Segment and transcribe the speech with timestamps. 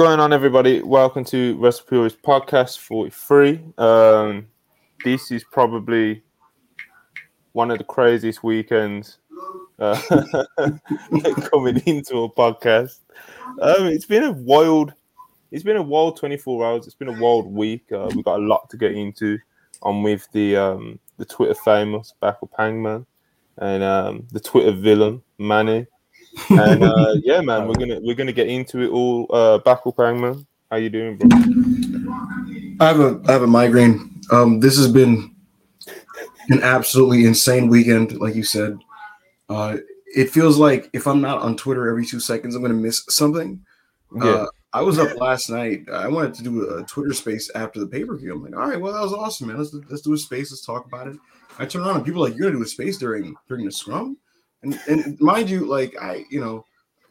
[0.00, 0.80] going on, everybody?
[0.80, 1.84] Welcome to Wrestle
[2.24, 3.60] Podcast 43.
[3.76, 4.46] Um,
[5.04, 6.22] this is probably
[7.52, 9.18] one of the craziest weekends
[9.78, 10.00] uh,
[11.50, 13.00] coming into a podcast.
[13.60, 14.94] Um, it's been a wild,
[15.50, 16.86] it's been a wild 24 hours.
[16.86, 17.84] It's been a wild week.
[17.92, 19.38] Uh, we've got a lot to get into.
[19.82, 23.04] I'm with the um, the Twitter famous Backup Hangman
[23.58, 25.86] and um, the Twitter villain Manny
[26.50, 29.26] and uh, yeah, man, we're gonna we're gonna get into it all.
[29.30, 31.28] Uh, Backup Hangman, how you doing, bro?
[32.80, 34.20] I have a I have a migraine.
[34.30, 35.34] Um, this has been
[36.48, 38.78] an absolutely insane weekend, like you said.
[39.48, 39.78] Uh,
[40.14, 43.64] it feels like if I'm not on Twitter every two seconds, I'm gonna miss something.
[44.14, 44.24] Yeah.
[44.24, 45.88] Uh, I was up last night.
[45.92, 48.32] I wanted to do a Twitter space after the pay per view.
[48.32, 49.58] I'm like, all right, well, that was awesome, man.
[49.58, 50.52] Let's let's do a space.
[50.52, 51.16] Let's talk about it.
[51.58, 53.72] I turn on and people are like, you're gonna do a space during during the
[53.72, 54.16] scrum.
[54.62, 56.64] And and mind you, like I, you know,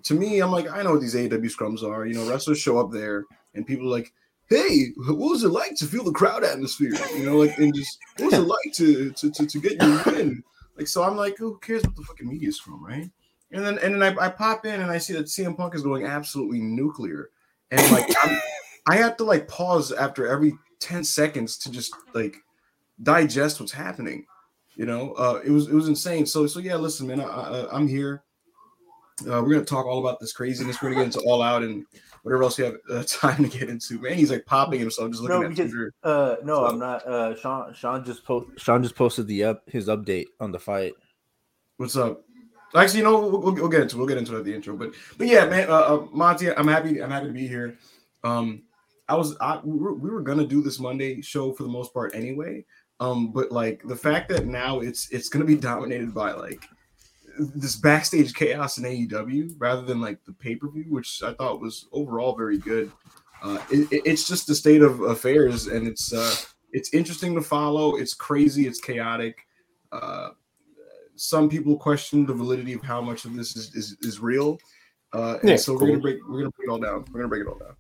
[0.04, 2.06] to me, I'm like, I know what these AEW scrums are.
[2.06, 4.14] You know, wrestlers show up there and people are like,
[4.50, 6.94] hey, what was it like to feel the crowd atmosphere?
[7.16, 10.04] You know, like and just what was it like to to to, to get your
[10.06, 10.44] win?
[10.78, 13.10] Like, so I'm like, who cares what the fucking media scrum, right?
[13.52, 15.84] And then and then I, I pop in and I see that CM Punk is
[15.84, 17.30] going absolutely nuclear.
[17.72, 18.40] And like I'm,
[18.88, 22.38] I have to like pause after every 10 seconds to just like
[23.02, 24.26] digest what's happening.
[24.80, 26.26] You know, uh, it was it was insane.
[26.26, 28.24] So so yeah, listen, man, I, I, am here.
[29.28, 30.82] Uh, we're gonna talk all about this craziness.
[30.82, 31.86] We're gonna get into all out and
[32.24, 34.00] whatever else you have uh, time to get into.
[34.00, 35.94] Man, he's like popping himself just looking no, at because, Twitter.
[36.02, 37.06] Uh, no, so, I'm not.
[37.06, 40.94] Uh, Sean Sean just post Sean just posted the up his update on the fight.
[41.76, 42.24] What's up?
[42.74, 44.78] Actually, you know, we'll, we'll, we'll get into we'll get into it at the intro.
[44.78, 47.04] But but yeah, man, uh, uh, Monty, I'm happy.
[47.04, 47.78] I'm happy to be here.
[48.24, 48.64] Um,
[49.10, 51.94] I was I we were, we were gonna do this Monday show for the most
[51.94, 52.64] part anyway.
[53.00, 56.66] Um, but like the fact that now it's it's gonna be dominated by like
[57.40, 61.62] this backstage chaos in AEW rather than like the pay per view, which I thought
[61.62, 62.92] was overall very good.
[63.42, 66.36] Uh, it, it's just the state of affairs, and it's uh,
[66.74, 67.96] it's interesting to follow.
[67.96, 68.68] It's crazy.
[68.68, 69.48] It's chaotic.
[69.92, 70.30] Uh,
[71.16, 74.60] some people question the validity of how much of this is is, is real.
[75.14, 75.88] Uh, and yeah, so cool.
[75.88, 77.06] we're gonna break we're gonna break it all down.
[77.12, 77.76] We're gonna break it all down.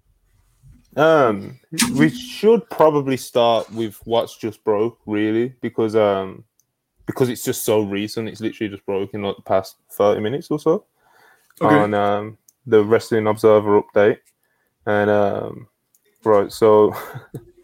[0.99, 1.57] Um,
[1.95, 6.43] we should probably start with what's just broke, really, because um,
[7.05, 8.27] because it's just so recent.
[8.27, 10.85] It's literally just broken like the past thirty minutes or so
[11.61, 11.73] okay.
[11.73, 14.17] on um the Wrestling Observer update,
[14.85, 15.67] and um,
[16.25, 16.51] right.
[16.51, 16.93] So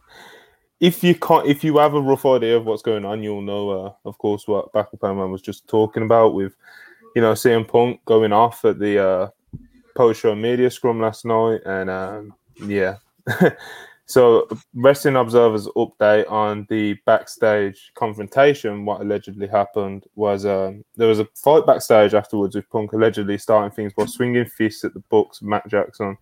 [0.80, 3.70] if you can't, if you have a rough idea of what's going on, you'll know,
[3.70, 6.56] uh, of course, what Backup Man was just talking about with,
[7.16, 9.30] you know, CM Punk going off at the uh,
[9.96, 12.34] post-show media scrum last night, and um,
[12.66, 12.96] yeah,
[14.06, 21.20] so, Wrestling Observer's update on the backstage confrontation, what allegedly happened was um, there was
[21.20, 25.42] a fight backstage afterwards with Punk allegedly starting things by swinging fists at the Bucks,
[25.42, 26.18] Matt Jackson.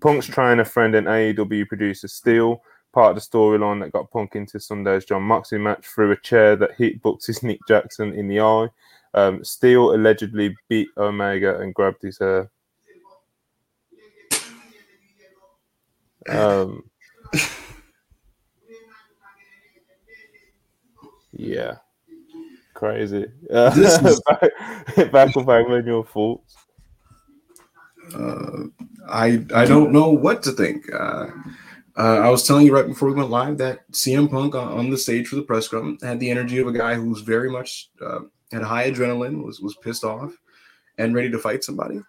[0.00, 2.62] Punk's trainer, friend, and AEW producer Steel,
[2.92, 6.56] part of the storyline that got Punk into Sunday's Jon Moxley match through a chair
[6.56, 8.68] that hit Bucks' Nick Jackson in the eye.
[9.14, 12.50] Um, Steel allegedly beat Omega and grabbed his hair.
[16.28, 16.84] Um,
[21.32, 21.76] yeah,
[22.74, 23.26] crazy.
[23.50, 24.20] Uh, is...
[25.06, 26.56] back, back with your thoughts?
[28.14, 28.64] Uh,
[29.08, 30.92] I I don't know what to think.
[30.92, 31.26] Uh,
[31.96, 34.90] uh, I was telling you right before we went live that CM Punk on, on
[34.90, 37.90] the stage for the press scrum had the energy of a guy who's very much
[38.04, 38.20] uh,
[38.50, 40.36] had high adrenaline, was was pissed off,
[40.98, 42.00] and ready to fight somebody.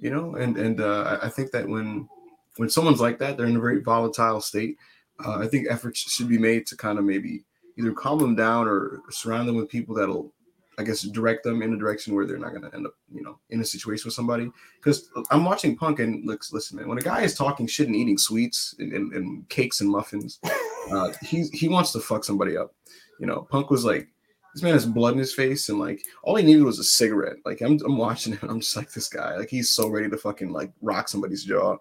[0.00, 2.08] You know, and and uh, I think that when
[2.56, 4.76] when someone's like that, they're in a very volatile state.
[5.24, 7.44] Uh, I think efforts should be made to kind of maybe
[7.78, 10.32] either calm them down or surround them with people that'll,
[10.78, 13.22] I guess, direct them in a direction where they're not going to end up, you
[13.22, 14.50] know, in a situation with somebody.
[14.76, 17.96] Because I'm watching Punk and looks, listen, man, when a guy is talking shit and
[17.96, 20.40] eating sweets and, and, and cakes and muffins,
[20.90, 22.74] uh, he he wants to fuck somebody up.
[23.20, 24.08] You know, Punk was like,
[24.54, 27.36] this man has blood in his face and like all he needed was a cigarette.
[27.44, 30.16] Like I'm, I'm watching it, I'm just like this guy, like he's so ready to
[30.16, 31.76] fucking like rock somebody's jaw.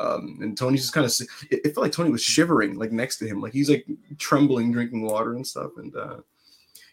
[0.00, 1.12] Um, and Tony's just kind of
[1.50, 3.86] it, it, felt like Tony was shivering like next to him, like he's like
[4.16, 5.72] trembling, drinking water and stuff.
[5.76, 6.16] And uh,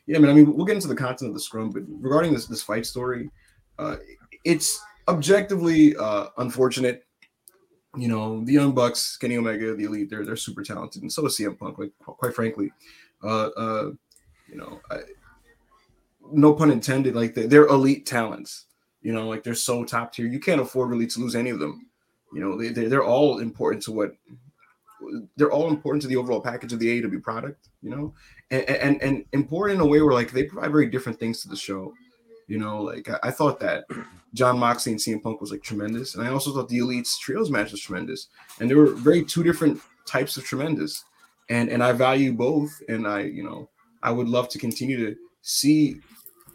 [0.08, 2.34] yeah, I mean, I mean, we'll get into the content of the scrum, but regarding
[2.34, 3.30] this this fight story,
[3.80, 3.96] uh,
[4.44, 7.06] it's objectively uh, unfortunate.
[7.96, 11.26] You know, the Young Bucks, Kenny Omega, the Elite, they're they're super talented, and so
[11.26, 11.80] is CM Punk.
[11.80, 12.72] Like, quite frankly,
[13.24, 13.92] uh, uh,
[14.50, 15.00] you know, I,
[16.30, 17.16] no pun intended.
[17.16, 18.66] Like, they're, they're elite talents.
[19.02, 20.28] You know, like they're so top tier.
[20.28, 21.88] You can't afford really to lose any of them
[22.34, 24.12] you know, they, they're all important to what
[25.36, 28.14] they're all important to the overall package of the AEW product, you know,
[28.50, 31.50] and, and and important in a way where like they provide very different things to
[31.50, 31.94] the show.
[32.48, 33.86] You know, like I, I thought that
[34.34, 37.50] Jon Moxley and CM Punk was like tremendous, and I also thought the Elite's trios
[37.50, 38.28] match was tremendous,
[38.60, 41.04] and there were very two different types of tremendous,
[41.50, 43.70] and and I value both, and I you know
[44.02, 46.00] I would love to continue to see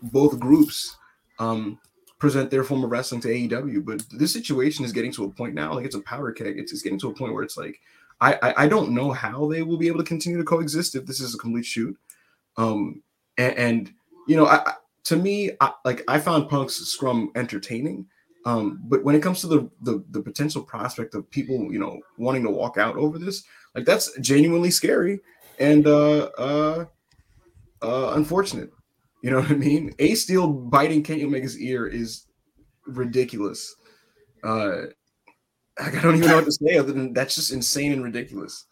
[0.03, 0.97] both groups
[1.39, 1.79] um
[2.23, 5.55] present their form of wrestling to AEW, but this situation is getting to a point
[5.55, 6.57] now, like it's a power keg.
[6.57, 7.81] It's, it's getting to a point where it's like
[8.21, 11.05] I, I I don't know how they will be able to continue to coexist if
[11.05, 11.99] this is a complete shoot.
[12.57, 13.03] Um
[13.39, 13.93] and, and
[14.29, 18.07] you know, I, to me, I, like I found Punk's scrum entertaining,
[18.47, 21.99] um, but when it comes to the, the the potential prospect of people, you know,
[22.19, 23.43] wanting to walk out over this,
[23.75, 25.19] like that's genuinely scary
[25.59, 26.85] and uh, uh,
[27.83, 28.71] uh, unfortunate.
[29.23, 29.95] You know what I mean?
[29.99, 32.27] A Steel biting Kenny Omega's ear is
[32.87, 33.75] ridiculous.
[34.45, 34.83] Uh,
[35.81, 38.67] I don't even know what to say other than that's just insane and ridiculous.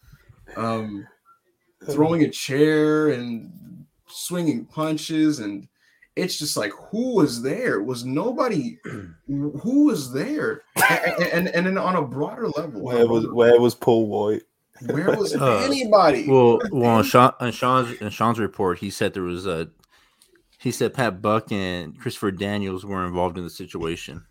[0.56, 1.06] Um,
[1.88, 5.69] throwing a chair and swinging punches and
[6.17, 8.76] it's just like who was there was nobody
[9.29, 13.76] who was there and, and and then on a broader level Where was where was
[13.76, 14.43] Paul White?
[14.87, 19.14] where was Uh, anybody Well, well, on, Sean, on Sean's in Sean's report, he said
[19.14, 19.69] there was a.
[20.61, 24.25] He said Pat Buck and Christopher Daniels were involved in the situation.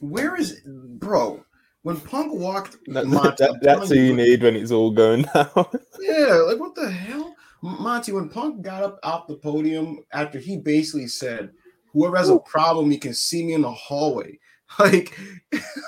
[0.00, 1.44] where is bro
[1.82, 5.22] when punk walked That, Monty, that- that's telling who you need when it's all going
[5.34, 5.66] down.
[6.00, 7.34] Yeah, like what the hell?
[7.62, 11.50] Monty, when Punk got up off the podium after he basically said,
[11.92, 14.38] Whoever has a problem, you can see me in the hallway.
[14.80, 15.16] Like,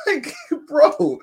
[0.07, 0.33] like,
[0.69, 1.19] bro,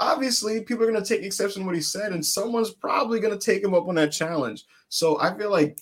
[0.00, 3.62] obviously people are gonna take exception to what he said, and someone's probably gonna take
[3.64, 4.64] him up on that challenge.
[4.88, 5.78] So I feel like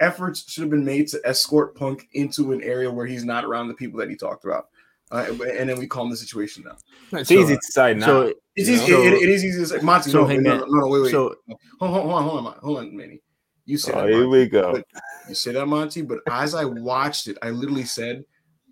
[0.00, 3.68] efforts should have been made to escort Punk into an area where he's not around
[3.68, 4.68] the people that he talked about.
[5.10, 5.26] Uh,
[5.58, 6.76] and then we calm the situation down.
[7.12, 8.06] it's easy to say now.
[8.06, 8.90] So, It's easy.
[8.90, 9.02] know?
[9.02, 10.10] it- it is easy to say, Monty.
[10.10, 11.10] So, no, hey, no, man, no, no, wait, wait.
[11.10, 11.34] so
[11.78, 13.20] hold on, hold on, hold on, hold on, Manny.
[13.66, 14.72] You said oh, that, here we go.
[14.72, 14.86] But
[15.28, 16.02] you say that, Monty.
[16.02, 18.24] But as I watched it, I literally said,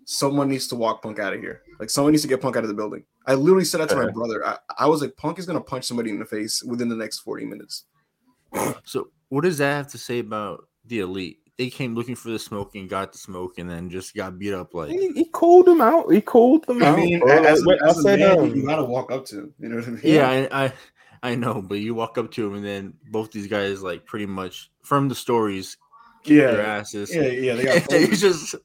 [0.05, 1.61] "Someone needs to walk Punk out of here.
[1.79, 3.95] Like someone needs to get Punk out of the building." I literally said that to
[3.95, 4.45] my brother.
[4.45, 7.19] I, I was like, "Punk is gonna punch somebody in the face within the next
[7.19, 7.85] forty minutes."
[8.83, 11.37] so what does that have to say about the elite?
[11.57, 14.53] They came looking for the smoke and got the smoke, and then just got beat
[14.53, 14.73] up.
[14.73, 16.11] Like, He, he called them out.
[16.11, 16.97] He called them I out.
[16.97, 17.43] mean, bro.
[17.43, 19.53] as, Like, a, as I a said, man, um, you gotta walk up to him.
[19.59, 20.01] You know what I mean?
[20.03, 20.73] yeah, I, I
[21.23, 24.25] I know, but you walk up to him, and then both these guys, like, pretty
[24.25, 25.77] much from the stories,
[26.23, 27.13] kick their yeah, asses.
[27.13, 27.53] yeah, yeah.
[27.55, 28.55] They got it's just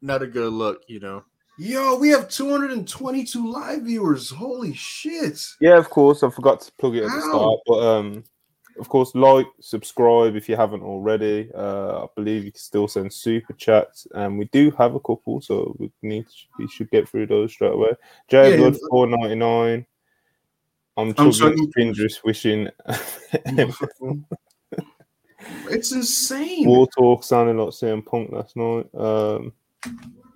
[0.00, 1.24] not a good look, you know.
[1.58, 4.30] Yo, we have 222 live viewers.
[4.30, 5.38] Holy shit.
[5.60, 6.22] Yeah, of course.
[6.22, 7.28] I forgot to plug it at the How?
[7.28, 8.24] start, but um,
[8.78, 11.50] of course, like, subscribe if you haven't already.
[11.54, 15.40] Uh, I believe you can still send super chats, and we do have a couple,
[15.40, 16.26] so we need
[16.58, 17.92] we should get through those straight away.
[18.28, 19.86] J Yeah, Blood four ninety nine.
[20.96, 22.10] I'm chugging sorry.
[22.24, 22.68] Wishing
[25.70, 26.66] it's insane.
[26.66, 28.86] War Talk sounding like CM Punk last night.
[28.94, 29.52] Um,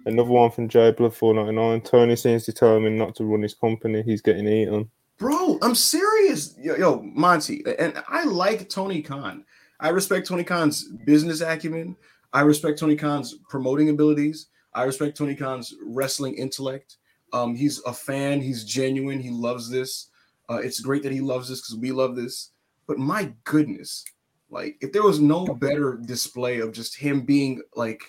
[0.07, 1.81] another one from J Blood four ninety nine.
[1.81, 4.03] Tony seems determined not to run his company.
[4.03, 4.91] He's getting eaten.
[5.19, 6.55] Bro, I'm serious.
[6.59, 9.45] Yo, yo, Monty, and I like Tony Khan.
[9.81, 11.97] I respect Tony Khan's business acumen.
[12.35, 14.49] I respect Tony Khan's promoting abilities.
[14.75, 16.99] I respect Tony Khan's wrestling intellect.
[17.33, 18.43] Um, he's a fan.
[18.43, 19.19] He's genuine.
[19.19, 20.11] He loves this.
[20.51, 22.51] Uh, it's great that he loves this because we love this.
[22.87, 24.05] But my goodness,
[24.51, 28.03] like if there was no better display of just him being like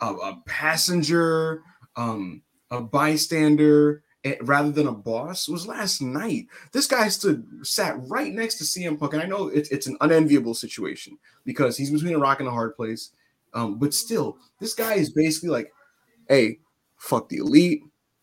[0.00, 1.62] a, a passenger,
[1.96, 4.04] um, a bystander,
[4.42, 6.46] rather than a boss, was last night.
[6.72, 9.96] This guy stood sat right next to CM Punk, and I know it's it's an
[10.00, 13.10] unenviable situation because he's between a rock and a hard place.
[13.52, 15.72] Um, but still, this guy is basically like,
[16.28, 16.58] "Hey,
[16.96, 17.82] fuck the elite,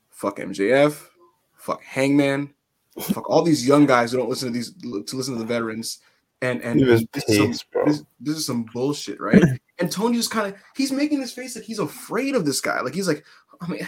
[0.09, 1.07] fuck MJF,
[1.55, 2.53] fuck Hangman,
[2.99, 5.99] fuck all these young guys who don't listen to these to listen to the veterans."
[6.41, 9.43] And and this is some- this, this is some bullshit, right?
[9.77, 12.81] and Tony just kind of he's making his face like he's afraid of this guy.
[12.81, 13.23] Like he's like,
[13.61, 13.87] I mean,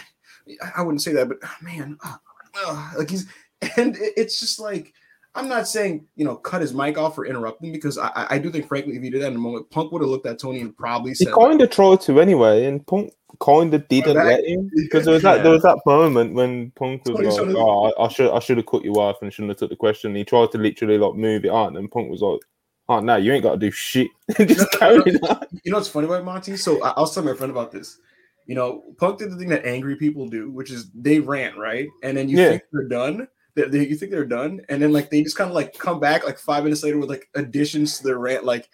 [0.62, 2.20] I- I wouldn't say that, but ah, man, ah,
[2.56, 3.28] ah, like he's
[3.78, 4.94] and it's just like
[5.36, 8.28] I'm not saying you know cut his mic off or interrupt him because I I-
[8.36, 10.26] I do think frankly if he did that in a moment, Punk would have looked
[10.28, 13.88] at Tony and probably He said, kind of tried to anyway, and Punk kind of
[13.88, 15.44] didn't that- let him because there was that Yeah.
[15.44, 18.40] there was that moment when Punk was Tony like, should've- "Oh, I, I should I
[18.40, 20.98] should have cut you off and shouldn't have took the question." He tried to literally
[20.98, 22.42] like move it on, and Punk was like,
[22.90, 25.48] "Oh no, you ain't got to do shit." Just carry on.
[25.64, 26.58] You know what's funny about Monty?
[26.58, 27.98] So I, I was telling my friend about this.
[28.46, 31.88] You know, Punk did the thing that angry people do, which is they rant, right?
[32.04, 32.50] And then you Yeah.
[32.50, 33.28] think they're done.
[33.56, 36.00] They, they- you think they're done, and then like they just kind of like come
[36.00, 38.68] back like five minutes later with like additions to their rant, like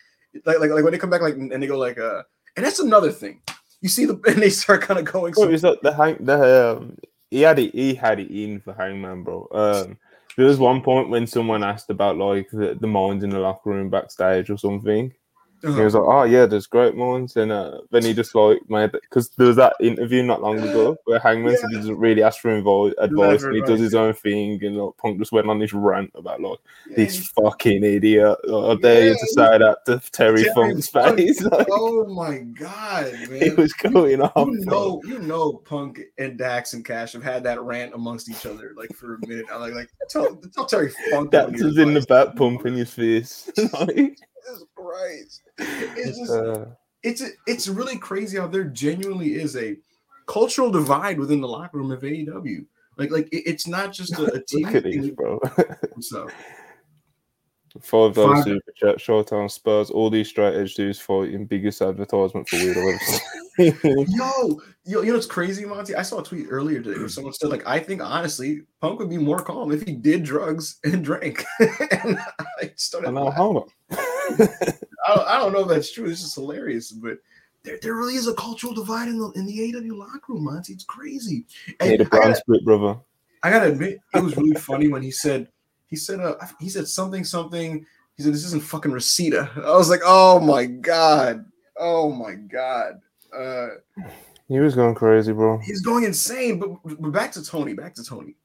[0.46, 2.24] like like, like when they come back like and they go like uh,
[2.56, 3.42] and that's another thing.
[3.82, 5.34] You see the and they start kind of going.
[5.36, 6.98] Well, So, it was like the hang the um,
[7.30, 9.48] he had it he had it in for Hangman, bro.
[9.52, 9.98] Um,
[10.38, 13.72] there was one point when someone asked about like the, the minds in the locker
[13.72, 15.14] room backstage or something,
[15.62, 18.92] He was like, "Oh yeah, there's great moments," and uh, then he just like made
[18.94, 22.40] because there was that interview not long ago where Hangman said he doesn't really ask
[22.40, 25.60] for invo- advice and he does his own thing, and like, Punk just went on
[25.60, 26.60] this rant about like
[26.96, 28.38] this fucking idiot.
[28.46, 31.18] I dare you to say that to Terry, Terry Funk's Funk.
[31.18, 31.44] face.
[31.50, 33.42] Like, Oh my god, man!
[33.42, 34.48] he was going off.
[34.48, 38.46] you know, you know, Punk and Dax and Cash have had that rant amongst each
[38.46, 39.46] other like for a minute.
[39.52, 43.50] I'm like, like tell, tell Terry Funk that was in the back pumping his face.
[44.50, 45.42] Jesus Christ!
[45.58, 46.66] It's just uh,
[47.04, 49.78] it's it's really crazy how there genuinely is a
[50.28, 52.66] cultural divide within the locker room of AEW.
[52.98, 55.40] Like like it- it's not just a, a team at these, bro.
[56.00, 56.28] So
[57.82, 62.58] Five dollars Five- super chat, Showtime Spurs, all these edge dudes fighting, biggest advertisement for
[62.58, 62.78] weird
[63.60, 65.94] I've yo, yo, you know what's crazy, Monty?
[65.94, 69.10] I saw a tweet earlier today where someone said like, I think honestly, Punk would
[69.10, 71.46] be more calm if he did drugs and drank.
[71.60, 72.18] and
[72.62, 73.08] I started.
[73.10, 73.58] And now, hold
[73.92, 73.98] on.
[75.08, 76.10] I don't, I don't know if that's true.
[76.10, 77.18] It's just hilarious, but
[77.64, 80.74] there, there really is a cultural divide in the in the AW locker room, Monty.
[80.74, 81.46] It's crazy.
[81.80, 83.00] And I brand gotta, split, brother.
[83.44, 85.48] I gotta admit, it was really funny when he said
[85.88, 87.86] he said uh, he said something something.
[88.16, 89.50] He said this isn't fucking Reseda.
[89.58, 91.46] I was like, oh my god,
[91.78, 93.00] oh my god.
[93.36, 93.68] Uh,
[94.48, 95.60] He was going crazy, bro.
[95.60, 96.60] he's going insane.
[96.60, 97.74] But, but back to Tony.
[97.74, 98.36] Back to Tony.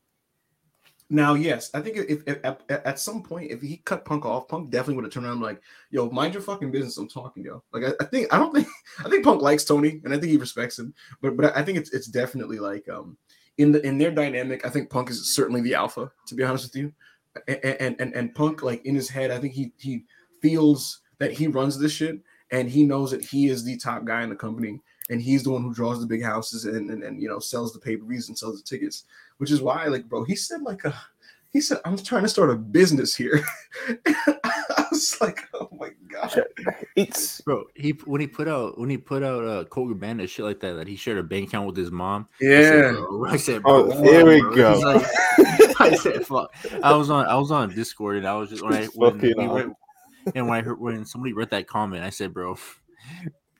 [1.14, 4.48] Now, yes, I think if, if, at, at some point, if he cut Punk off,
[4.48, 6.98] Punk definitely would have turned around like, "Yo, mind your fucking business.
[6.98, 8.66] I'm talking, yo." Like, I, I think I don't think
[8.98, 10.92] I think Punk likes Tony, and I think he respects him.
[11.22, 13.16] But but I think it's it's definitely like um
[13.58, 14.66] in the in their dynamic.
[14.66, 16.10] I think Punk is certainly the alpha.
[16.26, 16.92] To be honest with you,
[17.46, 20.06] and and and, Punk like in his head, I think he he
[20.42, 22.18] feels that he runs this shit,
[22.50, 24.80] and he knows that he is the top guy in the company
[25.10, 27.72] and he's the one who draws the big houses and and, and you know sells
[27.72, 29.04] the pay-per-views and sells the tickets
[29.38, 30.94] which is why like bro he said like a
[31.52, 33.40] he said i'm trying to start a business here
[34.06, 36.44] i was like oh my god
[36.96, 40.44] It's Bro, he when he put out when he put out uh Colt Cabana shit
[40.44, 42.28] like that that he shared a bank account with his mom.
[42.40, 44.54] I said, yeah bro, I said, Oh, bro, here we bro.
[44.54, 44.78] go.
[44.78, 45.06] Like-
[45.80, 46.54] I said, fuck.
[46.82, 49.34] I was on I was on Discord and I was just when I when Fucking
[49.36, 49.72] we read,
[50.36, 52.56] and when I heard when somebody read that comment, I said, bro,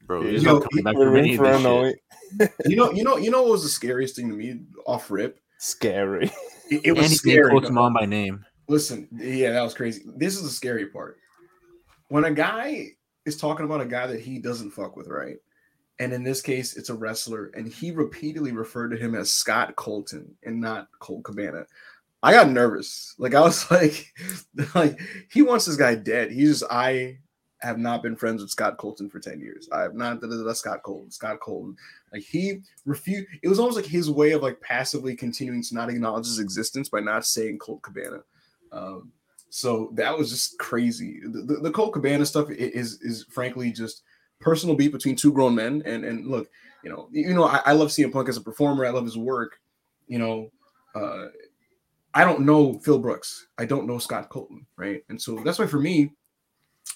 [0.07, 1.63] bro, Yeah, there's yo, no coming back we're from in any of for a this
[1.63, 1.97] shit.
[2.41, 2.51] night.
[2.67, 5.41] you know you know you know what was the scariest thing to me off rip
[5.65, 6.31] Scary.
[6.71, 8.45] it, it And was he named scary Colt's mom by name.
[8.69, 10.03] Listen, yeah, that was crazy.
[10.17, 11.17] This is the scary part.
[12.09, 12.89] When a guy
[13.25, 15.37] is talking about a guy that he doesn't fuck with, right?
[16.01, 19.75] And in this case, it's a wrestler, and he repeatedly referred to him as Scott
[19.77, 21.65] Colton and not Colt Cabana.
[22.23, 23.15] I got nervous.
[23.17, 24.13] Like I was like,
[24.75, 26.31] like he wants this guy dead.
[26.31, 27.19] He's just I
[27.65, 29.69] have not been friends with Scott Colton for 10 years.
[29.73, 31.77] I have not da, Scott Colton, Scott Colton.
[32.13, 35.89] Like he refused, it was almost like his way of like passively continuing to not
[35.89, 38.23] acknowledge his existence by not saying Colt Cabana.
[38.71, 39.13] Um,
[39.51, 41.21] so that was just crazy.
[41.25, 44.03] The, the, the Colt Cabana stuff is is frankly just
[44.41, 45.83] personal beef between two grown men.
[45.87, 46.49] And and look,
[46.83, 48.85] you know, you know, I, I love CM Punk as a performer.
[48.85, 49.61] I love his work.
[50.09, 50.51] You know,
[50.95, 51.27] uh,
[52.15, 53.47] I don't know Phil Brooks.
[53.57, 55.05] I don't know Scott Colton, right?
[55.09, 56.11] And so that's why for me,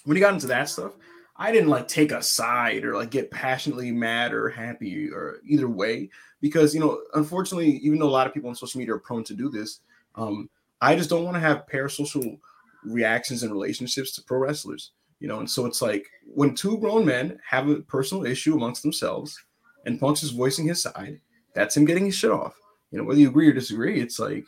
[0.03, 0.93] when he got into that stuff,
[1.35, 5.69] I didn't like take a side or like get passionately mad or happy or either
[5.69, 6.09] way
[6.41, 9.23] because you know, unfortunately, even though a lot of people on social media are prone
[9.25, 9.79] to do this,
[10.15, 10.49] um,
[10.81, 12.39] I just don't want to have parasocial
[12.83, 15.39] reactions and relationships to pro wrestlers, you know.
[15.39, 19.41] And so it's like when two grown men have a personal issue amongst themselves,
[19.85, 21.19] and Punk's is voicing his side,
[21.53, 22.55] that's him getting his shit off.
[22.91, 24.45] You know, whether you agree or disagree, it's like,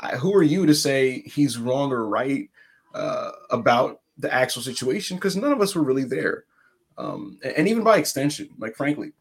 [0.00, 2.48] I, who are you to say he's wrong or right
[2.94, 5.16] uh, about the actual situation?
[5.16, 6.44] Because none of us were really there,
[6.98, 9.12] um, and, even by extension, like frankly,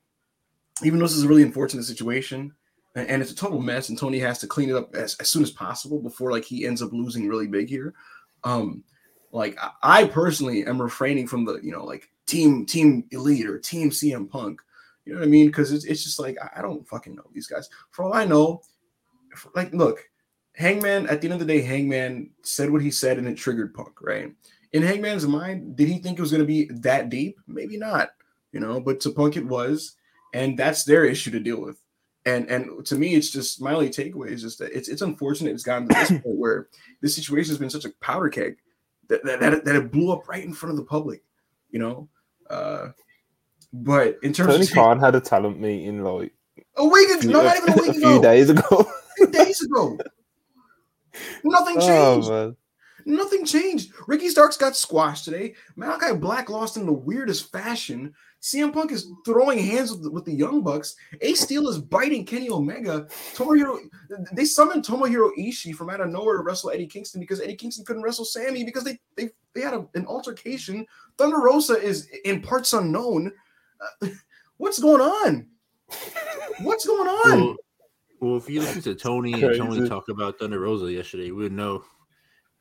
[0.83, 2.53] even though this is a really unfortunate situation
[2.95, 5.29] and, and it's a total mess, and Tony has to clean it up as, as
[5.29, 7.93] soon as possible before like he ends up losing really big here.
[8.43, 8.83] Um,
[9.31, 13.59] like I, I personally am refraining from the you know like team team elite or
[13.59, 14.61] team CM Punk.
[15.05, 15.47] You know what I mean?
[15.47, 17.69] Because it's, it's just like I, I don't fucking know these guys.
[17.91, 18.61] For all I know,
[19.33, 20.09] f- like look,
[20.55, 23.73] Hangman at the end of the day, Hangman said what he said and it triggered
[23.73, 24.33] Punk, right?
[24.71, 27.39] In Hangman's mind, did he think it was going to be that deep?
[27.47, 28.09] Maybe not,
[28.51, 28.79] you know.
[28.79, 29.95] But to Punk, it was,
[30.33, 31.81] and that's their issue to deal with.
[32.25, 35.53] And and to me, it's just my only takeaway is just that it's it's unfortunate
[35.53, 36.67] it's gotten to this point where
[37.01, 38.57] this situation has been such a powder keg
[39.07, 41.23] that that, that, it, that it blew up right in front of the public,
[41.71, 42.09] you know.
[42.49, 42.89] Uh,
[43.73, 46.33] but in terms Tony of Khan had a talent meeting like
[46.77, 48.63] a week ago, no, not even a week a few days ago.
[48.69, 49.97] a few days ago,
[51.43, 52.29] nothing oh changed.
[52.29, 52.55] man.
[53.09, 53.91] Nothing changed.
[54.05, 55.55] Ricky Starks got squashed today.
[55.75, 58.13] Malachi Black lost in the weirdest fashion.
[58.39, 60.95] CM Punk is throwing hands with the, with the Young Bucks.
[61.21, 63.07] Ace Steel is biting Kenny Omega.
[63.33, 63.79] Tomohiro,
[64.33, 67.83] they summoned Tomohiro Ishii from out of nowhere to wrestle Eddie Kingston because Eddie Kingston
[67.83, 70.85] couldn't wrestle Sammy because they they, they had a, an altercation.
[71.17, 73.33] Thunder Rosa is in parts unknown.
[74.03, 74.09] Uh,
[74.57, 75.47] what's going on?
[76.61, 77.39] What's going on?
[77.39, 77.55] Well,
[78.19, 81.53] well, if you listen to Tony and Tony talk about Thunder Rosa yesterday, we would
[81.53, 81.83] know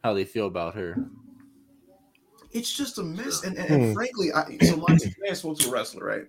[0.02, 1.00] how they feel about her.
[2.52, 3.42] it's just a mess.
[3.44, 3.92] And, and, and Hmm.
[3.92, 6.24] frankly, I, so Monty today I spoke to a wrestler, right?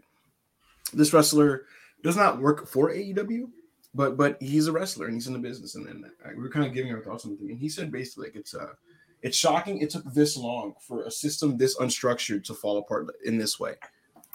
[0.94, 1.66] This wrestler
[2.04, 3.52] does not work for AEW,
[3.94, 5.76] but but he's a wrestler and he's in the business.
[5.76, 7.70] And then uh, we were kind of giving our thoughts on the thing, and he
[7.70, 8.74] said basically like it's uh
[9.22, 13.38] it's shocking it took this long for a system this unstructured to fall apart in
[13.38, 13.76] this way.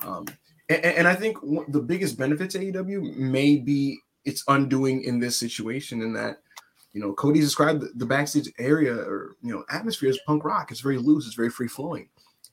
[0.01, 0.27] Um,
[0.69, 1.39] and, and I think
[1.69, 6.43] the biggest benefit to AEW may be its undoing in this situation, in that
[6.95, 10.71] you know Cody described the, backstage area or you know atmosphere as punk rock.
[10.71, 12.09] It's very loose, it's very free flowing,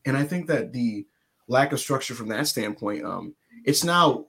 [0.06, 1.06] and I think that the
[1.48, 4.26] lack of structure from that standpoint, um, it's now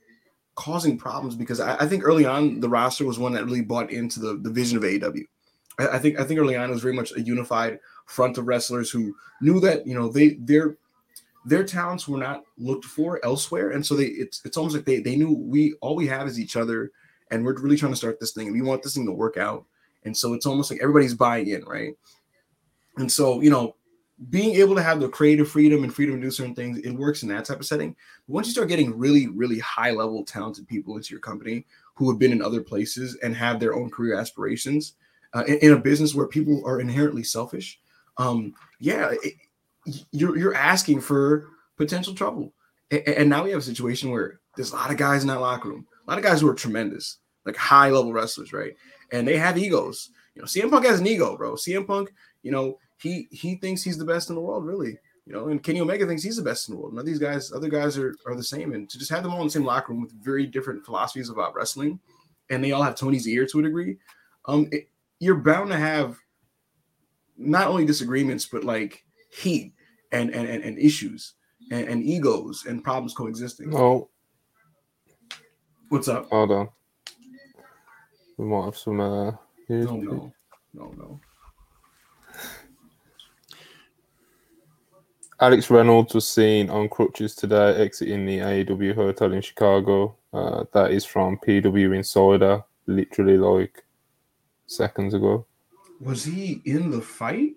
[0.54, 3.90] causing problems because I, I think early on the roster was one that really bought
[3.90, 5.24] into the, the vision of AEW.
[5.78, 8.46] I, I think I think early on it was very much a unified front of
[8.46, 10.76] wrestlers who knew that you know they their
[11.44, 15.00] their talents were not looked for elsewhere, and so they it's it's almost like they
[15.00, 16.90] they knew we all we have is each other,
[17.30, 19.36] and we're really trying to start this thing, and we want this thing to work
[19.36, 19.64] out,
[20.04, 21.94] and so it's almost like everybody's buying in, right?
[22.96, 23.76] And so you know,
[24.30, 27.22] being able to have the creative freedom and freedom to do certain things, it works
[27.22, 27.96] in that type of setting.
[28.26, 32.10] But once you start getting really really high level talented people into your company who
[32.10, 34.94] have been in other places and have their own career aspirations
[35.34, 37.80] uh, in, in a business where people are inherently selfish,
[38.18, 39.34] um, yeah, it,
[40.12, 42.52] you're you're asking for potential trouble.
[42.90, 45.40] A- And now we have a situation where there's a lot of guys in that
[45.40, 48.74] locker room, a lot of guys who are tremendous, like high level wrestlers, right?
[49.12, 50.10] And they have egos.
[50.34, 51.54] You know, CM Punk has an ego, bro.
[51.54, 54.98] CM Punk, you know, he he thinks he's the best in the world, really.
[55.26, 56.94] You know, and Kenny Omega thinks he's the best in the world.
[56.94, 58.72] Now these guys, other guys are, are the same.
[58.72, 61.30] And to just have them all in the same locker room with very different philosophies
[61.30, 62.00] about wrestling,
[62.50, 63.98] and they all have Tony's ear to a degree,
[64.46, 64.88] um, it,
[65.20, 66.18] you're bound to have
[67.38, 69.72] not only disagreements, but like heat
[70.10, 71.34] and and, and, and issues
[71.70, 73.74] and, and egos and problems coexisting.
[73.76, 74.08] Oh,
[75.88, 76.28] What's up?
[76.30, 76.68] hold on.
[78.36, 79.00] We might have some.
[79.00, 79.32] Uh,
[79.68, 79.86] news.
[79.86, 80.32] No, no,
[80.74, 81.20] no, no.
[85.40, 90.14] Alex Reynolds was seen on crutches today, exiting the AEW hotel in Chicago.
[90.32, 93.84] Uh, that is from PW Insider, literally like
[94.66, 95.44] seconds ago.
[96.00, 97.54] Was he in the fight?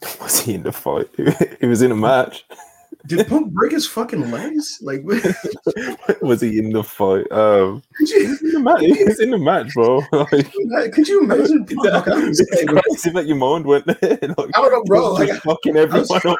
[0.20, 1.08] Was he in the fight?
[1.60, 2.44] he was in a match.
[3.06, 4.78] Did Punk break his fucking legs?
[4.80, 5.02] Like,
[6.22, 7.30] was he in the fight?
[7.30, 8.80] Um, you, in the match.
[8.80, 10.02] He in the match, bro.
[10.12, 11.66] Like, could you imagine?
[11.66, 12.06] Punk?
[12.06, 13.96] Was it's saying, crazy that your mind went there.
[14.00, 15.12] Like, I don't know, bro.
[15.12, 16.36] Like, fucking everyone.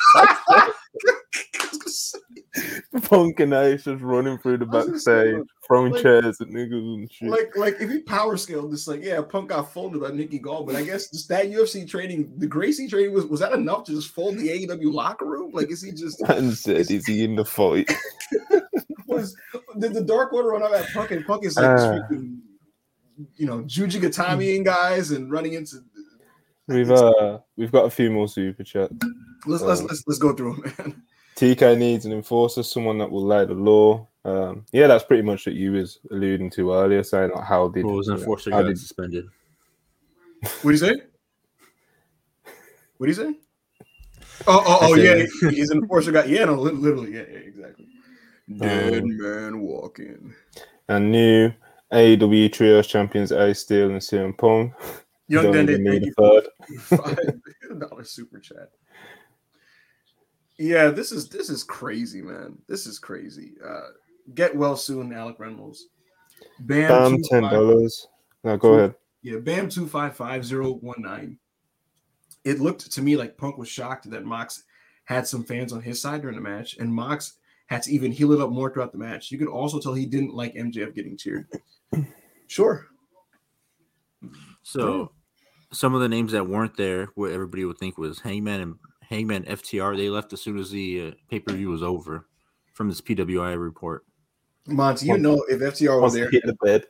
[3.02, 6.40] Punk and Ace just running through the I was gonna say, backstage, throwing like- chairs
[6.40, 7.28] at niggas and shit.
[7.28, 10.64] like, like if he power scaled this, like, yeah, Punk got folded by Mickey Gall,
[10.64, 13.92] but I guess just that UFC training, the Gracie training was was that enough to
[13.92, 15.50] just fold the AEW locker room?
[15.52, 17.92] Like, is he just and said, "Is he in the fight?"
[19.06, 19.36] was
[19.78, 21.78] did the Dark Order run out at Punk and Punk is like Ah.
[21.78, 22.38] freaking,
[23.36, 25.76] you know, Juji Gatame and guys and running into.
[26.66, 28.94] We've uh, we've got a few more super chats.
[29.46, 31.02] Let's let's let's, let's go through them, man.
[31.36, 34.06] TK needs an enforcer, someone that will lay the law.
[34.24, 37.84] Um, yeah, that's pretty much what you was alluding to earlier, saying like how did
[37.84, 39.26] What was you know, enforcer how got did suspended?
[40.62, 40.94] What do you say?
[42.96, 43.34] What do you say?
[44.46, 46.24] Oh, oh, oh yeah, he's an enforcer guy.
[46.24, 47.86] Yeah, no, literally, yeah, yeah, exactly.
[48.58, 50.34] Dead Um, man walking.
[50.88, 51.52] and new
[51.92, 54.72] AEW trios champions Ace Steel and CM Punk.
[55.28, 56.48] Young Don't Dende, thank you a third.
[56.80, 57.18] for five
[57.80, 58.70] dollar super chat.
[60.58, 62.56] Yeah, this is this is crazy, man.
[62.68, 63.54] This is crazy.
[63.64, 63.88] Uh,
[64.34, 65.88] get well soon, Alex Reynolds.
[66.60, 68.06] Bam, Bam, two ten five- dollars.
[68.44, 68.94] No, go ahead.
[69.22, 71.38] Yeah, Bam two five five zero one nine.
[72.44, 74.64] It looked to me like Punk was shocked that Mox
[75.04, 78.32] had some fans on his side during the match, and Mox had to even heal
[78.32, 79.30] it up more throughout the match.
[79.32, 81.48] You could also tell he didn't like MJF getting cheered.
[82.46, 82.86] Sure.
[84.62, 85.12] So,
[85.72, 88.74] some of the names that weren't there, what everybody would think was Hangman and
[89.08, 89.96] Hangman FTR.
[89.96, 92.26] They left as soon as the uh, pay per view was over.
[92.72, 94.04] From this PWI report,
[94.66, 96.86] Monty, you know if FTR was there, he hit the bed,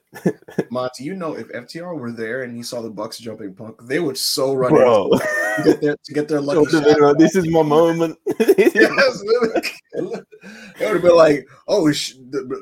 [0.70, 3.98] Monty, you know if FTR were there and he saw the Bucks jumping Punk, they
[3.98, 5.10] would so run bro.
[5.10, 7.18] to get their to get their lucky Should've been shot.
[7.18, 8.16] this is my moment.
[8.38, 9.70] Yes, literally.
[9.92, 12.14] it would have been like, oh, sh-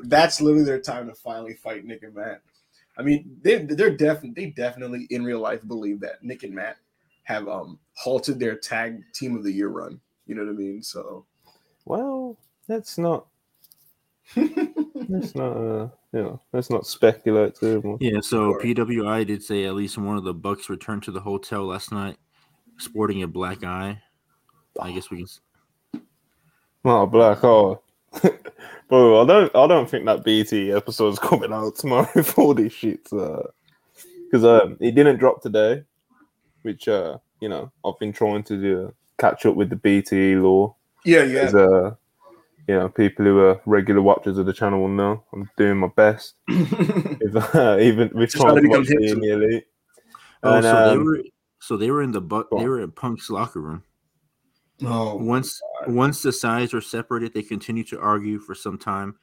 [0.03, 2.41] that's literally their time to finally fight Nick and Matt.
[2.97, 6.77] I mean, they they're definitely they definitely in real life believe that Nick and Matt
[7.23, 9.99] have um halted their tag team of the year run.
[10.25, 10.81] You know what I mean?
[10.81, 11.25] So,
[11.85, 13.27] well, that's not.
[15.09, 17.83] Let's not, uh, you know, let's not speculative.
[17.99, 18.61] Yeah, so Sure.
[18.61, 22.15] PWI did say at least one of the Bucks returned to the hotel last night,
[22.77, 24.01] sporting a black eye.
[24.79, 25.25] I guess we
[25.91, 26.01] can.
[26.83, 27.75] Not a black eye.
[28.89, 32.53] Bro, I don't I don't think that BT episode is coming out tomorrow for all
[32.53, 33.47] this shit's uh
[34.25, 35.83] because um it didn't drop today,
[36.61, 40.75] which uh you know I've been trying to do catch up with the BTE law.
[41.03, 41.41] yeah, yeah.
[41.41, 41.95] As uh
[42.69, 45.89] you know, people who are regular watchers of the channel will know I'm doing my
[45.95, 46.35] best.
[46.47, 49.65] If, uh, even with Just trying to trying to become watch the in the elite.
[50.43, 51.23] Oh, And, so they um, were
[51.59, 52.47] so they were in the buck.
[52.57, 53.83] They were in Punk's locker room.
[54.85, 59.15] oh, Once once the sides were separated, they continued to argue for some time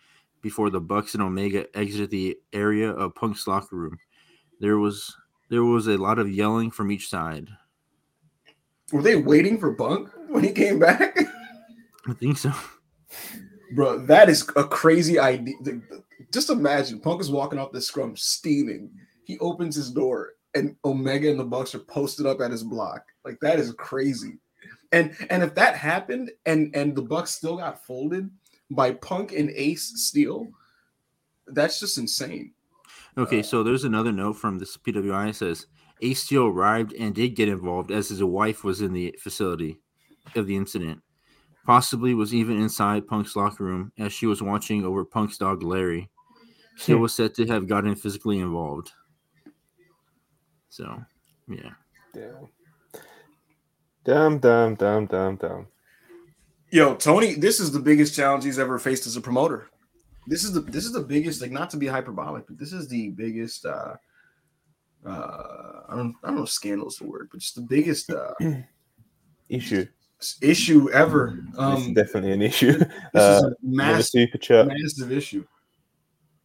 [0.42, 3.98] before the Bucks and Omega exited the area of Punk's locker room.
[4.60, 5.16] There was
[5.48, 7.48] there was a lot of yelling from each side.
[8.92, 11.18] Were they waiting for Punk when he came back?
[12.06, 12.52] I think so.
[13.74, 15.54] Bro, that is a crazy idea.
[16.32, 18.90] Just imagine Punk is walking off the scrum steaming.
[19.24, 23.04] He opens his door and Omega and the Bucks are posted up at his block.
[23.24, 24.38] Like that is crazy.
[24.92, 28.28] And and if that happened and and the Bucks still got folded
[28.70, 30.48] by Punk and Ace Steel,
[31.46, 32.52] that's just insane.
[33.16, 35.30] Okay, uh, so there's another note from this PWI.
[35.30, 35.66] It says
[36.02, 39.80] Ace Steel arrived and did get involved as his wife was in the facility
[40.34, 41.00] of the incident.
[41.66, 46.10] Possibly was even inside Punk's locker room as she was watching over Punk's dog Larry.
[46.76, 47.02] Steel Hmm.
[47.02, 48.92] was said to have gotten physically involved.
[50.70, 51.02] So,
[51.48, 51.70] yeah.
[52.14, 52.48] Damn.
[54.04, 55.66] Damn, damn, damn, damn, damn.
[56.70, 59.68] Yo, Tony, this is the biggest challenge he's ever faced as a promoter.
[60.26, 62.88] This is the this is the biggest, like not to be hyperbolic, but this is
[62.88, 63.94] the biggest uh
[65.06, 68.10] uh I don't I don't know if scandal is the word, but just the biggest
[68.10, 68.34] uh
[69.48, 69.86] Issue.
[70.40, 71.38] issue ever.
[71.58, 72.72] Um definitely an issue.
[72.78, 74.66] this Uh, is a massive, super chat.
[74.66, 75.44] massive issue.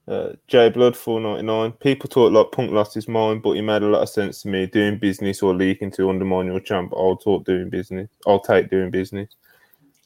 [0.08, 1.72] Uh, J Blood 499.
[1.80, 4.48] People talk like Punk lost his mind, but he made a lot of sense to
[4.48, 4.68] me.
[4.68, 6.94] Doing business or leaking to undermine your champ.
[6.96, 8.10] I'll talk doing business.
[8.28, 9.30] I'll take doing business.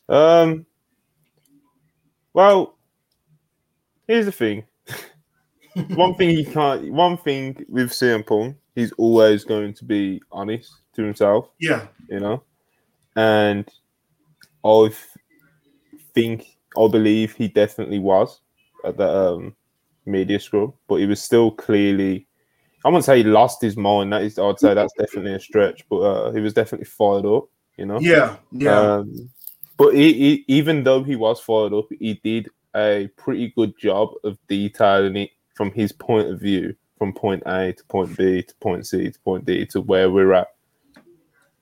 [0.08, 0.66] Um.
[2.34, 2.78] Well,
[4.08, 4.64] here's the thing.
[5.96, 6.92] One thing he can't.
[6.92, 11.50] One thing with CM Punk, he's always going to be honest to himself.
[11.60, 11.88] Yeah.
[12.10, 12.44] you know.
[13.16, 13.68] And
[14.64, 14.92] I
[16.14, 18.42] think, I believe he definitely was
[18.86, 19.56] at the um,
[20.06, 22.28] media scrum, but he was still clearly.
[22.86, 24.14] I wouldn't say he lost his mind.
[24.14, 27.50] That is, I'd say that's definitely a stretch, but uh, he was definitely fired up.
[27.78, 28.00] You know.
[28.00, 28.38] Yeah.
[28.52, 28.80] Yeah.
[28.80, 29.30] Um,
[29.78, 34.12] but he, he, even though he was fired up, he did a pretty good job
[34.24, 38.56] of detailing it from his point of view, from point A to point B to
[38.62, 40.48] point C to point D to where we're at.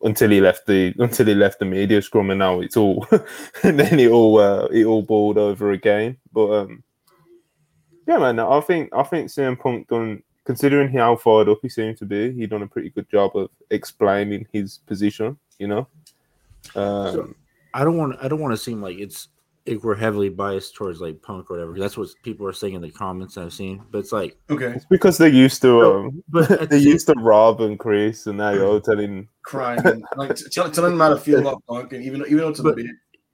[0.03, 3.07] Until he left the until he left the media scrum, and now it's all,
[3.63, 6.15] and then it all uh, it all boiled over again.
[6.31, 6.83] But um,
[8.07, 11.97] yeah, man, I think I think CM Punk done considering how fired up he seemed
[11.97, 15.39] to be, he done a pretty good job of explaining his position.
[15.57, 15.88] You know.
[16.75, 17.36] Um, So-
[17.73, 19.29] I don't want I don't want to seem like it's
[19.67, 21.77] if we're heavily biased towards like punk or whatever.
[21.77, 23.84] That's what people are saying in the comments I've seen.
[23.91, 24.73] But it's like, okay.
[24.75, 28.27] It's because they're used to um, but at the they're used to Rob and Chris
[28.27, 31.63] and now you're telling crime, and, like t- tell, telling him how to feel about
[31.67, 32.86] Punk and even even though it's a bit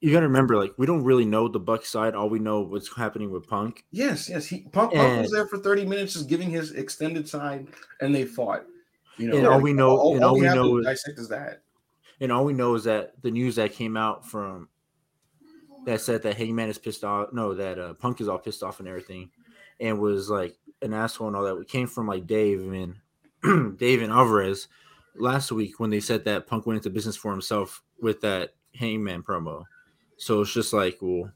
[0.02, 2.14] you got to remember, like we don't really know the Buck side.
[2.14, 3.86] All we know what's happening with Punk.
[3.92, 4.46] Yes, yes.
[4.46, 7.68] He Punk, Punk was there for 30 minutes just giving his extended side
[8.02, 8.66] and they fought.
[9.18, 11.62] You know, And all we know- all, and all we we know is- is that.
[12.20, 14.68] And all we know is that the news that came out from
[15.86, 17.34] that said that Hangman is pissed off.
[17.34, 19.30] No, that uh, Punk is all pissed off and everything,
[19.80, 21.58] and was like an asshole and all that.
[21.62, 24.68] It came from like Dave and Dave and Alvarez
[25.16, 29.24] last week when they said that Punk went into business for himself with that Hangman
[29.24, 29.64] promo.
[30.18, 31.32] So it's just like, well,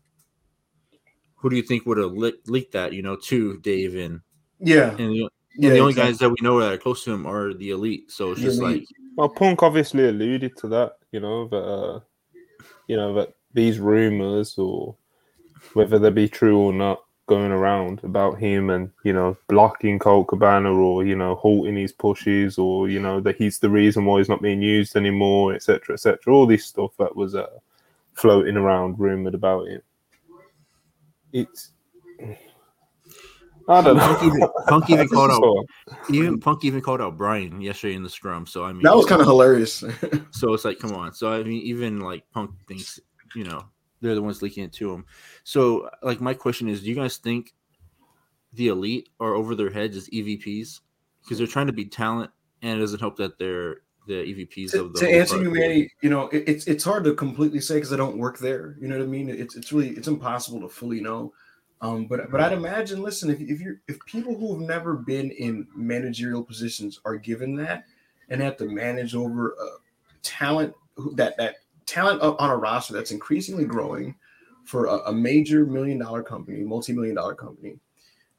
[1.36, 2.94] who do you think would have le- leaked that?
[2.94, 4.22] You know, to Dave and
[4.60, 4.90] Yeah.
[4.92, 6.12] and the, and yeah, the only exactly.
[6.14, 8.12] guys that we know that are close to him are the elite.
[8.12, 8.80] So it's The just elite.
[8.80, 12.00] like, well Punk obviously alluded to that, you know, that uh,
[12.88, 14.96] you know, that these rumors or
[15.74, 20.28] whether they be true or not going around about him and, you know, blocking Colt
[20.30, 24.20] Cabana or, you know, halting his pushes or, you know, that he's the reason why
[24.20, 25.96] he's not being used anymore, etc.
[25.96, 26.34] etc.
[26.34, 27.60] All this stuff that was uh,
[28.14, 29.82] floating around, rumored about him.
[31.34, 31.72] It's
[33.70, 34.02] I don't know.
[34.02, 38.04] Punk even, Punk even called is out even Punk even called out Bryan yesterday in
[38.04, 38.48] the scrum.
[38.48, 39.84] So I mean, that was kind of hilarious.
[40.32, 41.14] so it's like, come on.
[41.14, 43.00] So I mean, even like Punk thinks,
[43.38, 43.64] you know,
[44.02, 45.06] they're the ones leaking it to them.
[45.44, 47.54] So like, my question is, do you guys think
[48.54, 50.80] the elite are over their heads as EVPs
[51.22, 52.32] because they're trying to be talent,
[52.64, 55.92] and it doesn't help that they're the EVPs to, of the to answer you, Manny,
[56.02, 58.76] you know, it, it's it's hard to completely say because I don't work there.
[58.80, 59.30] You know what I mean?
[59.30, 61.34] It's it's really it's impossible to fully know.
[61.82, 65.30] Um, but but I'd imagine, listen, if if you're if people who have never been
[65.32, 67.86] in managerial positions are given that
[68.30, 69.78] and have to manage over uh,
[70.24, 70.74] talent
[71.14, 74.16] that that talent on a roster that's increasingly growing
[74.66, 77.80] for a, a major million dollar company, multi million dollar company,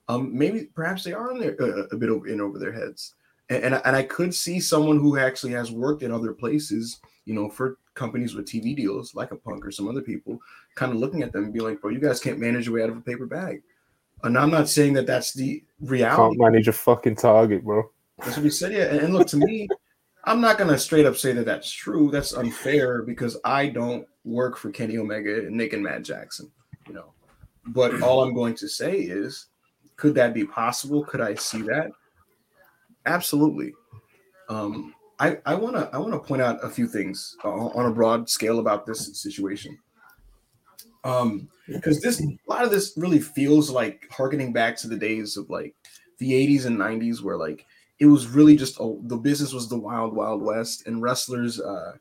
[0.08, 3.14] um, maybe perhaps they are in there uh, a bit over, in over their heads.
[3.48, 7.00] And, and, I, and I could see someone who actually has worked in other places,
[7.24, 10.38] you know, for companies with TV deals like a punk or some other people,
[10.74, 12.82] kind of looking at them and be like, bro, you guys can't manage your way
[12.82, 13.62] out of a paper bag.
[14.22, 16.16] And I'm not saying that that's the reality.
[16.16, 17.90] Can't manage a fucking target, bro.
[18.18, 18.72] That's what we said.
[18.72, 18.84] Yeah.
[18.84, 19.68] And, and look, to me,
[20.28, 22.10] I'm not to straight up say that that's true.
[22.10, 26.50] That's unfair because I don't work for Kenny Omega and Nick and Matt Jackson,
[26.86, 27.12] you know.
[27.68, 29.46] But all I'm going to say is,
[29.96, 31.02] could that be possible?
[31.02, 31.90] Could I see that?
[33.06, 33.72] Absolutely.
[34.50, 37.86] Um, I I want to I want to point out a few things uh, on
[37.86, 39.78] a broad scale about this situation.
[41.04, 45.38] Um, because this a lot of this really feels like harkening back to the days
[45.38, 45.74] of like
[46.18, 47.64] the 80s and 90s where like
[48.00, 51.94] it was really just oh, the business was the wild wild west and wrestlers uh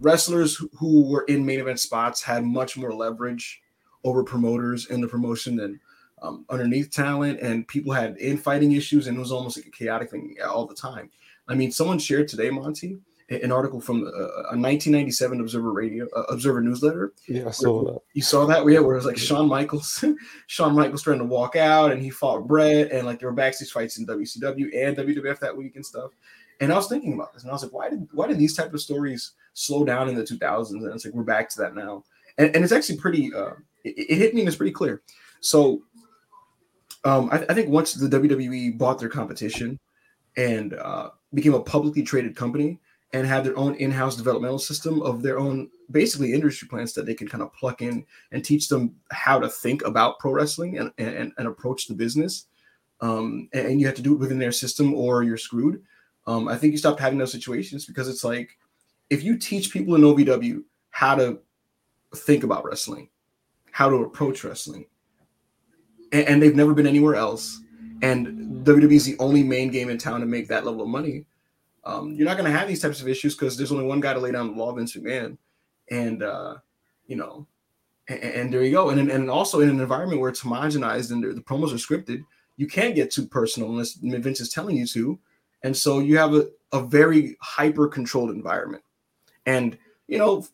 [0.00, 3.62] wrestlers who- were in main event spots had much more leverage
[4.04, 5.80] over promoters in the promotion than
[6.22, 10.10] um, underneath talent and people had infighting issues and it was almost like a chaotic
[10.10, 11.10] thing all the time.
[11.48, 16.06] I mean someone shared today monty a- an article from uh, a 1997 observer radio
[16.14, 18.00] uh, observer newsletter Yeah, I saw that.
[18.14, 20.04] you saw that yeah, where it was like Shawn Michaels,
[20.46, 23.72] Shawn Michaels trying to walk out, and he fought Bret, and like there were backstage
[23.72, 26.12] fights in WCW and WWF that week and stuff.
[26.60, 28.56] And I was thinking about this, and I was like, why did why did these
[28.56, 30.70] type of stories slow down in the 2000s?
[30.70, 32.04] And it's like we're back to that now,
[32.38, 33.34] and, and it's actually pretty.
[33.34, 35.02] Uh, it, it hit me and it's pretty clear.
[35.40, 35.82] So,
[37.04, 39.78] um, I, I think once the WWE bought their competition
[40.36, 42.78] and uh, became a publicly traded company
[43.12, 47.14] and have their own in-house developmental system of their own basically industry plans that they
[47.14, 50.90] can kind of pluck in and teach them how to think about pro wrestling and,
[50.98, 52.46] and, and approach the business.
[53.00, 55.82] Um, and, you have to do it within their system or you're screwed.
[56.26, 58.58] Um, I think you stopped having those situations because it's like
[59.10, 61.38] if you teach people in OVW how to
[62.14, 63.08] think about wrestling,
[63.70, 64.86] how to approach wrestling,
[66.10, 67.60] and, and they've never been anywhere else,
[68.02, 71.26] and WWE is the only main game in town to make that level of money,
[71.86, 74.12] um, you're not going to have these types of issues because there's only one guy
[74.12, 75.38] to lay down the law, Vince McMahon,
[75.90, 76.56] and uh,
[77.06, 77.46] you know,
[78.08, 78.90] and, and there you go.
[78.90, 82.24] And and also in an environment where it's homogenized and the promos are scripted,
[82.56, 85.18] you can't get too personal unless Vince is telling you to,
[85.62, 88.82] and so you have a, a very hyper controlled environment,
[89.46, 90.46] and you know.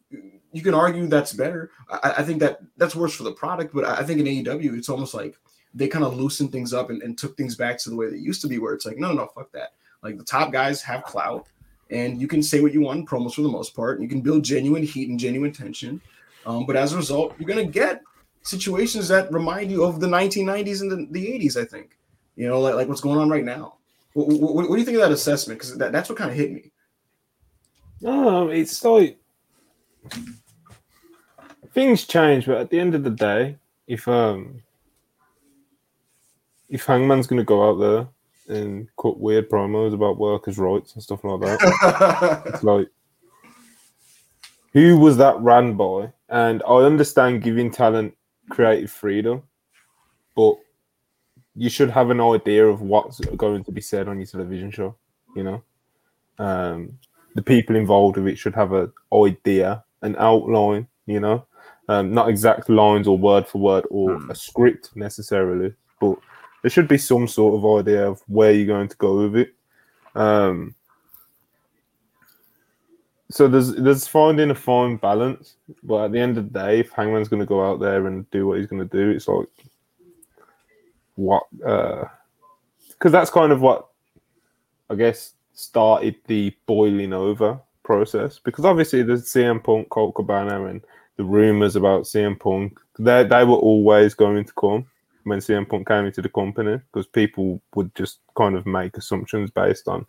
[0.55, 1.71] You can argue that's better.
[1.89, 4.77] I, I think that that's worse for the product, but I I think in AEW,
[4.77, 5.35] it's almost like
[5.73, 8.19] they kind of loosened things up and, and took things back to the way they
[8.19, 9.73] used to be, where it's like, no, no, no, fuck that.
[10.03, 11.47] Like the top guys have clout,
[11.91, 14.01] and you can say what you want in promos for the most part.
[14.01, 16.01] You can build genuine heat and genuine tension.
[16.45, 18.03] Um, but as a result, you're gonna get
[18.43, 21.57] situations that remind you of the 1990s and the, the 80s.
[21.57, 21.97] I think,
[22.37, 23.77] you know, like, like what's going on right now.
[24.15, 25.61] What, what, what do you think of that assessment?
[25.61, 26.71] Because that, that's what kind of hit me.
[28.01, 29.19] No, it's like
[31.73, 34.63] things change, but at the end of the day, if um
[36.69, 38.09] if Hangman's gonna go out there
[38.49, 42.89] and cut weird promos about workers' rights and stuff like that, it's like
[44.73, 46.13] who was that ran by?
[46.29, 48.17] And I understand giving talent
[48.51, 49.43] creative freedom,
[50.35, 50.57] but
[51.55, 54.97] you should have an idea of what's going to be said on your television show.
[55.37, 55.63] You know,
[56.39, 56.99] um,
[57.35, 60.89] the people involved with it should have an idea, an outline.
[61.05, 61.47] You know,
[61.89, 64.31] um, not exact lines or word for word or Hmm.
[64.31, 65.75] a script necessarily,
[66.63, 69.55] there should be some sort of idea of where you're going to go with it.
[70.15, 70.75] Um,
[73.31, 76.91] so there's there's finding a fine balance, but at the end of the day, if
[76.91, 79.49] Hangman's going to go out there and do what he's going to do, it's like
[81.15, 83.89] what because that's kind of what
[84.91, 88.39] I guess started the boiling over process.
[88.39, 90.83] Because obviously the CM Punk, Colt Cabana, and
[91.17, 94.87] the rumors about CM Punk, they they were always going to come
[95.25, 99.51] when CM Punk came into the company because people would just kind of make assumptions
[99.51, 100.07] based on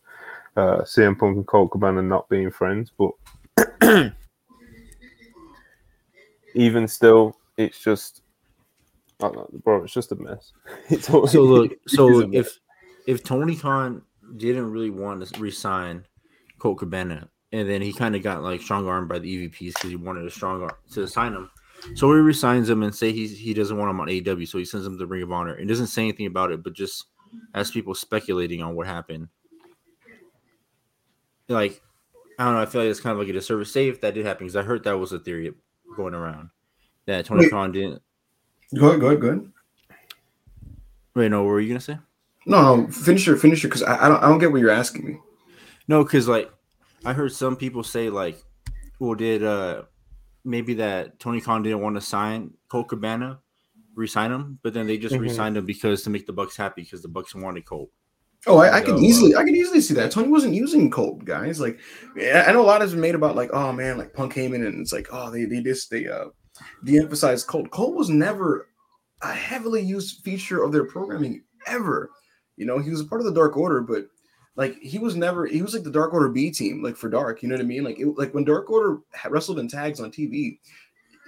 [0.56, 2.92] uh, CM Punk and Colt Cabana not being friends.
[2.98, 3.12] But
[6.56, 8.22] even still, it's just,
[9.22, 10.54] know, bro, it's just a mess.
[10.90, 12.30] It's all, So look, so mess.
[12.32, 12.60] if
[13.06, 14.02] if Tony Khan
[14.38, 16.06] didn't really want to resign
[16.60, 19.90] Colt Cabana, and then he kind of got like strong armed by the EVPs because
[19.90, 21.50] he wanted a strong arm to sign him.
[21.96, 24.66] So he resigns him and say he's he doesn't want him on AEW, so he
[24.66, 27.06] sends him to Ring of Honor and doesn't say anything about it, but just
[27.54, 29.28] has people speculating on what happened.
[31.50, 31.82] Like,
[32.40, 32.62] I don't know.
[32.62, 33.72] I feel like it's kind of like a disservice.
[33.72, 35.54] Say if that did happen, because I heard that was a theory
[35.96, 36.50] going around
[37.06, 37.52] that Tony Wait.
[37.52, 38.02] Khan didn't.
[38.78, 39.52] Go ahead, go ahead, go ahead.
[41.16, 41.44] Wait, no.
[41.44, 41.98] What were you gonna say?
[42.46, 44.72] No, no, finish your finish your because I, I don't I don't get what you're
[44.72, 45.20] asking me.
[45.88, 46.52] No, because like
[47.06, 48.42] I heard some people say like,
[49.00, 49.84] well, did uh
[50.46, 53.40] maybe that Tony Khan didn't want to sign Colt Cabana,
[53.96, 55.22] re-sign him, but then they just Mhm.
[55.22, 57.90] re-signed him because to make the Bucks happy because the Bucks wanted Colt.
[58.46, 60.12] Oh, I, I can So, uh, easily, I can easily see that.
[60.12, 61.62] Tony wasn't using Colt, guys.
[61.62, 61.80] Like,
[62.18, 64.66] I I know a lot has been made about like, oh man, like Punk Heyman,
[64.68, 66.26] and it's like, oh, they they just they uh
[66.84, 67.72] de-emphasized Colt.
[67.72, 68.68] Colt was never
[69.22, 72.10] a heavily used feature of their programming ever.
[72.58, 74.08] You know, he was a part of the Dark Order, but
[74.56, 77.42] like he was never, he was like the Dark Order B team, like for Dark.
[77.42, 77.84] You know what I mean?
[77.84, 80.60] Like, it, like when Dark Order wrestled in tags on TV,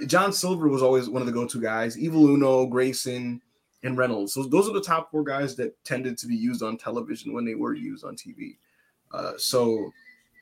[0.08, 1.98] John Silver was always one of the go-to guys.
[1.98, 3.42] Evil Uno, Grayson,
[3.84, 4.34] and Reynolds.
[4.34, 7.46] So those are the top four guys that tended to be used on television when
[7.46, 8.58] they were used on TV.
[9.12, 9.92] Uh, so,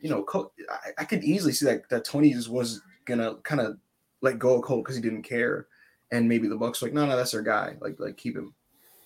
[0.02, 0.26] you know,
[0.70, 3.78] I, I could easily see that that Tony just was gonna kind of
[4.22, 5.68] let go of Colt because he didn't care,
[6.12, 7.76] and maybe the Bucks were like, no, no, that's our guy.
[7.80, 8.54] Like, like keep him.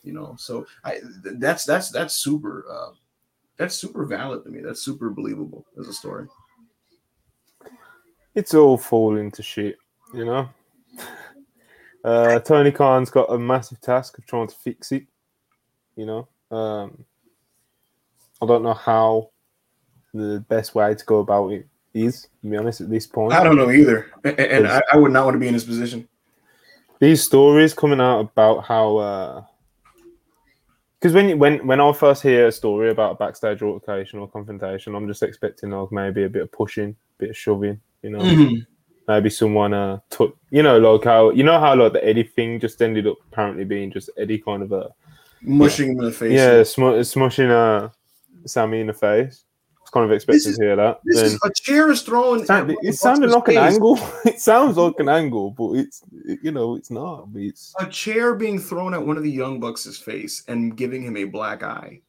[0.04, 2.66] You know, so I th- that's that's that's super.
[2.72, 2.92] Uh,
[3.58, 4.62] that's super valid to me.
[4.62, 6.28] That's super believable as a story.
[8.36, 9.78] it's all falling to shit,
[10.14, 10.50] you know.
[12.04, 15.04] Uh, Tony Khan's got a massive task of trying to fix it,
[15.98, 16.26] you know.
[16.50, 17.04] Um,
[18.42, 19.32] I don't know how
[20.14, 23.34] the best way to go about it is, to be honest, at this point.
[23.34, 25.66] I don't know either, and, and I, I would not want to be in his
[25.66, 26.08] position.
[27.00, 29.48] These stories coming out about how,
[31.00, 34.96] because when when when I first hear a story about a backstage altercation or confrontation,
[34.96, 38.56] I'm just expecting like maybe a bit of pushing, a bit of shoving, you know.
[39.08, 42.60] maybe someone uh took you know like how you know how like the Eddie thing
[42.60, 44.94] just ended up apparently being just Eddie kind of a
[45.42, 46.34] Mushing him in the face.
[46.34, 47.90] yeah smu- smushing uh
[48.46, 49.44] Sammy in the face.
[49.98, 51.00] Kind of expecting is- to hear that.
[51.04, 52.42] This Then is a chair is thrown.
[52.42, 54.00] it sound- it sounded like an angle.
[54.26, 56.02] It sounds like an angle, but it's
[56.44, 57.28] you know it's not.
[57.36, 61.18] It's A chair being thrown at one of the young bucks' face and giving him
[61.18, 62.02] a black eye.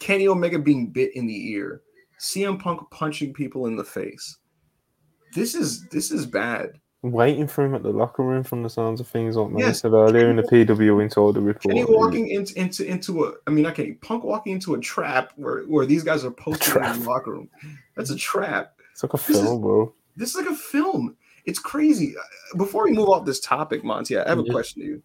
[0.00, 1.82] Kenny Omega being bit in the ear.
[2.18, 4.38] CM Punk punching people in the face.
[5.34, 6.78] This is this is bad.
[7.02, 9.80] Waiting for him at the locker room from the sounds of things like I Yes.
[9.80, 11.74] said earlier in the PW into Insider report.
[11.74, 15.32] Kenny walking into into into a I mean not Kenny Punk walking into a trap
[15.36, 17.48] where where these guys are posted in the locker room.
[17.96, 18.74] That's a trap.
[18.92, 19.94] It's like a This is- film, bro.
[20.16, 21.16] This is like a film.
[21.46, 22.14] It's crazy.
[22.16, 24.52] Uh, Before we move off this topic, Monty, I have a Yeah.
[24.52, 25.02] question to you.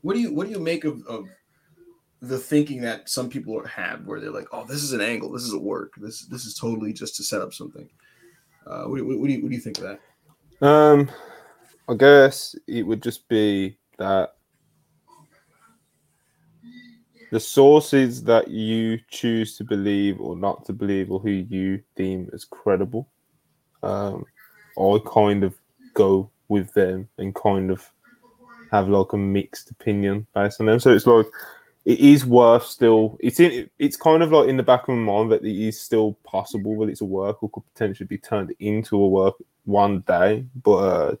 [0.00, 1.26] What do you what do you make of, of
[2.22, 5.42] the thinking that some people have where they're like, oh, this is an angle, this
[5.42, 7.86] is a work, this this is totally just to set up something.
[8.66, 10.00] Uh, what, what, what do you what do you think of that?
[10.62, 11.10] Um,
[11.88, 14.30] I guess it would just be that
[17.30, 22.30] the sources that you choose to believe or not to believe, or who you deem
[22.32, 23.08] as credible,
[23.82, 24.24] um,
[24.78, 25.54] I kind of
[25.94, 27.90] go with them and kind of
[28.70, 30.80] have like a mixed opinion based on them.
[30.80, 31.26] So it's like
[31.86, 33.16] it is worth still.
[33.20, 33.70] It's in.
[33.78, 36.76] It's kind of like in the back of my mind that it is still possible
[36.80, 40.76] that it's a work or could potentially be turned into a work one day, but
[40.76, 41.16] uh,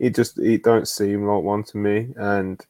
[0.00, 2.08] it just it don't seem like one to me.
[2.16, 2.60] And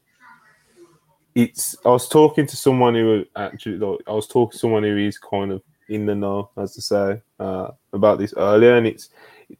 [1.34, 4.98] it's I was talking to someone who actually like I was talking to someone who
[4.98, 9.08] is kind of in the know, as to say, uh, about this earlier, and it's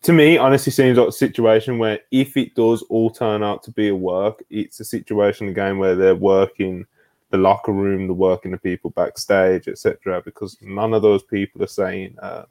[0.02, 3.70] to me honestly seems like a situation where if it does all turn out to
[3.70, 6.84] be a work, it's a situation again where they're working
[7.30, 10.20] the locker room, the working the people backstage, etc.
[10.24, 12.44] Because none of those people are saying, uh,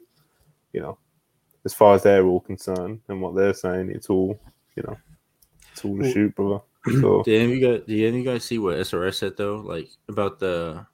[0.73, 0.97] you know,
[1.65, 4.39] as far as they're all concerned and what they're saying, it's all,
[4.75, 4.97] you know,
[5.71, 6.59] it's all a Well- shoot, brother.
[7.01, 7.85] So Did any of you guys?
[7.85, 9.57] Did any of you guys see what SRS said though?
[9.57, 10.85] Like about the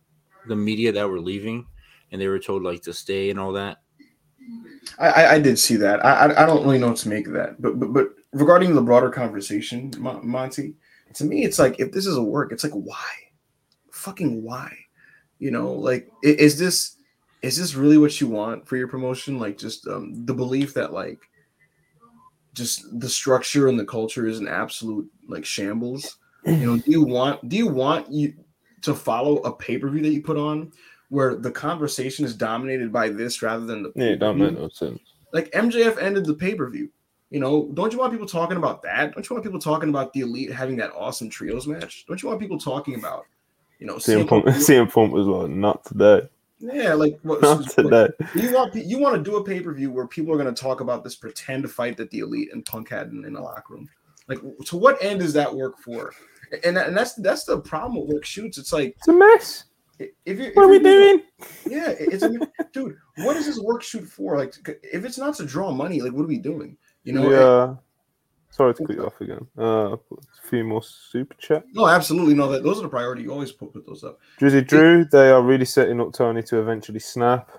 [0.48, 1.68] the media that were leaving,
[2.12, 3.78] and they were told like to stay and all that.
[4.98, 6.04] I, I, I did see that.
[6.04, 7.62] I, I I don't really know what to make of that.
[7.62, 10.74] But but but regarding the broader conversation, Monty,
[11.14, 13.06] to me, it's like if this is a work, it's like why,
[14.06, 14.72] fucking why,
[15.40, 16.98] you know, like is this
[17.42, 19.40] is this really what you want for your promotion?
[19.40, 21.20] Like just um, the belief that like
[22.54, 26.18] just the structure and the culture is an absolute like shambles.
[26.46, 28.34] You know, do you want do you want you
[28.84, 30.72] to follow a pay per view that you put on
[31.10, 34.70] where the conversation is dominated by this rather than the yeah, it don't make no
[34.70, 35.00] sense.
[35.34, 36.92] like MJF ended the pay per view.
[37.32, 39.14] You know, don't you want people talking about that?
[39.14, 42.06] Don't you want people talking about the elite having that awesome trios match?
[42.08, 43.26] Don't you want people talking about,
[43.80, 46.28] you know, CM CM Punk, Punk- CM Punk was like, not today,
[46.60, 48.08] yeah, like what, not today.
[48.36, 50.62] you want you want to do a pay per view where people are going to
[50.62, 53.74] talk about this pretend fight that the elite and Punk had in, in the locker
[53.74, 53.90] room.
[54.28, 56.14] Like, to what end does that work for?
[56.64, 58.58] And, and that's that's the problem with work shoots.
[58.58, 59.66] It's like It's a mess.
[60.00, 61.22] If you, What are we doing?
[61.70, 62.26] Yeah, it- it's
[62.74, 62.98] dude.
[63.20, 64.38] What is this work shoot for?
[64.38, 64.54] Like,
[64.84, 66.78] if it's not to draw money, like, what are we doing?
[67.04, 67.30] You know?
[67.32, 67.76] yeah.
[68.56, 69.46] Sorry to cut you off again.
[69.58, 69.98] Uh, a
[70.50, 71.66] few more super chat.
[71.74, 72.48] No, absolutely no.
[72.48, 73.24] That those are the priority.
[73.24, 74.18] You always put, put those up.
[74.40, 77.52] Drizzy Drew, they are really setting up Tony to eventually snap.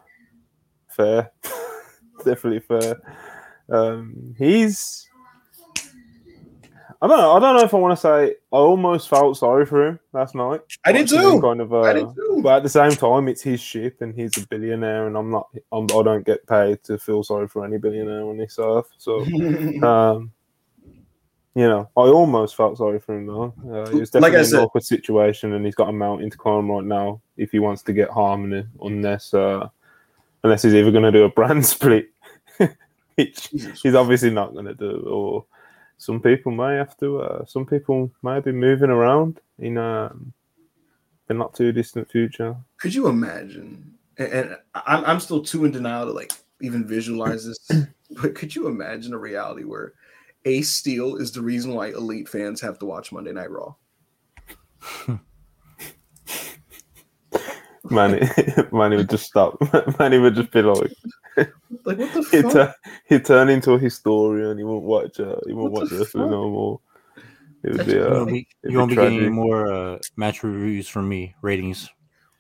[0.89, 1.33] Fair.
[2.25, 2.97] Definitely fair.
[3.69, 5.07] Um, he's.
[7.03, 7.33] I don't know.
[7.33, 10.35] I don't know if I want to say I almost felt sorry for him last
[10.35, 10.63] night.
[10.87, 11.43] I did too.
[11.43, 12.41] Kind of, uh, I did too.
[12.43, 15.49] But at the same time, it's his ship, and he's a billionaire, and I'm not.
[15.71, 18.89] I'm, I don't get paid to feel sorry for any billionaire on this earth.
[18.97, 19.21] So,
[19.87, 20.33] um,
[21.57, 23.55] you know, I almost felt sorry for him though.
[23.67, 25.93] Uh, he was Like definitely I in said- an awkward situation, and he's got a
[25.93, 29.67] mountain to climb right now if he wants to get harmony, unless uh,
[30.45, 32.11] unless he's either going to do a brand split,
[33.15, 33.49] which
[33.83, 35.47] he's obviously not going to do, or
[35.97, 37.21] some people may have to.
[37.23, 40.35] Uh, some people may be moving around in um,
[41.27, 42.55] the not too distant future.
[42.77, 43.95] Could you imagine?
[44.19, 47.71] And, and I'm I'm still too in denial to like even visualize this.
[48.23, 49.95] But could you imagine a reality where
[50.47, 53.75] Ace Steel is the reason why elite fans have to watch Monday Night Raw?
[57.91, 58.21] Manny,
[58.73, 59.57] Manny would just stop.
[59.99, 60.91] Manny would just be like,
[61.37, 62.53] Like what the he'd, fuck?
[62.53, 62.73] turn,
[63.09, 64.59] he'd turn into a historian.
[64.59, 65.21] He won't watch.
[65.21, 66.81] Uh, he won't What watch the wrestling no more.
[67.63, 67.95] It would That's be.
[67.95, 71.09] You Uh, won't be, you won't be be getting any more uh, match reviews from
[71.09, 71.89] me, ratings.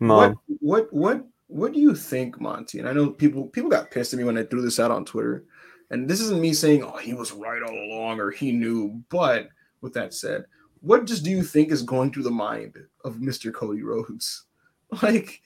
[0.00, 0.16] no.
[0.16, 2.80] What what what what do you think, Monty?
[2.80, 5.04] And I know people people got pissed at me when I threw this out on
[5.04, 5.44] Twitter.
[5.90, 9.02] And this isn't me saying, oh, he was right all along or he knew.
[9.08, 9.48] But
[9.80, 10.44] with that said,
[10.80, 13.52] what just do you think is going through the mind of Mr.
[13.52, 14.44] Cody Rhodes?
[15.02, 15.42] Like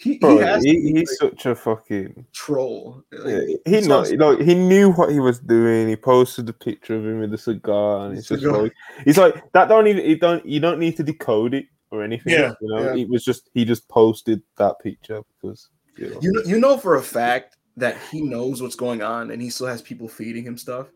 [0.00, 2.26] he, he Bro, has he, be, he's like, such a fucking.
[2.32, 3.04] troll.
[3.12, 5.88] Like, he it's know, like, he knew what he was doing.
[5.88, 8.72] He posted the picture of him with the cigar, and it's just like
[9.04, 9.68] he's like that.
[9.68, 10.04] Don't even.
[10.06, 10.44] You don't.
[10.46, 12.32] You don't need to decode it or anything.
[12.32, 12.94] Yeah, you know.
[12.94, 13.02] yeah.
[13.02, 15.68] It was just he just posted that picture because
[15.98, 16.18] you know.
[16.22, 19.50] You know, you know for a fact that he knows what's going on and he
[19.50, 20.88] still has people feeding him stuff.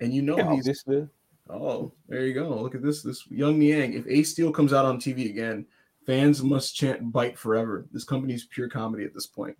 [0.00, 1.08] And you know Yeah, he's obviously.
[1.48, 2.48] Oh, there you go.
[2.48, 3.02] Look at this.
[3.02, 3.94] This young Niang.
[3.94, 5.66] If Ace Steel comes out on TV again,
[6.04, 9.56] fans must chant "Bite forever." This company's pure comedy at this point.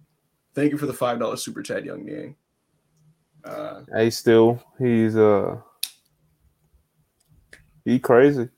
[0.55, 2.35] Thank you for the five dollar super chat, young Niang.
[3.45, 5.59] Uh, Hey, still, he's uh,
[7.85, 8.49] he crazy.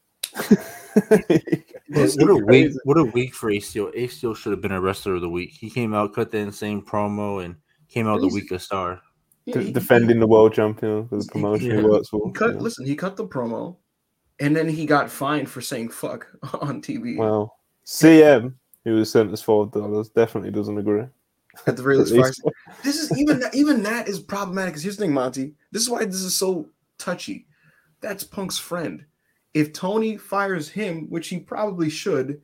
[1.91, 2.73] What, a week!
[2.85, 3.91] What a week for Ace Steel.
[3.95, 5.53] Ace Steel should have been a wrestler of the week.
[5.53, 7.57] He came out, cut the insane promo, and
[7.89, 9.01] came out the He's- week of star.
[9.47, 11.77] yeah, he- defending the world champion for the promotion Yeah.
[11.81, 12.27] he works for.
[12.27, 12.55] He cut.
[12.55, 12.61] Yeah.
[12.61, 13.77] Listen, he cut the promo,
[14.41, 16.27] and then he got fined for saying "fuck"
[16.61, 17.17] on TV.
[17.17, 21.05] Well, CM, who was sent us five dollars, definitely doesn't agree.
[21.67, 22.43] at the very least, least-
[22.85, 24.73] this is even even that is problematic.
[24.73, 25.55] Because here's the thing, Monty.
[25.73, 26.69] This is why this is so
[26.99, 27.47] touchy.
[28.01, 29.05] That's Punk's friend.
[29.55, 32.41] If Tony fires him, which he probably should,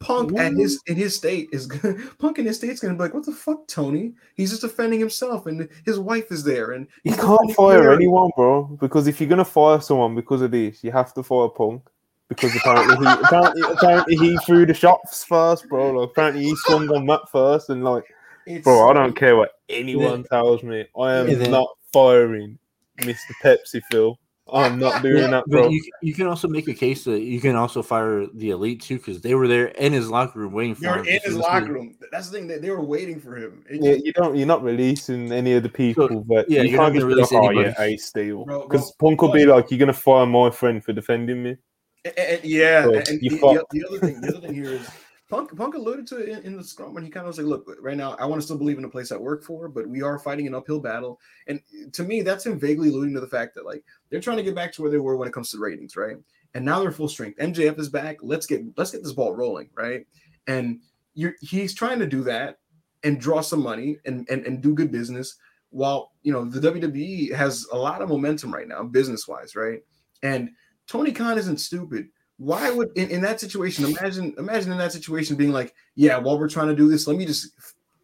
[0.00, 3.12] Punk at his in his state is gonna Punk in his state's gonna be like,
[3.14, 4.14] "What the fuck, Tony?
[4.34, 7.96] He's just defending himself, and his wife is there, and You he's can't fire Mary."
[7.96, 8.64] anyone, bro.
[8.80, 11.82] Because if you're gonna fire someone because of this, you have to fire Punk.
[12.28, 15.90] Because apparently he apparently, apparently he threw the shots first, bro.
[15.92, 18.04] Like, apparently he swung on that first, and like,
[18.46, 20.86] It's- bro, I don't care what anyone tells me.
[20.98, 22.58] I am not firing
[23.00, 23.32] Mr.
[23.42, 24.18] Pepsi Phil.
[24.52, 25.62] I'm not doing that, bro.
[25.64, 28.82] But you, you can also make a case that you can also fire the elite
[28.82, 31.06] too because they were there in his locker room waiting for They're him.
[31.06, 31.96] in his locker was- room.
[32.12, 32.46] That's the thing.
[32.48, 33.64] They, they were waiting for him.
[33.68, 34.36] It Yeah, just- you don't.
[34.36, 37.14] You're not releasing any of the people, but yeah, you you're not can't just gonna
[37.14, 39.70] be like, release "Oh anybody." yeah, Ace Steel," Bro, bro, because Punk will be like,
[39.70, 41.56] "You're gonna fire my friend for defending me."
[42.04, 44.70] And- and- yeah, So, and you the, the, the other thing, the other thing here
[44.72, 44.88] is
[45.30, 45.56] Punk.
[45.56, 47.76] Punk alluded to it in, in the scrum when he kind of was like, "Look,
[47.80, 50.02] right now, I want to still believe in the place I work for, but we
[50.02, 51.60] are fighting an uphill battle." And
[51.92, 54.56] to me, that's him vaguely alluding to the fact that like they're trying to get
[54.56, 56.16] back to where they were when it comes to ratings, right?
[56.54, 57.38] And now they're full strength.
[57.38, 58.18] MJF is back.
[58.22, 60.04] Let's get let's get this ball rolling, right?
[60.48, 60.80] And
[61.14, 62.58] you're he's trying to do that
[63.04, 65.36] and draw some money and and, and do good business
[65.70, 69.80] while you know the WWE has a lot of momentum right now, business wise, right?
[70.22, 70.50] And
[70.88, 72.08] Tony Khan isn't stupid.
[72.40, 76.38] Why would in, in that situation imagine imagine in that situation being like, yeah, while
[76.38, 77.48] we're trying to do this, let me just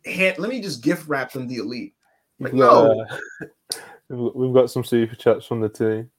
[0.05, 1.95] hand, let me just gift wrap them the elite.
[2.39, 3.07] Like, We've got, no,
[4.11, 6.11] uh, we've got- some super chats from the team,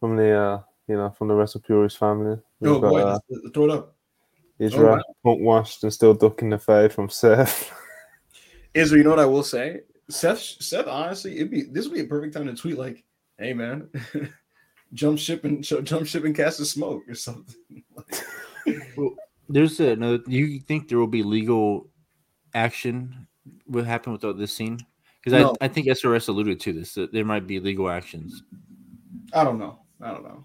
[0.00, 2.36] from the uh, you know, from the Wrestle Purist family.
[2.58, 3.18] We've oh got boy, uh,
[3.54, 3.96] throw it up.
[4.58, 5.02] Israel, wow.
[5.24, 7.72] Punk washed and still ducking the fade from Seth.
[8.74, 9.82] Israel, you know what I will say?
[10.10, 13.04] Seth, Seth, honestly, it'd be this would be a perfect time to tweet like,
[13.38, 13.88] "Hey man,
[14.96, 17.54] jump ship and jump ship and cast a smoke or something."
[19.48, 20.20] There's another.
[20.26, 21.88] You think there will be legal
[22.54, 23.28] action?
[23.66, 24.78] What happened with this scene?
[25.22, 25.56] Because No.
[25.60, 28.42] I, I think SRS alluded to this that there might be legal actions.
[29.32, 29.78] I don't know.
[30.00, 30.44] I don't know.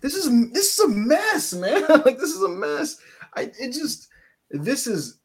[0.00, 1.82] This is this is a mess, man.
[2.04, 2.98] like this is a mess.
[3.34, 4.08] I it just
[4.50, 5.18] this is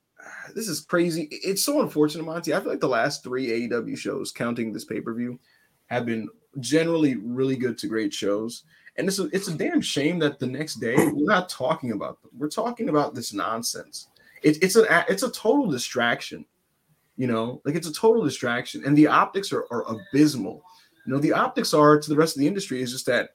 [0.55, 1.27] this is crazy.
[1.31, 2.53] It's so unfortunate, Monty.
[2.53, 5.39] I feel like the last three AEW shows, counting this pay per view,
[5.87, 6.27] have been
[6.59, 8.63] generally really good to great shows.
[8.97, 12.21] And it's a, it's a damn shame that the next day we're not talking about
[12.21, 12.31] them.
[12.37, 14.07] We're talking about this nonsense.
[14.41, 16.45] It, it's a it's a total distraction.
[17.15, 20.63] You know, like it's a total distraction, and the optics are, are abysmal.
[21.05, 23.31] You know, the optics are to the rest of the industry is just that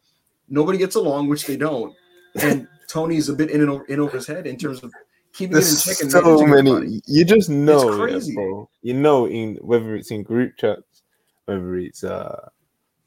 [0.48, 1.94] nobody gets along, which they don't,
[2.40, 4.92] and Tony's a bit in and over, in over his head in terms of
[5.34, 6.70] keeping There's it in check and so many.
[6.70, 7.02] everybody.
[7.06, 8.34] You just know, yeah, crazy.
[8.34, 8.68] bro.
[8.82, 11.02] You know, in whether it's in group chats,
[11.44, 12.48] whether it's uh,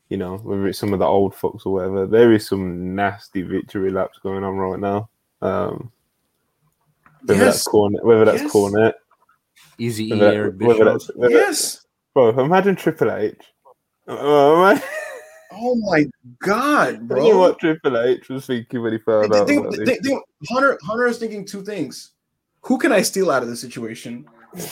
[0.09, 2.05] you know, whether it's some of the old folks or whatever.
[2.07, 5.09] There is some nasty victory laps going on right now.
[5.41, 5.91] Um,
[7.25, 7.55] whether Yes.
[7.55, 8.51] that's Cornette, whether that's Yes.
[8.53, 8.93] Cornette,
[9.79, 11.85] Easy whether, Eric that, whether that's whether, Yes.
[12.13, 12.29] bro.
[12.39, 13.41] Imagine Triple H.
[14.07, 14.15] Uh,
[14.73, 14.81] man,
[15.51, 16.05] Oh my
[16.39, 17.39] god, imagine bro.
[17.39, 19.47] what Triple H was thinking when he found out.
[19.47, 22.11] think- about think- think- Hunter Hunter is thinking two things.
[22.61, 24.25] Who can I steal out of this situation?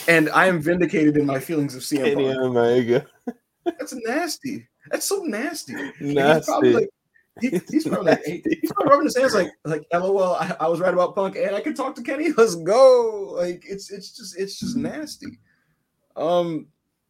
[0.08, 2.38] And I am vindicated in my feelings of CM Kenny Punk.
[2.38, 3.06] Omega,
[3.64, 4.66] That's nasty.
[4.90, 5.74] That's so nasty.
[5.74, 6.88] And He's probably like,
[7.40, 10.80] he- he's probably like, he's probably rubbing his hands like, like, lol, I, I was
[10.80, 12.32] right about Punk, and I can talk to Kenny.
[12.36, 13.34] Let's go.
[13.36, 15.38] Like, it's it's just it's just nasty.
[16.16, 16.68] Um,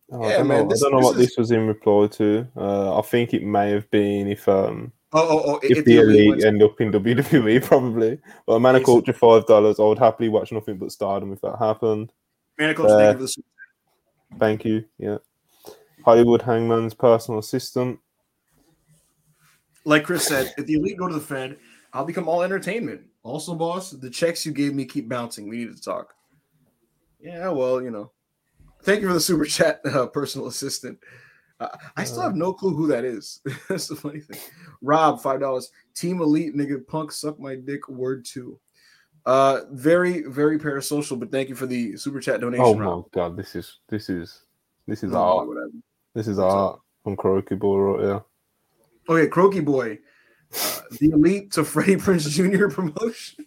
[0.09, 1.67] Oh, I Yeah, don't man, know, this- I don't know what is- this was in
[1.67, 2.47] reply to.
[2.57, 6.45] Uh, I think it may have been if um oh, oh, oh if, the elite
[6.45, 8.21] end up in WWE probably.
[8.47, 8.85] But a man Yes.
[8.85, 9.81] culture five dollars.
[9.81, 12.13] I would happily watch nothing but Stardom if that happened.
[12.59, 13.43] Uh, thank you for the
[14.39, 14.85] Thank you.
[14.99, 15.19] Yeah.
[16.07, 17.99] Hollywood Hangman's personal assistant.
[19.85, 21.59] like Chris said, if the elite go to the Fed,
[21.93, 23.03] I'll become all entertainment.
[23.25, 25.49] Also, boss, the checks you gave me keep bouncing.
[25.49, 26.15] We need to talk.
[27.19, 28.13] Yeah, well, you know.
[28.85, 31.01] Thank you for the super chat, uh, personal assistant.
[31.59, 33.41] Uh, I still have no clue who that is.
[33.69, 34.39] That's the funny thing.
[34.83, 35.73] Rob, five dollars.
[35.95, 37.89] Team Elite, nigga, punk, suck my dick.
[37.89, 38.61] Word two.
[39.25, 41.19] Uh, very, very parasocial.
[41.19, 42.65] But thank you for the super chat donation.
[42.65, 43.11] Oh my Rob.
[43.11, 44.43] god, this is this is
[44.87, 45.49] this is Oh, art.
[45.49, 45.71] whatever.
[46.17, 48.23] This is art from Croaky Boy right here.
[49.09, 49.99] Okay, Croaky boy,
[50.55, 52.69] uh, the elite to Freddie Prinze Jr.
[52.69, 53.45] promotion.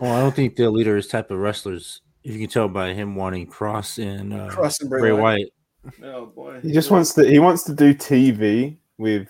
[0.00, 2.00] Well, I don't think the leader is type of wrestlers.
[2.24, 5.50] If you can tell by him wanting Kross and uh, Kross and Bray Bray Wyatt.
[5.84, 6.14] Wyatt.
[6.14, 9.28] Oh boy, He just wants to he wants to do TV with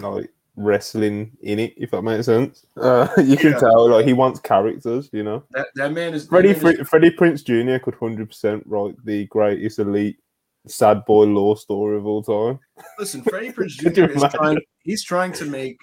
[0.00, 2.66] like wrestling in it, if that makes sense.
[2.76, 3.58] Uh, you can Yeah.
[3.60, 5.44] tell like he wants characters, you know.
[5.52, 7.82] that that man is Freddie that is- Fre- Freddie Prinze Jr.
[7.82, 10.18] could hundred percent write the greatest elite
[10.66, 12.58] sad boy law story of all time.
[12.98, 14.04] Listen, Freddie Prinze Jr.
[14.04, 14.58] is trying.
[14.82, 15.78] He's trying to make.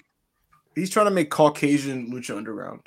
[0.74, 2.80] He's trying to make Caucasian lucha underground.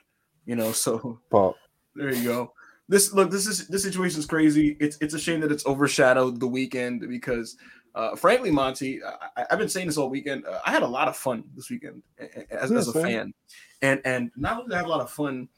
[0.45, 1.53] You know, so But
[1.95, 2.53] there you go.
[2.87, 4.77] This look, this is this situation is crazy.
[4.79, 7.57] It's it's a shame that it's overshadowed the weekend because,
[7.95, 10.45] uh, frankly, Monty, I, I've been saying this all weekend.
[10.45, 13.33] Uh, I had a lot of fun this weekend as, Yeah, as a fan,
[13.81, 15.49] and and not only did I have a lot of fun,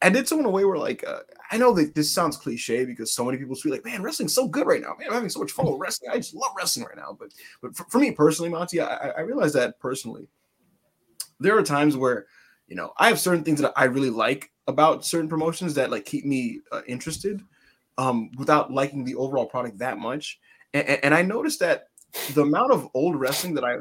[0.00, 1.20] I did so in a way where like uh,
[1.50, 4.46] I know that this sounds cliche because so many people feel like, man, wrestling's so
[4.46, 4.94] good right now.
[4.98, 6.10] Man, I'm having so much fun with wrestling.
[6.12, 7.16] I just love wrestling right now.
[7.18, 7.30] But
[7.60, 10.28] but for, for me personally, Monty, I, I- realize that personally,
[11.40, 12.26] there are times where
[12.68, 16.04] you know I have certain things that I really like about certain promotions that like
[16.04, 17.40] keep me uh, interested,
[17.96, 20.38] um, without liking the overall product that much.
[20.74, 21.88] And, and, I noticed that
[22.34, 23.76] the amount of old wrestling that I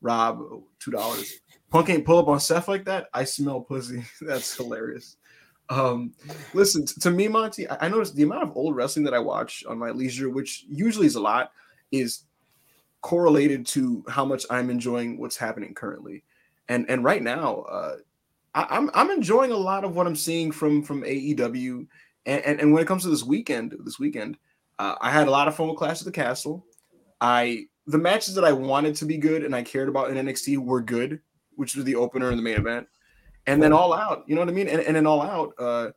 [0.00, 0.42] rob
[0.78, 1.40] two dollars.
[1.70, 3.08] Punk ain't pull up on Seth like that.
[3.12, 4.04] I smell pussy.
[4.20, 5.16] That's hilarious.
[5.68, 6.12] Um,
[6.54, 7.68] listen to me, Monty.
[7.68, 11.06] I, noticed the amount of old wrestling that I watch on my leisure, which usually
[11.06, 11.52] is a lot,
[11.90, 12.24] is
[13.00, 16.22] correlated to how much I'm enjoying what's happening currently.
[16.68, 17.96] And and right now, uh,
[18.54, 21.86] I, I'm I'm enjoying a lot of what I'm seeing from from AEW.
[22.26, 24.36] And and, and when it comes to this weekend, this weekend,
[24.78, 26.64] uh, I had a lot of fun with Clash of the Castle.
[27.20, 30.58] I the matches that I wanted to be good and I cared about in NXT
[30.58, 31.20] were good,
[31.54, 32.88] which was the opener and the main event,
[33.46, 34.24] and then all out.
[34.26, 34.68] You know what I mean?
[34.68, 35.54] And, and then all out.
[35.58, 35.90] Uh,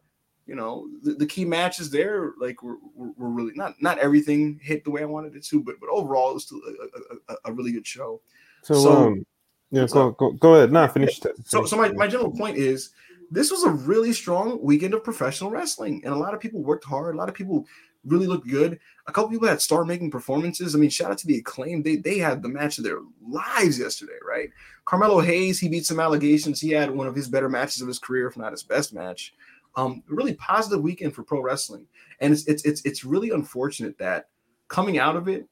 [0.46, 4.60] you know, the, the key matches there, like were, were, were really not not everything
[4.62, 7.38] hit the way I wanted it to, but but overall it was still a, a,
[7.46, 8.22] a, really good show.
[8.64, 9.26] so, So- um,
[9.72, 10.72] yeah, go, go, go ahead.
[10.72, 11.36] Now finish it.
[11.46, 12.90] So, so my, my general point is
[13.30, 16.86] this was a really strong weekend of professional wrestling, and a lot of people worked
[16.86, 17.14] hard.
[17.14, 17.68] A lot of people
[18.04, 18.80] really looked good.
[19.10, 20.76] A couple people had star making performances.
[20.76, 21.82] I mean, shout out to the acclaim.
[21.82, 24.50] They they had the match of their lives yesterday, right?
[24.86, 26.62] Carmelo Hayes, he beat some allegations.
[26.62, 29.34] He had one of his better matches of his career, if not his best match.
[29.76, 31.88] Um, really positive weekend for pro wrestling,
[32.20, 34.30] and it's it's it's it's really unfortunate that
[34.68, 35.48] coming out of it,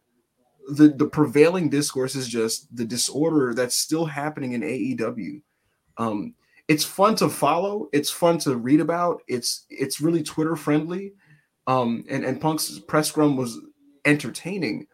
[0.69, 5.41] the the prevailing discourse is just the disorder that's still happening in AEW.
[5.97, 6.35] Um,
[6.67, 7.89] it's fun to follow.
[7.91, 9.23] It's fun to read about.
[9.27, 11.13] It's it's really Twitter friendly.
[11.67, 13.59] Um, and and Punk's press scrum was
[14.05, 14.87] entertaining.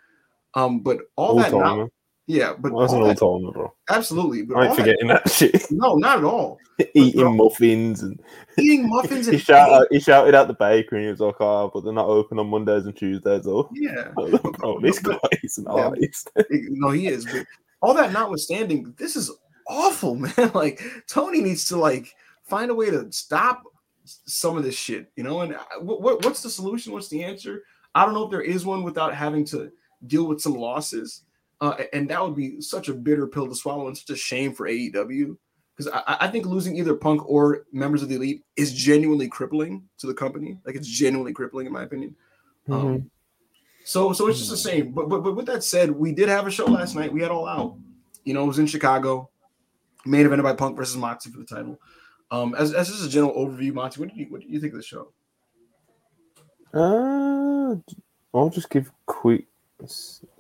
[0.56, 1.90] Um, but all All that time, not.
[2.26, 3.74] Yeah, but That was an old bro.
[3.90, 4.44] absolutely.
[4.44, 5.72] But I ain't all that- forgetting that shit.
[5.72, 6.58] no, not at all.
[6.96, 8.20] Eating muffins and
[8.58, 11.70] Eating muffins he and shouted, he shouted out the bakery and he was like, "Oh,
[11.74, 14.12] but they're not open on Mondays and Tuesdays." Oh, yeah.
[14.16, 15.74] bro, this guy is an Yeah.
[15.86, 16.32] artist.
[16.50, 17.26] No, he is.
[17.26, 17.46] But
[17.82, 19.30] all that notwithstanding, this is
[19.68, 20.34] awful, man.
[20.56, 22.12] Like Tony needs to like
[22.46, 23.62] find a way to stop
[24.06, 25.42] some of this shit, you know.
[25.42, 26.94] And what, what what's the solution?
[26.94, 27.64] What's the answer?
[27.96, 29.72] I don't know if there is one without having to
[30.08, 31.24] deal with some losses,
[31.62, 34.54] uh, and that would be such a bitter pill to swallow and such a shame
[34.54, 35.38] for AEW.
[35.76, 39.84] Because I, I think losing either Punk or members of the Elite is genuinely crippling
[39.98, 40.58] to the company.
[40.66, 42.16] Like it's genuinely crippling, in my opinion.
[42.70, 43.10] Um,
[43.84, 44.92] so so it's just the same.
[44.92, 47.12] But, but but with that said, we did have a show last night.
[47.12, 47.76] We had all out.
[48.24, 49.30] You know, it was in Chicago.
[50.06, 51.80] Main evented by Punk versus Moxie for the title.
[52.34, 54.74] Um, as, as just a general overview, Monty, what did you what do you think
[54.74, 55.10] of the show?
[56.74, 57.76] Uh,
[58.34, 59.46] I'll just give quick.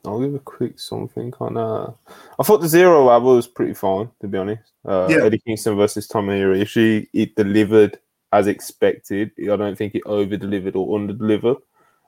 [0.03, 1.55] I'll give a quick something on.
[1.55, 1.91] Uh,
[2.39, 4.71] I thought the zero hour was pretty fine, to be honest.
[4.83, 5.23] Uh, Yeah.
[5.23, 7.99] Eddie Kingston versus Tomohiro Ishii, it delivered
[8.31, 9.29] as expected.
[9.39, 11.57] I don't think it over delivered or under delivered.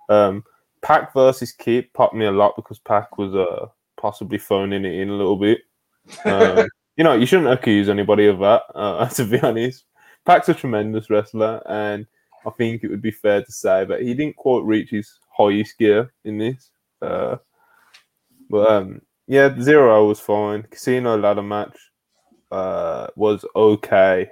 [0.09, 0.43] Um,
[0.81, 3.67] Pac versus Kip popped me a lot because Pac was uh
[3.97, 5.59] possibly phoning it in a little bit.
[6.25, 6.67] Um,
[6.97, 8.63] you know, you shouldn't accuse anybody of that.
[8.73, 9.85] Uh, to be honest,
[10.25, 12.05] Pac's a tremendous wrestler, and
[12.45, 15.77] I think it would be fair to say that he didn't quite reach his highest
[15.77, 16.69] gear in this.
[17.01, 17.37] Uh,
[18.49, 20.63] but um, yeah, zero was fine.
[20.63, 21.77] Casino ladder match
[22.51, 24.29] uh, was okay.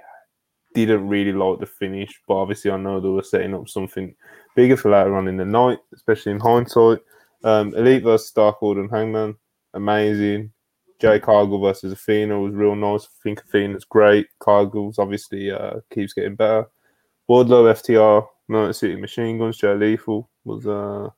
[0.74, 4.14] Didn't really like the finish, but obviously I know they were setting up something
[4.56, 7.00] bigger for later on in the night, especially in hindsight.
[7.42, 9.36] Um, Elite versus Dark Order and Hangman,
[9.74, 10.52] amazing.
[11.00, 13.04] Jade Cargill versus Athena was real nice.
[13.04, 14.26] I think Athena's great.
[14.38, 16.66] Cargill's obviously uh, keeps getting better.
[17.28, 21.08] Wardlow, FTR, Motor City Machine Guns, Jay Lethal was uh,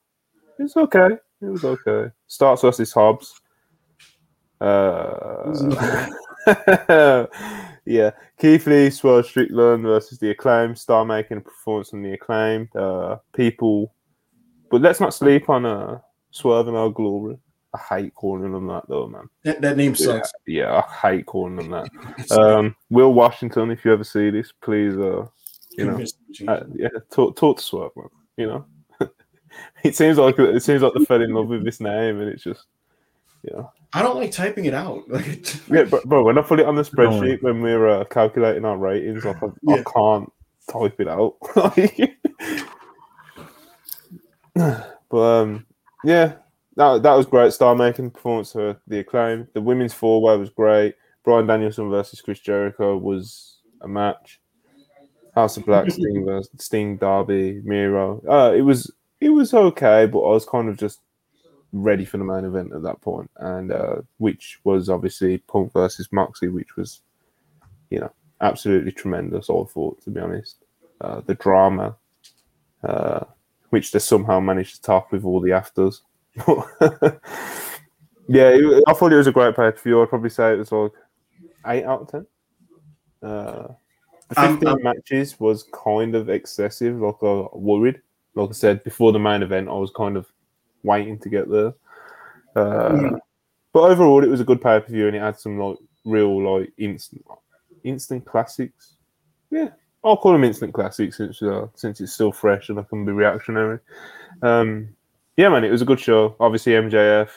[0.59, 1.09] it was okay.
[1.43, 2.11] It was okay.
[2.27, 3.41] Starks versus Hobbs.
[4.61, 5.53] Uh,
[7.85, 10.75] yeah, Keith Lee, Swerve Strickland versus the Acclaim.
[10.75, 12.75] Star making a performance on the Acclaimed.
[12.75, 13.93] Uh, people,
[14.71, 15.99] but let's not sleep on uh,
[16.31, 17.39] Swerve in Our Glory.
[17.77, 19.29] I hate calling them that though, man.
[19.45, 20.33] That, that name Yeah, sucks.
[20.47, 21.91] yeah, I hate calling them that.
[22.31, 25.27] Um, Will Washington, if you ever see this, please, uh,
[25.77, 26.05] you know,
[26.49, 28.09] uh, yeah, talk talk to Swerve, man.
[28.37, 28.67] You know,
[29.85, 32.43] it seems like it seems like they fell in love with this name, and it's
[32.43, 32.65] just,
[33.43, 35.05] you know, I don't like typing it out.
[35.09, 38.05] Like, it- yeah, bro, bro when I put it on the spreadsheet when we're uh,
[38.05, 40.33] calculating our ratings, like I, I can't
[40.71, 41.37] type it out.
[45.11, 45.67] but um,
[46.05, 46.35] yeah,
[46.77, 47.53] that that was great.
[47.53, 49.49] Star making performance for the acclaim.
[49.55, 50.95] The women's four way was great.
[51.25, 54.41] Bryan Danielson versus Chris Jericho was a match.
[55.35, 58.23] House of Black, Sting versus Sting, Darby, Miro.
[58.29, 61.01] Uh, it was it was okay, but I was kind of just
[61.73, 66.09] ready for the main event at that point, and uh, which was obviously Punk versus
[66.13, 67.03] Moxley, which was,
[67.91, 69.51] you know, absolutely tremendous.
[69.51, 70.65] I thought, to be honest,
[71.01, 71.97] uh, the drama,
[72.83, 73.25] uh,
[73.71, 76.03] which they somehow managed to top with all the afters.
[78.29, 80.03] yeah, it, I thought it was a great pay per view.
[80.03, 80.93] I'd probably say it was like
[81.67, 82.27] eight out of ten.
[83.23, 83.69] Uh,
[84.29, 87.01] the Um, 15 um, matches was kind of excessive.
[87.01, 88.01] Like I worried.
[88.35, 90.27] Like I said before the main event, I was kind of
[90.83, 91.75] waiting to get there.
[92.55, 93.19] Uh, Mm.
[93.73, 95.77] But overall, it was a good pay per view, and it had some like
[96.07, 97.23] real like instant
[97.85, 98.95] instant classics.
[99.51, 99.69] Yeah,
[100.03, 103.13] I'll call them instant classics since uh, since it's still fresh and I can be
[103.13, 103.81] reactionary.
[104.41, 104.96] Um,
[105.37, 106.35] yeah, man, it was a good show.
[106.41, 107.29] Obviously, MJF,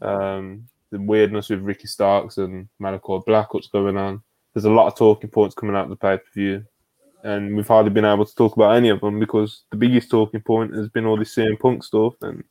[0.00, 4.22] um, the weirdness with Ricky Starks and Malachi Black, what's going on.
[4.54, 6.64] There's a lot of talking points coming out of the pay per view,
[7.24, 10.40] and we've hardly been able to talk about any of them because the biggest talking
[10.40, 12.44] point has been all this CM Punk stuff, and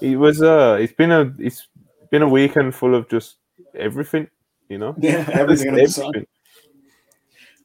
[0.00, 1.68] it was uh, it's been a it's
[2.10, 3.36] been a weekend full of just
[3.74, 4.28] everything,
[4.68, 4.94] you know.
[4.98, 6.26] yeah, everything sun.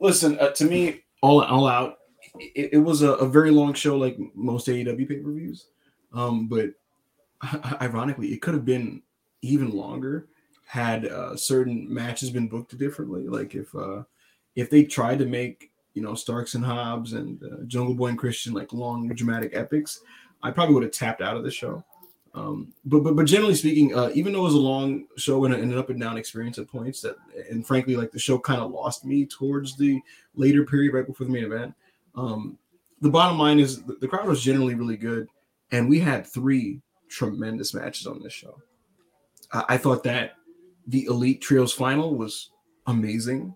[0.02, 2.00] Listen, uh, to me, all all out,
[2.40, 5.68] it, it was a, a very long show, like most AEW pay per views.
[6.14, 6.72] Um, but
[7.82, 9.02] ironically, it could have been
[9.42, 10.28] even longer
[10.66, 13.28] had uh, certain matches been booked differently.
[13.28, 14.04] Like if uh,
[14.56, 18.18] if they tried to make you know Starks and Hobbs and uh, Jungle Boy and
[18.18, 20.02] Christian like long dramatic epics,
[20.44, 21.84] I probably would have tapped out of the show.
[22.34, 25.54] Um, but but but generally speaking, uh, even though it was a long show and
[25.54, 27.16] an up and down experience at points, that
[27.50, 30.02] and frankly, like the show kind of lost me towards the
[30.36, 31.74] later period right before the main event.
[32.16, 32.58] Um,
[33.02, 35.28] the bottom line is the, the crowd was generally really good,
[35.72, 38.58] and we had three tremendous matches on this show.
[39.52, 40.34] I, I thought that
[40.88, 42.52] the Elite Trios final was
[42.86, 43.54] amazing.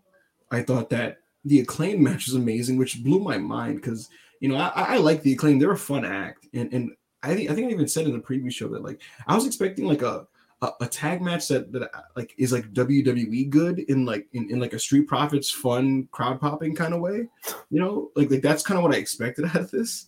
[0.51, 4.09] I thought that the acclaim match was amazing, which blew my mind because
[4.39, 6.91] you know I, I like the acclaim; they're a fun act, and and
[7.23, 9.45] I think I think I even said in the previous show that like I was
[9.45, 10.27] expecting like a
[10.61, 14.59] a, a tag match that that like is like WWE good in like in, in
[14.59, 17.27] like a Street Profits fun crowd popping kind of way,
[17.69, 20.07] you know, like like that's kind of what I expected out of this.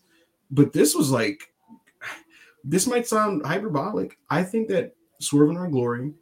[0.51, 1.52] But this was like,
[2.63, 4.17] this might sound hyperbolic.
[4.29, 6.13] I think that Swerve in Our Glory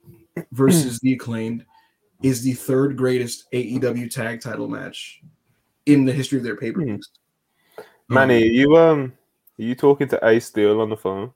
[0.51, 1.65] versus the acclaimed
[2.23, 5.21] is the third greatest AEW tag title match
[5.85, 7.09] in the history of their pay per views.
[8.09, 9.13] Manny, you um,
[9.59, 11.31] are you talking to Ace Steel on the phone?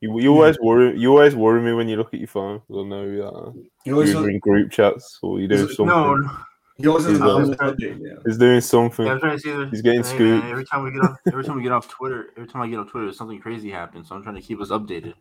[0.00, 0.96] You, you always worry.
[0.98, 2.62] You always worry me when you look at your phone.
[2.70, 5.76] I know uh, You always you're in group chats or you do doing Is it-
[5.76, 5.94] something.
[5.94, 6.36] No,
[6.78, 7.28] you always He's, have
[7.60, 7.94] uh, yeah.
[8.24, 9.04] He's doing something.
[9.06, 9.50] yeah, I'm trying to see.
[9.50, 10.44] The, He's getting Hey, scooped.
[10.44, 12.68] man, every time we get off, every time we get off Twitter, every time I
[12.68, 14.08] get on Twitter, something crazy happens.
[14.08, 15.14] So I'm trying to keep us updated.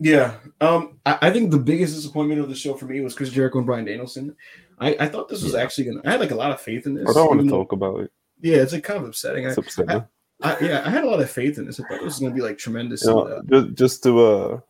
[0.00, 3.30] Yeah, um, I, I think the biggest disappointment of the show for me was Chris
[3.30, 4.34] Jericho and Bryan Danielson.
[4.80, 5.60] I, I thought this was Yeah.
[5.62, 6.00] actually gonna.
[6.04, 7.08] I had like a lot of faith in this.
[7.08, 8.12] I don't want to though- talk about it.
[8.40, 9.46] Yeah, it's like kind of upsetting.
[9.46, 10.04] I, upsetting.
[10.42, 11.78] I, yeah, I had a lot of faith in this.
[11.78, 13.04] I thought this was gonna be like tremendous.
[13.04, 14.60] You know, and, just, just to uh,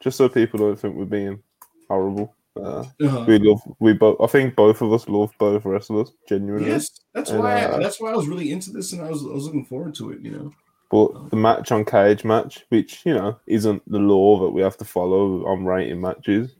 [0.00, 1.40] just so people don't think we're being
[1.88, 2.34] horrible.
[2.54, 4.16] Uh, uh, uh, we love we both.
[4.20, 6.68] I think both of us love both wrestlers genuinely.
[6.68, 7.64] yes, that's And, why.
[7.64, 9.94] uh, that's why I was really into this, and I was I was looking forward
[9.96, 10.20] to it.
[10.20, 10.52] You know.
[10.90, 14.76] But the match on cage match, which you know isn't the law that we have
[14.78, 16.54] to follow on rating matches,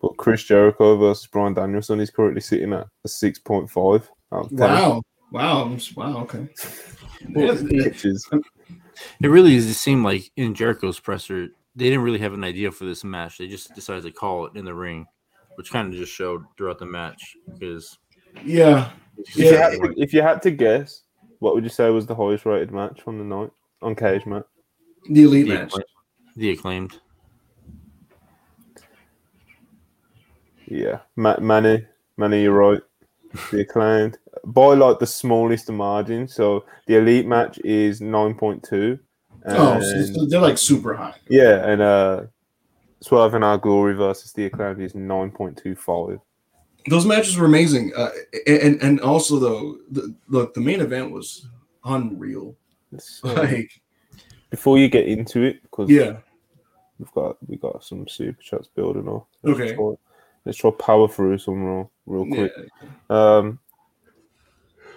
[0.00, 4.10] but Chris Jericho versus Bryan Danielson is currently sitting at a six point five.
[4.32, 5.02] Wow.
[5.30, 5.76] Wow.
[5.96, 6.16] Wow.
[6.22, 6.48] Okay.
[7.28, 8.28] Yeah, which is
[9.20, 12.70] It really is- it seemed like in Jericho's presser, they didn't really have an idea
[12.70, 13.38] for this match.
[13.38, 15.06] They just decided to call it in the ring,
[15.56, 17.98] which kind of just showed throughout the match because
[18.44, 18.90] yeah.
[19.18, 19.70] if, you Yeah.
[19.70, 21.02] had to, if you had to guess,
[21.38, 23.50] what would you say was the highest rated match on the night
[23.80, 24.44] on cage match?
[25.08, 25.72] The elite the, match.
[25.72, 25.82] accla-
[26.36, 27.00] the acclaimed.
[30.66, 31.84] Yeah, Ma- Manny,
[32.16, 32.80] Manny, you're right.
[33.50, 36.28] The acclaimed by like the smallest margin.
[36.28, 38.98] So the elite match is nine point two.
[39.46, 41.14] Oh, so, they're like super high.
[41.28, 42.22] Yeah, and uh
[43.00, 46.20] Swerve in Our Glory versus the Acclaimed is 9.25.
[46.88, 48.10] Those matches were amazing, uh,
[48.46, 51.46] and and also though, the, look, the main event was
[51.84, 52.56] unreal.
[52.98, 53.80] So, Like,
[54.50, 56.18] before you get into it, because yeah,
[56.98, 59.26] we've got we got some super chats building up.
[59.46, 59.74] Okay.
[59.74, 59.94] Try,
[60.44, 62.48] let's try power through some real, real yeah.
[62.48, 62.68] quick.
[63.08, 63.58] Um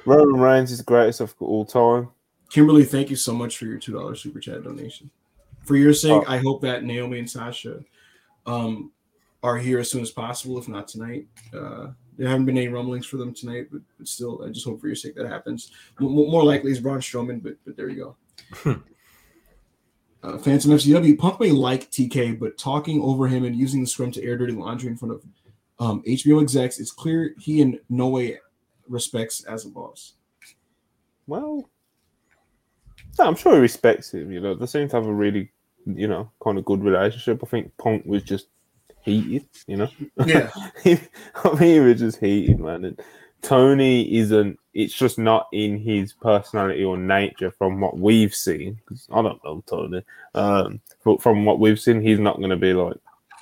[0.06, 2.10] Roman Reigns is the greatest of all time.
[2.50, 5.10] Kimberly, thank you so much for your two dollars super chat donation.
[5.64, 6.26] For your sake, Oh.
[6.28, 7.84] I hope that Naomi and Sasha
[8.46, 8.92] um,
[9.42, 11.28] are here as soon as possible, if not tonight.
[11.54, 11.88] Uh,
[12.18, 14.88] there haven't been any rumblings for them tonight, but, but still, I just hope for
[14.88, 15.72] your sake that happens.
[16.00, 18.16] M- m- more likely is Braun Strowman, but but there you
[18.66, 18.82] go.
[20.24, 24.12] uh, Phantom FCW, Punk may like TK, but talking over him and using the scrum
[24.12, 25.24] to air dirty laundry in front of
[25.80, 28.38] um, HBO execs, it's clear he in no way
[28.88, 30.14] respects as a boss.
[31.28, 31.70] Well,
[33.20, 34.32] no, I'm sure he respects him.
[34.32, 35.52] You know, they seem to have a really,
[35.86, 37.42] you know, kind of good relationship.
[37.44, 38.48] I think Punk was just
[39.04, 39.48] heated.
[39.68, 39.90] You know,
[40.26, 40.50] Yeah,
[40.86, 41.00] I
[41.60, 42.86] mean, he was just heated, man.
[42.86, 43.00] And
[43.42, 44.60] Tony isn't.
[44.74, 48.80] It's just not in his personality or nature from what we've seen.
[48.88, 50.04] 'cause I don't know Tony,
[50.34, 52.98] um, but from what we've seen, he's not going to be like,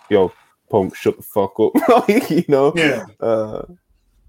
[0.09, 0.31] "Yo,
[0.69, 1.71] Punk, shut the fuck up,"
[2.09, 2.73] like you know.
[2.75, 3.05] yeah.
[3.19, 3.63] Uh,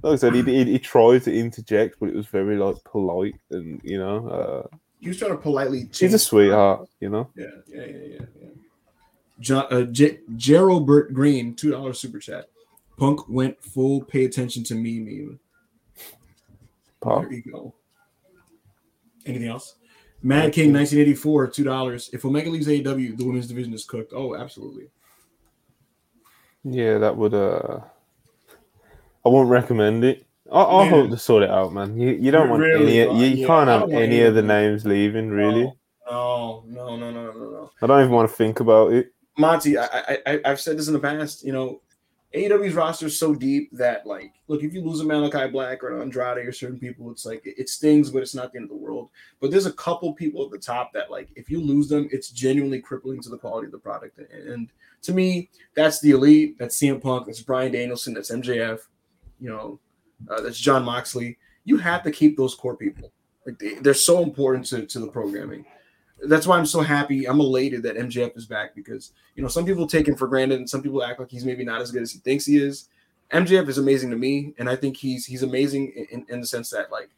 [0.02, 3.34] like I said, he, he, he tried to interject, but it was very like polite,
[3.50, 5.86] and you know, uh, He was trying to politely.
[5.92, 7.28] she's a sweetheart, you know.
[7.36, 8.48] Yeah, yeah, yeah, yeah, yeah.
[9.38, 12.46] John, uh, J- Gerald Green, two dollars super chat.
[12.96, 15.38] Punk went full pay attention to me meme.
[17.02, 17.24] Pop.
[17.24, 17.74] There you go.
[19.26, 19.74] Anything else?
[20.22, 22.08] Mad King 1984, two dollars.
[22.14, 24.14] If Omega leaves AEW, the women's division is cooked.
[24.16, 24.88] Oh, absolutely.
[26.64, 27.34] Yeah, that would.
[27.34, 27.80] uh
[29.26, 30.23] I won't recommend it.
[30.52, 30.90] I, I Yeah.
[30.90, 31.98] hope to sort it out, man.
[31.98, 33.06] You, you don't want Really, any.
[33.08, 33.18] bro.
[33.18, 35.30] You, Yeah, can't have any of the names leaving.
[35.30, 35.72] Really,
[36.10, 37.70] No, no, no, no, no, no.
[37.80, 39.12] I don't even want to think about it.
[39.38, 41.44] Monty, I, I, I, I've said this in the past.
[41.44, 41.80] You know,
[42.34, 45.96] AEW's roster is so deep that, like, look, if you lose a Malachi Black or
[45.96, 48.64] an Andrade or certain people, it's like it, it stings, but it's not the end
[48.64, 49.08] of the world.
[49.40, 52.28] But there's a couple people at the top that, like, if you lose them, it's
[52.30, 54.18] genuinely crippling to the quality of the product.
[54.18, 54.68] And, and
[55.02, 56.58] to me, that's the elite.
[56.58, 57.26] That's CM Punk.
[57.26, 58.14] That's Bryan Danielson.
[58.14, 58.80] That's MJF.
[59.40, 59.80] You know,
[60.28, 61.36] uh, that's Jon Moxley.
[61.64, 63.10] You have to keep those core people.
[63.46, 65.64] Like they, they're so important to, to the programming.
[66.26, 67.26] That's why I'm so happy.
[67.28, 70.58] I'm elated that MJF is back because you know some people take him for granted
[70.58, 72.88] and some people act like he's maybe not as good as he thinks he is.
[73.30, 76.70] MJF is amazing to me, and I think he's he's amazing in, in the sense
[76.70, 77.10] that like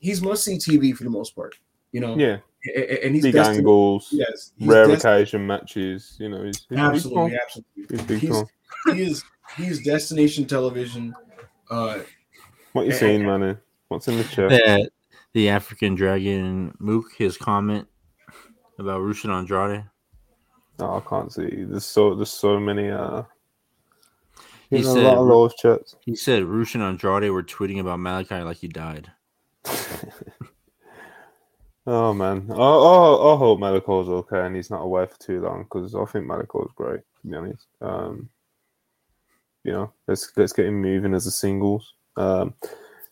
[0.00, 1.56] he's must see TV for the most part.
[1.92, 2.38] You know, Yeah,
[2.74, 6.16] A- a- and he's big destined- angles, Yes, rare occasion matches.
[6.18, 8.16] You know, he's, he's absolutely, absolutely.
[8.16, 8.96] He's He's- time.
[8.96, 9.24] He is
[9.56, 11.14] he destination television.
[11.70, 12.00] Uh,
[12.78, 13.58] What you seeing, man?
[13.88, 14.50] What's in the chat?
[14.50, 14.90] That
[15.32, 17.88] the African Dragon Mook, his comment
[18.78, 19.84] about Rushin Andrade.
[20.78, 21.64] No, I can't see.
[21.64, 23.22] There's so there's so many uh
[24.70, 25.96] He Getting a said, lot of chats.
[26.04, 29.10] he said and Andrade were tweeting about Malachi like he died.
[31.90, 35.62] Oh man, I, I, I hope Malachi's okay and he's not away for too long
[35.62, 37.00] because I think Malachi's great.
[37.22, 38.28] To be honest, um,
[39.64, 41.94] you know, let's let's get him moving as a singles.
[42.18, 42.54] Um,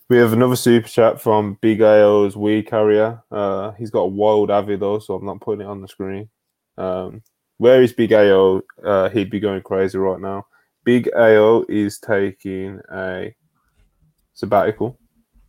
[0.09, 3.23] we have another super chat from Big AO's weed carrier.
[3.31, 6.29] Uh, he's got a wild avid though, so I'm not putting it on the screen.
[6.77, 7.23] Um,
[7.59, 8.63] where is Big AO?
[8.85, 10.47] Uh, he'd be going crazy right now.
[10.85, 13.35] Big AO is taking a
[14.35, 14.99] sabbatical.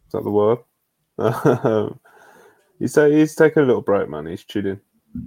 [0.07, 0.59] Is that the word?
[2.79, 4.27] He's, ta- he's taking a little break, man.
[4.27, 4.79] He's chilling.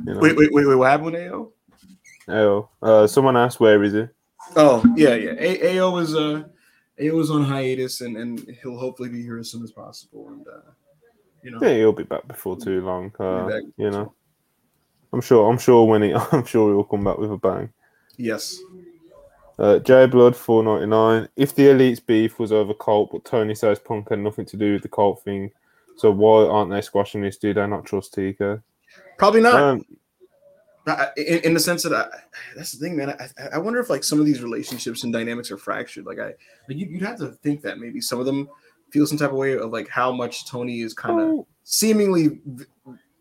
[0.07, 0.21] You know?
[0.21, 0.75] Wait, wait, wait, wait.
[0.77, 1.53] What happened with AO?
[2.29, 2.71] AO.
[2.81, 4.07] Uh, someone asked where is he?
[4.55, 5.35] Oh, yeah, yeah.
[5.37, 6.45] A- AO is uh,
[7.01, 10.29] AO is on hiatus, and and he'll hopefully be here as soon as possible.
[10.29, 10.71] And uh,
[11.43, 13.13] you know, Yeah, he'll be back before too long.
[13.19, 14.13] Uh, you know,
[15.13, 15.51] I'm sure.
[15.51, 17.73] I'm sure when he, I'm sure he'll come back with a bang.
[18.17, 18.59] yes,
[19.59, 21.29] Uh, J Blood 499.
[21.37, 24.75] If the Elite's beef was over Colt, but Tony says Punk had nothing to do
[24.75, 25.51] with the Colt thing,
[25.97, 27.37] so why aren't they squashing this?
[27.39, 28.63] Do they not trust TK?
[29.19, 29.55] probably not.
[29.55, 29.85] Um,
[31.17, 32.07] in, in the sense that I,
[32.57, 33.11] that's the thing, man.
[33.11, 36.07] I, I wonder if like some of these relationships and dynamics are fractured.
[36.07, 36.35] Like I,
[36.69, 38.49] like you, you'd have to think that maybe some of them
[38.91, 42.41] feel some type of way of like how much Tony is kind of oh, seemingly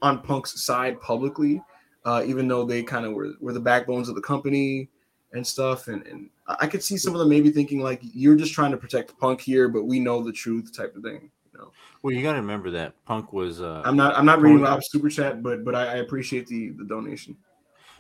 [0.02, 1.62] on Punk's side publicly,
[2.06, 4.90] uh, even though they kind of were, were the backbones of the company
[5.34, 5.88] and stuff.
[5.88, 8.72] And, and I I could see some of them maybe thinking like you're just trying
[8.72, 11.30] to protect Punk here, but we know the truth type of thing.
[11.54, 13.62] You know, Well, you got to remember that Punk was.
[13.62, 16.48] Uh, I'm not I'm not reading Tony- Rob's super chat, but but I, I appreciate
[16.48, 17.38] the the donation.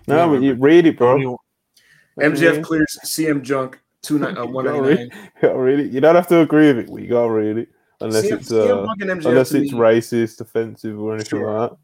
[0.09, 1.17] No, Yeah, but you read it, bro.
[1.17, 1.37] Tony-
[2.19, 5.09] MJF clears CM Junk two nine uh, one ninety nine.
[5.13, 5.91] You gotta read it.
[5.91, 7.69] You don't have to agree with it, We you gotta read it.
[8.01, 11.53] Unless CM, it's uh, Punk and MJF unless it's me- racist, offensive, or anything Sure.
[11.59, 11.77] like that.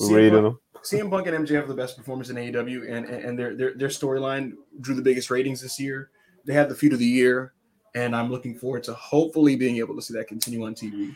[0.00, 0.58] We're CM reading Punk- them.
[0.82, 3.74] CM Punk and MJF have the best performance in AEW, and and, and their their,
[3.74, 6.10] their storyline drew the biggest ratings this year.
[6.44, 7.52] They had the feud of the year,
[7.94, 11.14] and I'm looking forward to hopefully being able to see that continue on TV.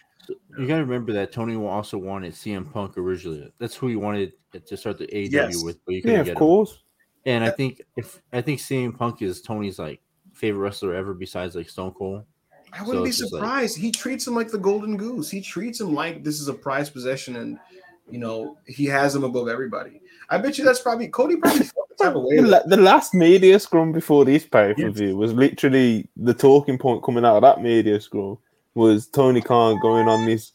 [0.58, 3.52] You got to remember that Tony also wanted CM Punk originally.
[3.58, 4.32] That's who he wanted
[4.64, 5.62] to start the AEW Yes.
[5.64, 6.38] with, but you couldn't Yeah, get of him.
[6.38, 6.78] course.
[7.26, 10.00] And I think if I think CM Punk is Tony's like
[10.32, 12.24] favorite wrestler ever besides like Stone Cold.
[12.72, 13.78] I wouldn't So be it's just like- surprised.
[13.78, 15.30] he treats him like the golden goose.
[15.30, 17.58] He treats him like this is a prized possession, and
[18.10, 20.00] you know he has him above everybody.
[20.30, 22.36] I bet you that's probably Cody probably felt the type of way.
[22.40, 27.02] The, the last media scrum before this pay per view was literally the talking point
[27.02, 28.38] coming out of that media scrum
[28.76, 30.52] was Tony Khan going on this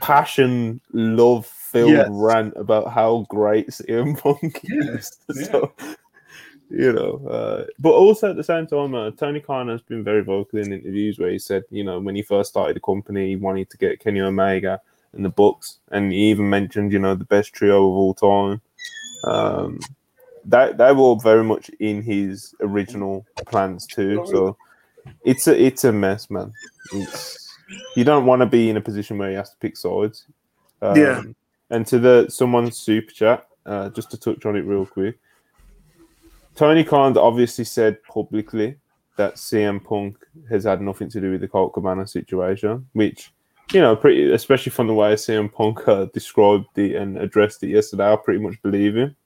[0.00, 2.08] passion, love filled Yes.
[2.10, 5.48] rant about how great CM Punk Yes, is.
[5.52, 5.60] yeah.
[6.70, 10.22] You know, uh, but also at the same time, uh, Tony Khan has been very
[10.22, 13.36] vocal in interviews where he said, you know, when he first started the company, he
[13.36, 14.80] wanted to get Kenny Omega
[15.12, 18.62] in the books, and he even mentioned, you know, the best trio of all time.
[19.24, 19.80] Um,
[20.46, 24.24] that they were very much in his original plans too.
[24.26, 24.56] So
[25.24, 26.52] it's a it's a mess, man.
[26.92, 27.38] It's,
[27.96, 30.26] you don't want to be in a position where he has to pick sides.
[30.80, 31.22] Um, Yeah.
[31.70, 35.18] And to the someone's super chat, uh, just to touch on it real quick.
[36.54, 38.76] Tony Khan obviously said publicly
[39.16, 40.18] that CM Punk
[40.50, 43.32] has had nothing to do with the Colt Cabana situation, which
[43.72, 47.68] you know, pretty especially from the way CM Punk uh, described it and addressed it
[47.68, 49.16] yesterday, I pretty much believe him.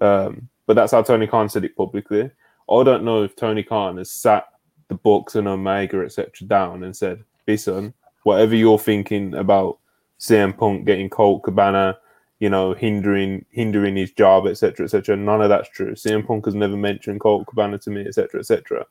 [0.00, 2.30] Um, but that's how Tony Khan said it publicly.
[2.70, 4.46] I don't know if Tony Khan has sat
[4.88, 6.46] the Bucks and Omega etc.
[6.46, 9.78] down and said, "Listen, whatever you're thinking about
[10.18, 11.98] CM Punk getting Colt Cabana,
[12.38, 15.16] you know, hindering hindering his job, etc., etc.
[15.16, 15.92] None of that's true.
[15.92, 18.86] CM Punk has never mentioned Colt Cabana to me, etc., etc.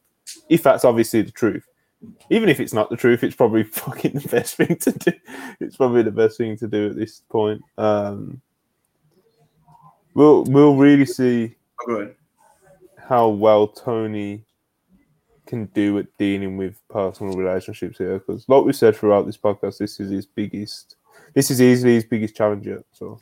[0.50, 1.68] If that's obviously the truth,
[2.30, 5.12] even if it's not the truth, it's probably fucking the best thing to do.
[5.60, 7.62] It's probably the best thing to do at this point.
[7.78, 8.42] Um,
[10.14, 11.56] we'll we'll really see
[11.88, 12.10] Oh,
[12.98, 14.45] how well Tony
[15.46, 18.20] can do at dealing with personal relationships here.
[18.20, 20.96] Because, like we said throughout this podcast, this is his biggest.
[21.34, 22.84] This is easily his biggest challenge yet.
[22.92, 23.20] So,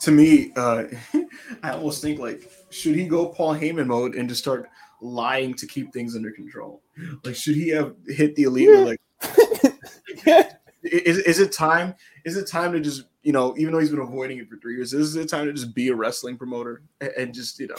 [0.00, 0.84] to me, uh,
[1.62, 4.68] I almost think like, should he go Paul Heyman mode and just start
[5.00, 6.82] lying to keep things under control?
[7.24, 8.68] Like, should he have hit the elite?
[8.68, 9.00] with, like,
[10.26, 11.94] yeah, is, is it time?
[12.24, 14.74] Is it time to just you know, even though he's been avoiding it for three
[14.74, 17.76] years, is it time to just be a wrestling promoter and, and just you know,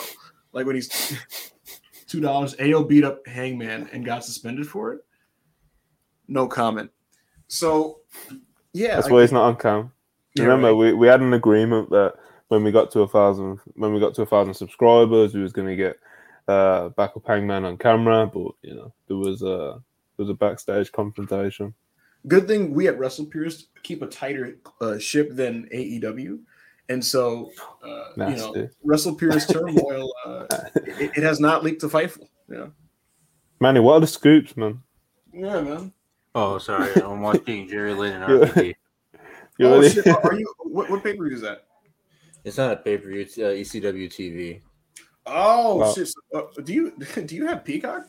[0.54, 1.18] like when he's
[2.14, 5.02] two dollars, AO beat up Hangman and got suspended for it?
[6.28, 6.92] No comment.
[7.48, 8.02] So,
[8.72, 9.92] yeah, that's I- why he's not on cam.
[10.36, 10.78] yeah, Remember, right.
[10.78, 12.14] we, we had an agreement that
[12.50, 15.54] when we got to a thousand, when we got to a thousand subscribers, we was
[15.54, 15.98] going to get
[16.48, 18.28] uh, back backup Hangman on camera.
[18.28, 19.82] But you know, there was a
[20.18, 21.74] there was a backstage confrontation.
[22.28, 26.40] good thing we at WrestlePurists keep a tighter uh, ship than AEW,
[26.90, 27.52] and so
[27.84, 32.28] uh, you know WrestlePurists turmoil uh, it, it has not leaked to Fightful.
[32.50, 32.68] Yeah,
[33.60, 34.82] Manny, what are the scoops, man?
[35.34, 35.94] Yeah, man.
[36.36, 36.94] Oh, sorry.
[37.02, 38.48] I'm watching Jerry Lynn and Yeah.
[38.50, 38.74] RVD.
[39.60, 40.08] You oh, shit.
[40.08, 40.52] Are are you?
[40.74, 41.66] What, what pay per view is that?
[42.44, 43.22] It's not a pay per view.
[43.22, 44.62] It's uh, ECW TV.
[45.28, 45.94] Oh Wow.
[45.94, 46.08] shit!
[46.08, 46.94] So, uh, do you
[47.26, 48.08] do you have Peacock?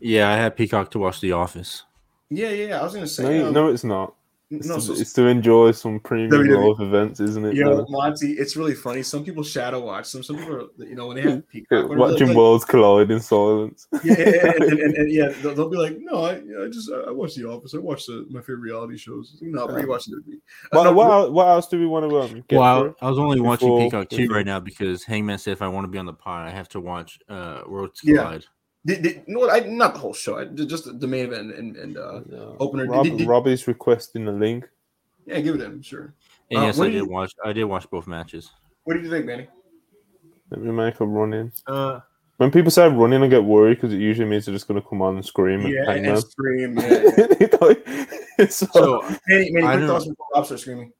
[0.00, 1.84] Yeah, I have Peacock to watch The Office.
[2.30, 2.66] Yeah, yeah.
[2.68, 2.80] yeah.
[2.80, 3.38] I was gonna say.
[3.38, 4.14] you- um, no, it's not.
[4.50, 6.68] It's, no, to, so, it's to enjoy some premium WWE.
[6.78, 7.54] live events, isn't it?
[7.54, 7.84] you know.
[7.90, 9.02] Monty, it's really funny.
[9.02, 10.06] Some people shadow watch.
[10.06, 13.10] Some some people, are, you know, when they have Peacock, whatever, Watching like- worlds collide
[13.10, 13.86] in silence.
[14.02, 16.68] yeah, yeah, yeah, and, and, and, and, yeah, they'll, they'll be like, no, I, I
[16.72, 17.74] just I watch The Office.
[17.74, 19.36] I watch the, my favorite reality shows.
[19.42, 20.16] No, but you watch WWE.
[20.16, 20.38] Uh,
[20.70, 22.94] What, no, what, what else do we want to um, get Well.
[23.02, 25.68] I, I was only watching before- Peacock 2 right now because Hangman said if I
[25.68, 28.38] want to be on the pod, I have to watch uh, Worlds Yeah.
[28.86, 29.02] Collide.
[29.02, 29.50] Did, did, you know what?
[29.50, 30.38] I, not the whole show.
[30.38, 32.38] I, just the main event and, and uh, Yeah.
[32.60, 32.86] opener.
[32.86, 34.68] Rob, did- did- Robbie's requesting the link.
[35.26, 35.82] yeah, give it to him.
[35.82, 36.14] Sure.
[36.50, 37.32] And Uh, yes, I do did you- watch.
[37.44, 38.50] I did watch both matches.
[38.84, 39.48] What did you think, Manny?
[40.50, 41.52] Let me make a run in.
[41.66, 42.00] Uh,
[42.38, 44.88] When people say running, I get worried because it usually means they're just going to
[44.88, 46.14] come on and scream and Yeah, hang and, man.
[46.14, 46.78] and scream.
[46.78, 47.74] Yeah,
[48.38, 48.46] yeah.
[48.46, 50.92] so, so Manny, Manny, I quick thoughts before Rob starts screaming.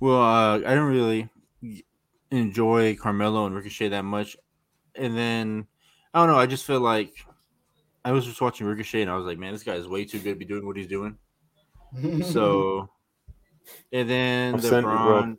[0.00, 1.28] Well, uh, I didn't really
[2.30, 4.36] enjoy Carmelo and Ricochet that much,
[4.94, 5.66] and then
[6.14, 6.38] I don't know.
[6.38, 7.12] I just feel like
[8.04, 10.18] I was just watching Ricochet, and I was like, man, this guy is way too
[10.18, 11.16] good to be doing what he's doing.
[12.22, 12.88] So,
[13.92, 14.84] and then I've the sent.
[14.84, 15.38] Bron,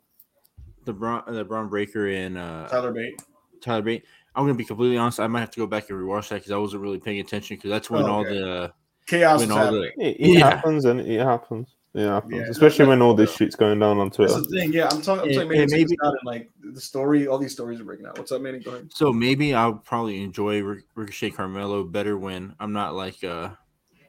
[0.84, 3.22] the Bron, the Bron Breakker and uh, Tyler Bate.
[3.60, 4.04] Tyler Bate.
[4.34, 5.20] I'm gonna be completely honest.
[5.20, 7.56] I might have to go back and rewatch that because I wasn't really paying attention.
[7.56, 8.72] Because that's when Oh, all the
[9.06, 9.92] Chaos when is all happening.
[9.96, 10.50] the it, it Yeah.
[10.50, 11.76] happens and it happens.
[11.94, 12.34] It happens.
[12.34, 13.36] Yeah, Especially when all this yeah.
[13.36, 14.34] shit's going down on Twitter.
[14.34, 14.72] That's the thing.
[14.72, 15.22] Yeah, I'm talking.
[15.24, 17.28] I'm Yeah, saying, yeah, maybe- this out and like the story.
[17.28, 18.18] All these stories are breaking out.
[18.18, 18.58] What's up, Manny?
[18.58, 18.90] Go ahead.
[18.92, 20.60] so maybe I'll probably enjoy
[20.96, 23.50] Ricochet Carmelo better when I'm not like uh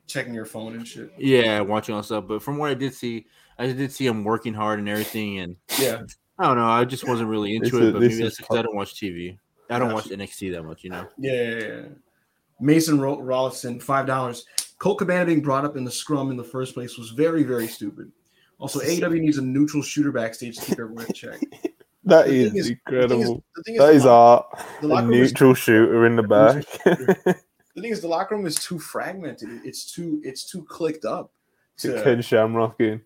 [0.07, 1.11] Checking your phone and shit.
[1.17, 2.25] yeah watching all stuff.
[2.27, 3.25] But from what I did see,
[3.59, 6.01] I did see him working hard and everything, and Yeah.
[6.39, 6.65] I don't know.
[6.67, 7.83] I just wasn't really into This it.
[7.83, 9.38] is- But maybe that's because I don't watch TV.
[9.69, 11.07] I don't watch NXT that much, you know.
[11.17, 11.81] Yeah, yeah, yeah.
[12.59, 14.45] Mason Ro- Rollison, five dollars.
[14.86, 17.65] Colt Cabana being brought up in the scrum in the first place was very, very
[17.67, 18.11] stupid.
[18.59, 21.39] Also, AEW needs a neutral shooter backstage to keep everyone in check.
[22.03, 23.43] That The is is- incredible.
[23.55, 24.65] The thing is, that the is lock- art.
[24.83, 26.63] A locker room is- neutral shooter in the back.
[26.86, 29.49] the thing is, the locker room is too fragmented.
[29.65, 31.31] It's too, it's too clicked up.
[31.77, 33.01] To, Ken Shamrock in.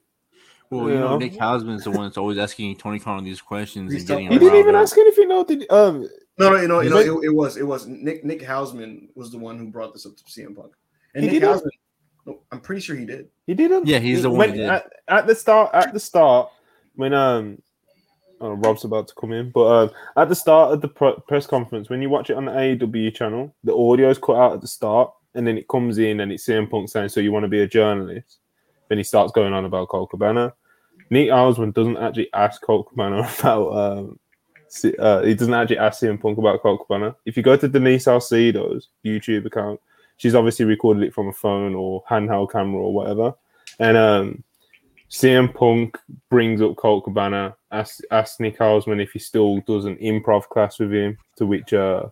[0.70, 1.18] Well, you know, Yeah.
[1.18, 4.34] Nick Hausman's the one that's always asking Tony Khan these questions He's and getting tough.
[4.34, 4.82] He didn't riled even up.
[4.82, 5.30] ask anything.
[5.30, 6.10] No, did um?
[6.38, 8.42] no, no, you know, you know, Is it- it, it was, it was Nick Nick
[8.42, 10.74] Hausman was the one who brought this up to CM Punk,
[11.16, 11.64] and He Nick didn't?
[12.52, 13.30] I'm pretty sure he did.
[13.48, 13.88] He didn't.
[13.88, 14.70] Yeah, he's He- the one when- who did.
[14.70, 15.72] At, at the start.
[15.74, 16.50] At the start,
[16.96, 17.62] when um,
[18.42, 21.48] oh, Rob's about to come in, but um, at the start of the pre- press
[21.48, 24.62] conference, when you watch it on the AEW channel, the audio is cut out at
[24.62, 27.44] the start, and then it comes in, and it's CM Punk saying, "So you want
[27.44, 28.38] to be a journalist?"
[28.90, 30.54] Then he starts going on about Colt Cabana.
[31.12, 34.20] Nick Hausman doesn't actually ask Colt Cabana about um.
[35.00, 37.16] Uh, he doesn't actually ask CM Punk about Colt Cabana.
[37.26, 39.80] If you go to Denise Salcedo's YouTube account,
[40.20, 43.34] she's obviously recorded it from a phone or handheld camera or whatever.
[43.80, 44.44] And um,
[45.10, 45.98] CM Punk
[46.30, 50.78] brings up Colt Cabana, asks, asks Nick Hausman if he still does an improv class
[50.78, 52.08] with him, to which uh,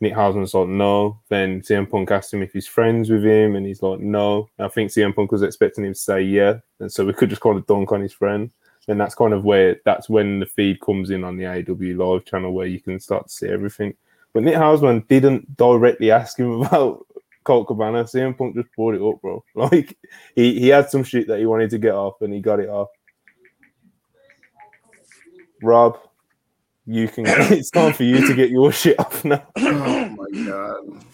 [0.00, 1.20] Nick Hausman's like, no.
[1.28, 4.48] Then CM Punk asks him if he's friends with him, and he's like, no.
[4.58, 7.28] And I think CM Punk was expecting him to say yeah, and so we could
[7.28, 8.50] just kind of dunk on his friend.
[8.88, 12.24] And that's kind of where that's when the feed comes in on the AEW live
[12.24, 13.94] channel where you can start to see everything.
[14.32, 17.06] But Nick Hausman didn't directly ask him about
[17.44, 18.04] Colt Cabana.
[18.04, 19.44] CM Punk just brought it up, bro.
[19.54, 19.96] Like
[20.34, 22.68] he, he had some shit that he wanted to get off and he got it
[22.68, 22.88] off.
[25.62, 25.98] Rob,
[26.86, 29.46] you can it's time for you to get your shit off now.
[29.56, 31.04] Oh my god.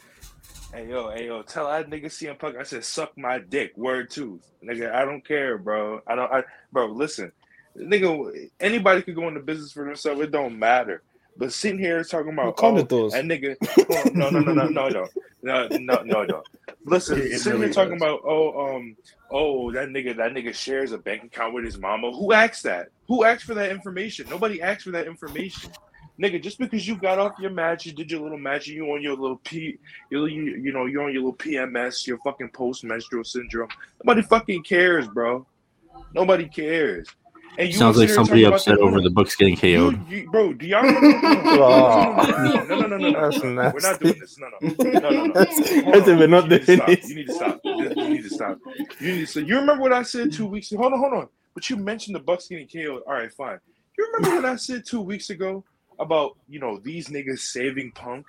[0.73, 3.73] Hey yo, hey yo, tell that nigga CM Punk I said suck my dick.
[3.77, 4.41] Word two.
[4.63, 6.01] Nigga, I don't care, bro.
[6.07, 7.33] I don't I bro, listen.
[7.77, 11.03] Nigga, anybody could go into business for themselves, it don't matter.
[11.39, 13.57] But sitting here talking about What kind oh, of that nigga
[13.91, 15.07] oh, no no no no no no.
[15.43, 16.43] No no no no.
[16.85, 18.03] Listen It sitting really here talking does.
[18.03, 18.97] about oh um
[19.31, 22.11] oh that nigga that nigga shares a bank account with his mama.
[22.13, 22.89] Who asked that?
[23.09, 24.29] Who asked for that information?
[24.29, 25.71] Nobody asked for that information.
[26.19, 29.03] Nigga just because you got off your match you did your little match you on
[29.03, 29.79] your little p
[30.11, 33.69] you, you, you know you're on your little pms your fucking post menstrual syndrome
[34.03, 35.47] nobody fucking cares bro.
[36.15, 37.07] Nobody cares
[37.59, 40.09] and you Sounds like somebody upset the- over the Bucks getting KO'd.
[40.11, 41.19] you, bro, do y'all remember?
[41.27, 42.65] Oh.
[42.69, 43.71] no, no, no, no, no, no, That's no, no.
[43.75, 44.39] We're not doing this.
[44.39, 45.33] No, no, no, no, no.
[45.33, 46.19] That's- that's on.
[46.19, 47.09] we're not You need doing this.
[47.09, 47.61] You need to stop.
[47.65, 48.59] You need to stop.
[49.01, 49.49] You need to stop.
[49.49, 50.83] You remember what I said two weeks ago?
[50.83, 51.29] Hold on, hold on.
[51.55, 53.03] But you mentioned the Bucks getting KO'd.
[53.07, 53.59] All right, fine.
[53.99, 55.65] You remember what I said two weeks ago
[55.99, 58.27] about you know these niggas saving Punk,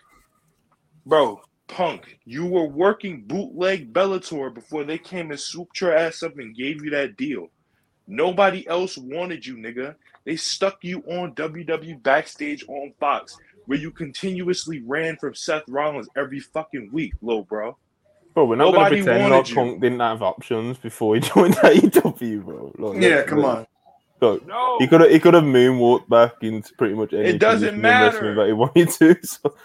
[1.05, 1.41] bro?
[1.67, 6.55] Punk, you were working bootleg Bellator before they came and swooped your ass up and
[6.55, 7.49] gave you that deal.
[8.07, 9.95] Nobody else wanted you, nigga.
[10.25, 16.07] They stuck you on WWE backstage on Fox, where you continuously ran from Seth Rollins
[16.17, 17.77] every fucking week, low bro.
[18.33, 19.55] Bro, we're not Nobody going to pretend wanted like you.
[19.55, 22.71] Punk didn't have options before he joined AEW, bro.
[22.77, 23.67] Like, Yeah, let's- come on.
[24.19, 27.59] Look, No, he could have he could have moonwalked back into pretty much any doesn't
[27.59, 28.33] position in matter.
[28.35, 29.15] that he wanted to.
[29.23, 29.55] So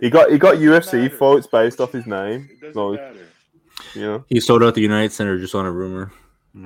[0.00, 1.16] he got he got UFC matter.
[1.16, 2.48] fights based off his name.
[2.52, 3.26] It doesn't Like, matter.
[3.96, 6.12] you know, He sold out the United Center just on a rumor.
[6.54, 6.60] You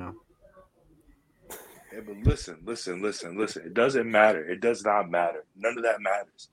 [2.09, 2.19] know.
[2.23, 3.63] But listen, listen, listen, listen.
[3.65, 4.43] It doesn't matter.
[4.43, 5.45] It does not matter.
[5.55, 6.49] None of that matters.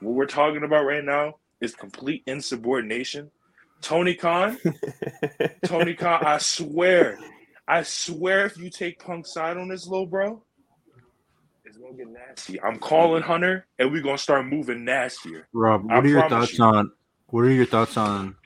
[0.00, 3.30] What we're talking about right now is complete insubordination.
[3.82, 4.58] Tony Khan,
[5.64, 7.18] Tony Khan, I swear,
[7.66, 10.42] I swear if you take Punk's side on this, little bro,
[11.64, 12.60] it's gonna get nasty.
[12.60, 15.48] I'm calling Hunter, and we're gonna start moving nastier.
[15.52, 16.64] Rob, I what are your thoughts you.
[16.64, 16.92] on
[17.28, 18.36] what are your thoughts on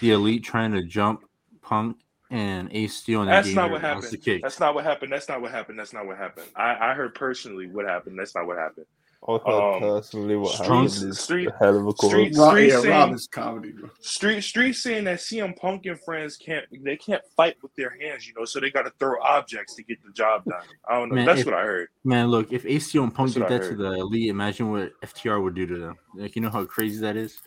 [0.00, 1.24] the elite trying to jump
[1.62, 1.96] Punk
[2.34, 4.10] and Ace Steel and That's not what happened.
[4.10, 4.42] the kick?
[4.42, 5.12] That's not what happened.
[5.12, 5.78] That's not what happened.
[5.78, 6.46] That's not what happened.
[6.56, 8.18] I, I heard personally what happened.
[8.18, 8.86] That's not what happened.
[9.26, 12.10] I heard Um, personally what Strong- happened is street- a hell of a call.
[12.10, 13.88] street- Rob, Street yeah, saying- Rob is comedy, bro.
[14.00, 18.26] Street Street saying that CM Punk and friends can't they can't fight with their hands,
[18.26, 20.60] you know, so they got to throw objects to get the job done.
[20.88, 21.14] I don't know.
[21.14, 21.88] Man, That's if- what I heard.
[22.04, 24.92] Man, look, if Ace Steel and Punk That's did that to the elite, imagine what
[25.02, 25.94] FTR would do to them.
[26.16, 27.38] Like, you know how crazy that is.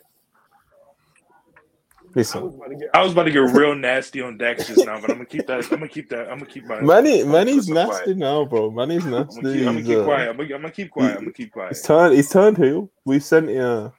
[2.18, 2.60] Listen,
[2.94, 5.46] I was about to get real nasty on Dax just now, but I'm gonna keep
[5.46, 5.62] that.
[5.64, 6.28] I'm gonna keep that.
[6.28, 6.80] I'm gonna keep my.
[6.80, 7.20] money.
[7.20, 8.16] I'm Manny's nasty quiet.
[8.16, 8.72] now, bro.
[8.72, 9.40] Manny's I'm nasty.
[9.40, 10.28] gonna keep, I'm gonna keep uh, quiet.
[10.30, 11.12] I'm gonna, I'm gonna keep quiet.
[11.12, 11.68] I'm gonna keep quiet.
[11.68, 12.14] He's turned.
[12.16, 12.90] He's turned heel.
[13.04, 13.90] We sent uh,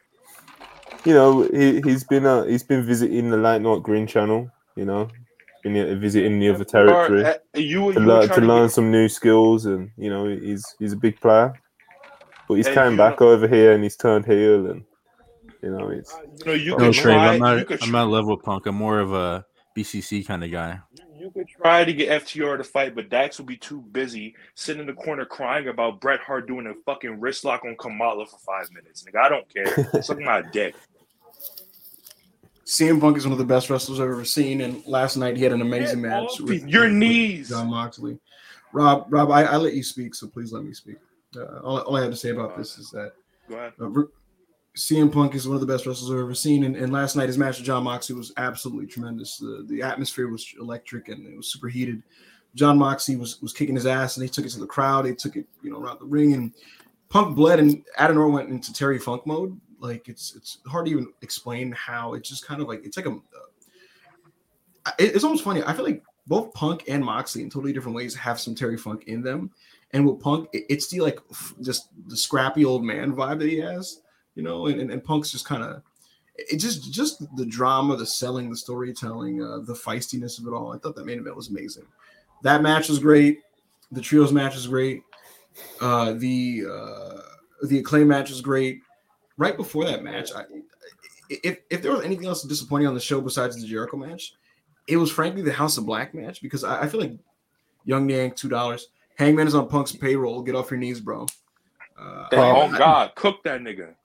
[1.06, 4.52] you know, he he's been uh, he's been visiting the Light Not Green channel.
[4.76, 5.08] You know,
[5.64, 8.48] been uh, visiting the other territory Or, uh, you, you to were learn to trying
[8.48, 11.54] learn get- some new skills, and you know, he's he's a big player.
[12.50, 14.84] But he's Hey, came you back over here and he's turned heel, and
[15.62, 17.28] you know, it's You know, you No, could Trey, try.
[17.28, 17.68] I'm you not.
[17.68, 18.66] could I'm not level with Punk.
[18.66, 19.46] I'm more of a
[19.76, 20.80] BCC kind of guy.
[21.18, 24.80] You could try to get FTR to fight, but Dax would be too busy sitting
[24.80, 28.38] in the corner crying about Bret Hart doing a fucking wrist lock on Kamala for
[28.40, 29.04] five minutes.
[29.04, 30.02] Nigga, I don't care.
[30.02, 30.76] Suck my dick.
[32.66, 35.44] CM Punk is one of the best wrestlers I've ever seen, and last night he
[35.44, 37.50] had an amazing Get match with your with knees.
[37.50, 38.18] Jon Moxley.
[38.72, 40.98] Rob, Rob, I, I let you speak, so please let me speak.
[41.36, 43.14] Uh, all, all I have to say about this is that
[43.50, 43.74] Go ahead.
[43.82, 44.12] uh, Ru-
[44.80, 47.28] CM Punk is one of the best wrestlers I've ever seen, and, and last night
[47.28, 49.38] his match with Jon Moxley was absolutely tremendous.
[49.38, 52.02] The, the atmosphere was electric and it was super heated.
[52.56, 55.06] Jon Moxley was was kicking his ass, and they took it to the crowd.
[55.06, 56.54] They took it, you know, around the ring, and
[57.10, 59.60] Punk bled, and Adenor went into Terry Funk mode.
[59.80, 63.06] Like it's it's hard to even explain how it's just kind of like it's like
[63.06, 63.12] a.
[63.12, 65.62] Uh, it- it's almost funny.
[65.64, 69.04] I feel like both Punk and Moxley in totally different ways have some Terry Funk
[69.08, 69.52] in them,
[69.92, 73.50] and with Punk, it- it's the like f- just the scrappy old man vibe that
[73.50, 74.02] he has,
[74.40, 75.82] you know, and, and, and Punk's just kind of
[76.38, 80.74] it just just the drama, the selling, the storytelling, uh, the feistiness of it all.
[80.74, 81.84] I thought that main event was amazing.
[82.44, 83.40] That match was great.
[83.92, 85.04] The trios match was great.
[85.82, 87.22] Uh, the uh,
[87.68, 88.80] the acclaim match was great.
[89.36, 90.46] Right before that match, I,
[91.30, 94.36] if if there was anything else disappointing on the show besides the Jericho match,
[94.88, 97.18] it was frankly the House of Black match because I, I feel like
[97.84, 98.88] Young Yang two dollars.
[99.18, 100.42] Hangman is on Punk's payroll.
[100.44, 101.28] Get off your knees, bro.
[102.00, 103.96] Uh, oh I- God, cook that nigga.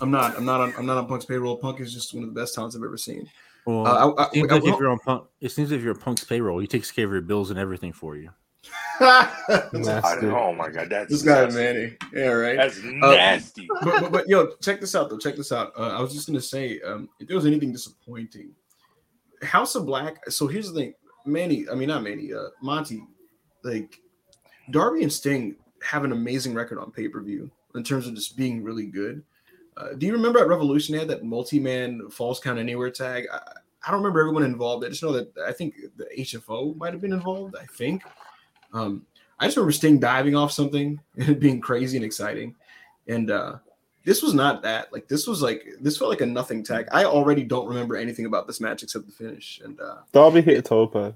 [0.00, 0.36] I'm not.
[0.36, 0.74] I'm not on.
[0.78, 1.56] I'm not on Punk's payroll.
[1.56, 3.28] Punk is just one of the best talents I've ever seen.
[3.66, 5.82] Well, Uh, I- I- it seems I- like if you're on Punk, it seems if
[5.82, 8.30] you're a Punk's payroll, he takes care of your bills and everything for you.
[9.00, 10.26] I, nasty.
[10.26, 11.58] oh my God, that's this guy, nasty.
[11.58, 11.96] Manny.
[12.12, 12.56] Yeah, right.
[12.56, 13.66] That's nasty.
[13.82, 15.18] but, but, but yo, check this out though.
[15.18, 15.72] Check this out.
[15.78, 18.50] Uh, I was just gonna say, um, if there was anything disappointing,
[19.42, 20.28] House of Black.
[20.30, 20.94] So here's the thing,
[21.24, 21.64] Manny.
[21.70, 22.32] I mean, not Manny.
[22.34, 23.02] Uh, Monty.
[23.62, 23.98] Like,
[24.70, 28.36] Darby and Sting have an amazing record on pay per view in terms of just
[28.36, 29.22] being really good.
[29.80, 33.26] Uh, do you remember at Revolution they had that multi-man falls count anywhere tag?
[33.32, 33.40] I,
[33.86, 34.84] I don't remember everyone involved.
[34.84, 37.56] I just know that I think the HFO might have been involved.
[37.56, 38.02] I think.
[38.72, 39.06] Um,
[39.38, 42.54] I just remember Sting diving off something and it being crazy and exciting.
[43.08, 43.56] And uh,
[44.04, 44.92] this was not that.
[44.92, 46.88] Like this was like this felt like a nothing tag.
[46.92, 49.60] I already don't remember anything about this match except the finish.
[49.64, 51.14] And uh, Darby hit a tope.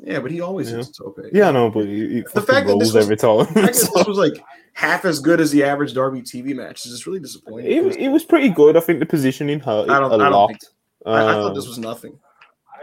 [0.00, 0.78] Yeah, but he always Yeah.
[0.78, 1.18] hits tope.
[1.32, 3.46] Yeah, I know, but he, he The fact that this was- every time.
[3.56, 4.42] I guess this was like
[4.74, 6.84] half as good as the average Darby TV match.
[6.86, 7.70] It's just really disappointing.
[7.72, 8.76] it, it was pretty good.
[8.76, 10.46] I think the positioning hurt I don't- a I don't lot.
[10.48, 10.60] think-
[11.06, 12.18] I, I thought Um, this was nothing.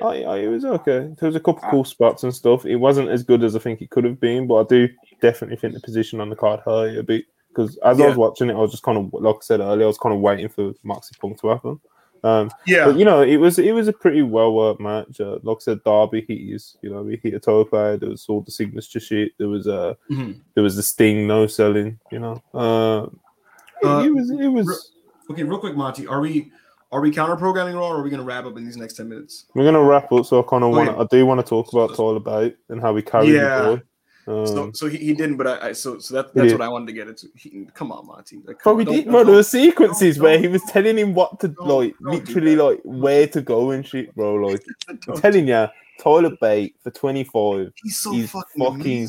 [0.01, 1.09] I, I, it was okay.
[1.19, 2.65] There was a couple cool spots and stuff.
[2.65, 4.89] It wasn't as good as I think it could have been, but I do
[5.21, 8.49] definitely think the position on the card hurt a bit because as I was watching
[8.49, 10.49] it, I was just kind of like I said earlier, I was kind of waiting
[10.49, 11.79] for Moxie Punk to happen.
[12.25, 15.21] Um, Yeah, but you know, it was it was a pretty well worked match.
[15.21, 17.99] Uh, like I said, Darby hit his, you know, we hit a toe tope.
[17.99, 19.33] There was all the signature shit.
[19.37, 20.39] There was uh, Mhm.
[20.55, 21.99] there was the Sting no selling.
[22.11, 24.91] You know, it, Uh, it was it was.
[25.29, 26.07] Okay, real quick, Monty.
[26.07, 26.51] Are we
[26.91, 29.07] are we counter programming Raw or are we gonna wrap up in these next ten
[29.09, 29.45] minutes?
[29.53, 30.87] We're gonna wrap up, so I kind of Okay.
[30.87, 30.99] want.
[30.99, 33.57] I do want to talk about Tyler Bate and how we carry Yeah.
[33.61, 33.81] the board.
[34.25, 36.59] So, Um, so he, he didn't, but I, I so so that, that's did.
[36.59, 37.27] what I wanted to get into.
[37.35, 38.41] He, come on, Monty.
[38.43, 39.17] Like, but we on, did, don't- bro.
[39.19, 42.13] There don't- were sequences don't- where he was telling him what to don't- like, don't
[42.25, 44.35] literally like where to go and shit, bro.
[44.47, 45.67] Like I'm don't- telling you,
[46.01, 49.07] Tyler Bate for 25 he's so he's fucking, fucking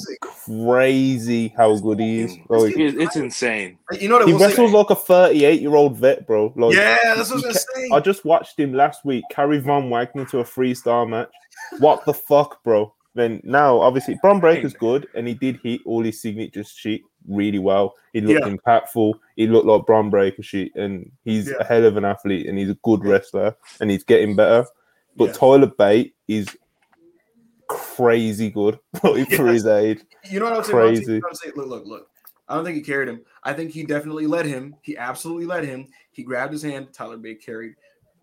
[0.56, 2.36] crazy how good he is.
[2.48, 3.78] Like It- It's insane.
[3.98, 4.46] You know what I he will say?
[4.48, 6.52] wrestles like a 38 year old vet, bro.
[6.56, 7.90] Like yeah, that's what I was he.
[7.92, 11.30] I just watched him last week carry Von Wagner to a three star match.
[11.78, 12.92] What the fuck, bro?
[13.16, 17.58] Then now, obviously, Bron Breakker's good, and he did hit all his signature shit really
[17.58, 17.94] well.
[18.12, 18.54] He looked Yeah.
[18.54, 19.14] impactful.
[19.36, 21.54] He looked like Bron Breakker shit, and he's Yeah.
[21.60, 24.66] a hell of an athlete, and he's a good wrestler, and he's getting better.
[25.16, 25.32] But Yeah.
[25.32, 26.46] Tyler Bate is
[27.68, 29.16] crazy good for
[29.46, 30.00] his age.
[30.30, 30.62] You know what I'm?
[30.62, 31.14] Crazy.
[31.14, 31.50] You I'd say?
[31.56, 32.10] Look, look, look.
[32.48, 33.22] I don't think he carried him.
[33.44, 34.76] I think he definitely led him.
[34.82, 35.88] He absolutely led him.
[36.12, 36.88] He grabbed his hand.
[36.92, 37.74] Tyler Bate carried.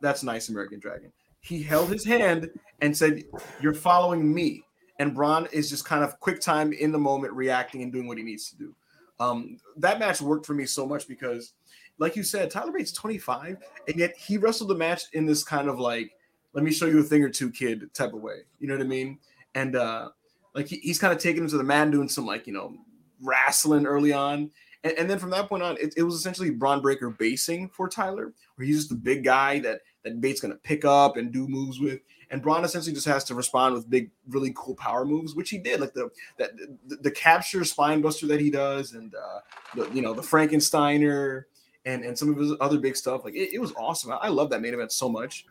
[0.02, 1.12] That's nice, American Dragon.
[1.42, 2.50] He held his hand
[2.82, 3.24] and said,
[3.60, 4.64] "You're following me."
[5.00, 8.18] And Bron is just kind of quick time in the moment, reacting and doing what
[8.18, 8.76] he needs to do.
[9.20, 11.54] Um, that match worked for me so much because,
[11.98, 13.58] like you said, Tyler Bate's 25,
[13.88, 16.12] and yet he wrestled the match in this kind of like,
[16.54, 18.42] "Let me show you a thing or two, kid" type of way.
[18.60, 19.20] You know what I mean?
[19.56, 20.10] And uh,
[20.54, 22.76] like he, he's kind of taking him to the man doing some like you know
[23.22, 24.52] wrestling early on
[24.84, 27.88] and, and then from that point on it, it was essentially Bron Breakker basing for
[27.88, 31.48] Tyler where he's just the big guy that that Bate's gonna pick up and do
[31.48, 32.00] moves with
[32.34, 35.60] and Bron essentially just has to respond with big really cool power moves which he
[35.60, 36.52] did like the that
[36.88, 39.40] the, the capture spinebuster that he does and uh
[39.76, 41.44] the, you know the Frankensteiner
[41.86, 43.24] and and some of his other big stuff.
[43.24, 44.12] Like it, it was awesome.
[44.12, 45.46] I, I love that main event so much.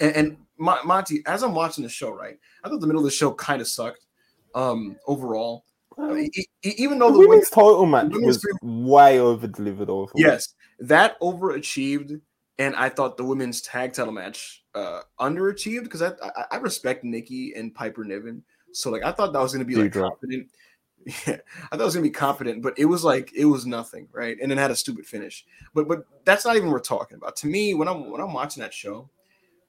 [0.00, 3.06] And, and Mon- Monty as I'm watching the show right I thought the middle of
[3.06, 4.06] the show kind of sucked
[4.54, 5.64] um overall.
[5.98, 6.30] I mean,
[6.62, 9.90] even though The the women's title match women's was way over delivered.
[10.14, 12.18] Yes, that overachieved,
[12.58, 17.04] and I thought the women's tag title match uh underachieved because I, I I respect
[17.04, 18.42] Nikki and Piper Niven,
[18.72, 20.48] so like I thought that was going to be like competent.
[21.04, 24.06] Yeah, I thought it was gonna be competent, but it was like it was nothing,
[24.12, 24.36] right?
[24.40, 25.44] And then had a stupid finish.
[25.74, 27.34] But but that's not even what we're talking about.
[27.38, 29.10] To me, when I'm when I'm watching that show,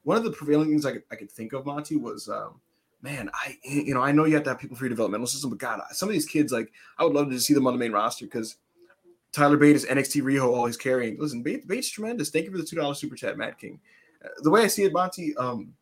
[0.04, 2.60] one of the prevailing things I could I could think of, Monty, was um,
[3.02, 5.50] man, I you know I know you have to have people for your developmental system,
[5.50, 7.80] but God, some of these kids like I would love to see them on the
[7.80, 8.56] main roster because
[9.32, 11.18] Tyler Bate is NXT Riho he's carrying.
[11.18, 12.30] Listen, Bate, Bate's tremendous.
[12.30, 13.80] Thank you for the two dollar super chat, Matt King.
[14.42, 15.72] The way I see it, Monty, um,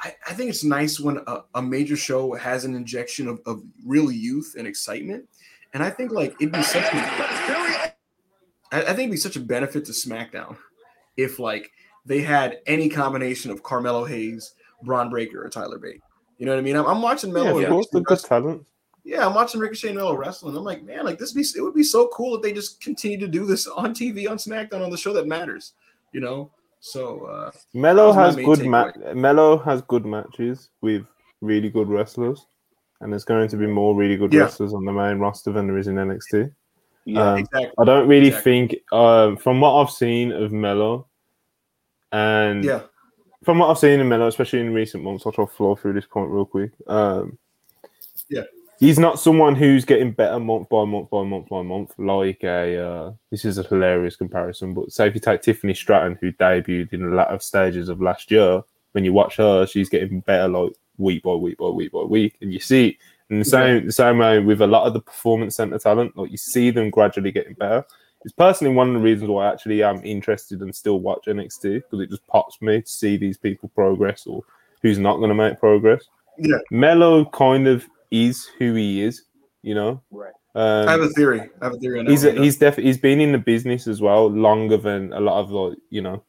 [0.00, 3.62] I, I think it's nice when a, a major show has an injection of, of
[3.84, 5.28] real youth and excitement.
[5.72, 7.94] And I think like it'd be such a, I,
[8.72, 10.56] I think it'd be such a benefit to SmackDown
[11.16, 11.72] if like
[12.04, 16.00] they had any combination of Carmelo Hayes, Bron Breakker, or Tyler Bate.
[16.38, 16.76] You know what I mean?
[16.76, 17.58] I'm, I'm watching Yeah, Melo.
[17.58, 18.66] and course, good talent.
[19.04, 20.56] yeah, I'm watching Ricochet and Melo wrestling.
[20.56, 23.18] I'm like, man, like this be it would be so cool if they just continue
[23.20, 25.72] to do this on TV on SmackDown on the show that matters,
[26.12, 26.50] you know.
[26.86, 31.06] So uh Melo That was my has good ma- Melo has good matches with
[31.40, 32.46] really good wrestlers,
[33.00, 34.42] and there's going to be more really good Yeah.
[34.42, 36.52] wrestlers on the main roster than there is in NXT.
[37.06, 37.32] Yeah.
[37.32, 37.70] Um, exactly.
[37.78, 38.52] I don't really Exactly.
[38.68, 41.06] think, um, from what I've seen of Melo,
[42.12, 42.82] and Yeah,
[43.44, 45.94] from what I've seen in Melo, especially in recent months, I'll try to flow through
[45.94, 46.72] this point real quick.
[46.86, 47.38] Um,
[48.28, 48.42] Yeah.
[48.78, 51.94] He's not someone who's getting better month by month by month by month.
[51.98, 56.18] Like a, uh, this is a hilarious comparison, but say if you take Tiffany Stratton,
[56.20, 59.88] who debuted in a lot of stages of last year, when you watch her, she's
[59.88, 62.98] getting better like week by week by week by week, and you see
[63.30, 66.30] in the same the same way with a lot of the performance center talent, like
[66.30, 67.84] you see them gradually getting better.
[68.24, 71.74] It's personally one of the reasons why I actually am interested and still watch NXT
[71.74, 74.42] because it just pops me to see these people progress or
[74.80, 76.04] who's not going to make progress.
[76.38, 76.56] Yeah.
[76.70, 79.22] Melo kind of is who he is,
[79.62, 80.00] you know.
[80.10, 80.32] Right.
[80.54, 81.40] Um, I have a theory.
[81.60, 82.00] I have a theory.
[82.00, 82.44] On he's a, one, you know?
[82.44, 85.78] he's def- he's been in the business as well longer than a lot of like
[85.90, 86.22] you know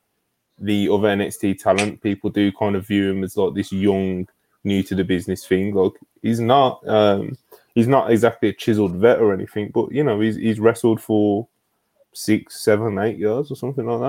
[0.60, 2.02] the other NXT talent.
[2.02, 4.28] People do kind of view him as like this young,
[4.64, 5.76] new to the business thing.
[5.76, 7.38] Like he's not um
[7.76, 11.48] he's not exactly a chiseled vet or anything, but you know he's he's wrestled for
[12.14, 14.00] six, seven, eight years or something like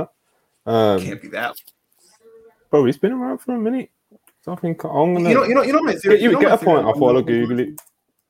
[0.64, 0.70] that.
[0.70, 1.56] Um, can't be that.
[2.70, 3.90] bro, he's been around for a minute.
[4.47, 6.18] So I think I'm gonna You know, you know, you know my theory.
[6.18, 6.86] get, you know get a theory point.
[6.86, 7.20] I'll Melo?
[7.20, 7.81] Google it.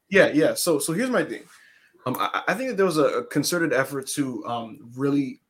[0.09, 0.55] Yeah, yeah.
[0.55, 1.43] So, so here's my thing.
[2.06, 5.40] Um, I, I think that there was a, a concerted effort to um really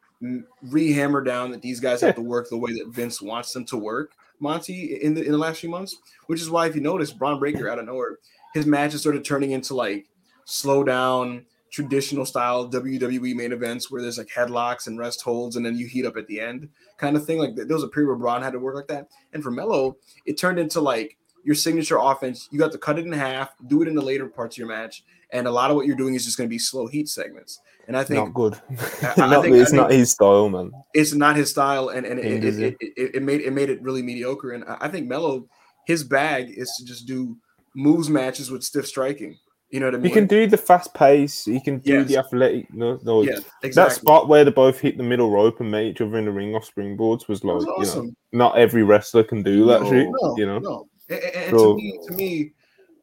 [0.65, 3.77] rehammer down that these guys have to work the way that Vince wants them to
[3.77, 5.97] work, Monty, in the in the last few months.
[6.27, 8.19] Which is why, if you notice, Bron Breakker out of nowhere,
[8.53, 10.07] his matches started turning into like
[10.47, 11.45] slow down,
[11.77, 15.87] traditional style WWE main events where there's like headlocks and rest holds, and then you
[15.87, 17.39] heat up at the end, kind of thing.
[17.39, 19.99] Like there was a period where Bron had to work like that, and for Melo,
[20.25, 22.49] it turned into like your signature offense.
[22.51, 24.69] You got to cut it in half, do it in the later parts of your
[24.69, 27.11] match, and a lot of what you're doing is just going to be slow heat
[27.11, 27.61] segments.
[27.89, 28.55] And I think Not good.
[28.55, 30.73] I- I not, think- it's not his style, man.
[30.95, 33.83] it's not his style, and and it, it, it, it, it made it made it
[33.83, 34.53] really mediocre.
[34.53, 35.47] And I think Melo,
[35.85, 37.37] his bag is to just do
[37.75, 39.37] moves matches with stiff striking.
[39.71, 40.05] You know what I mean?
[40.07, 41.47] You can do the fast pace.
[41.47, 42.09] You can do Yes.
[42.09, 42.73] the athletic.
[42.73, 43.23] No, no.
[43.23, 43.41] yeah,
[43.75, 46.31] That spot where they both hit the middle rope and met each other in the
[46.31, 49.91] ring off springboards was like, was you know, not every wrestler can do that No,
[49.91, 50.09] shit.
[50.09, 50.89] no, you know, no.
[51.09, 52.53] And, and- and So- to me, to me,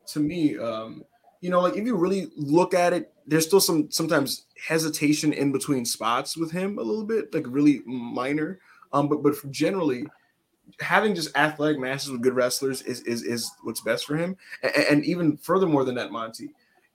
[0.07, 1.03] to me, um,
[1.41, 5.51] you know, like if you really look at it, there's still some sometimes hesitation in
[5.51, 8.59] between spots with him a little bit, like really minor.
[8.93, 10.05] Um, but but generally,
[10.79, 14.35] having just athletic matches with good wrestlers is is is what's best for him.
[14.61, 16.49] And, and even furthermore than that, Monty,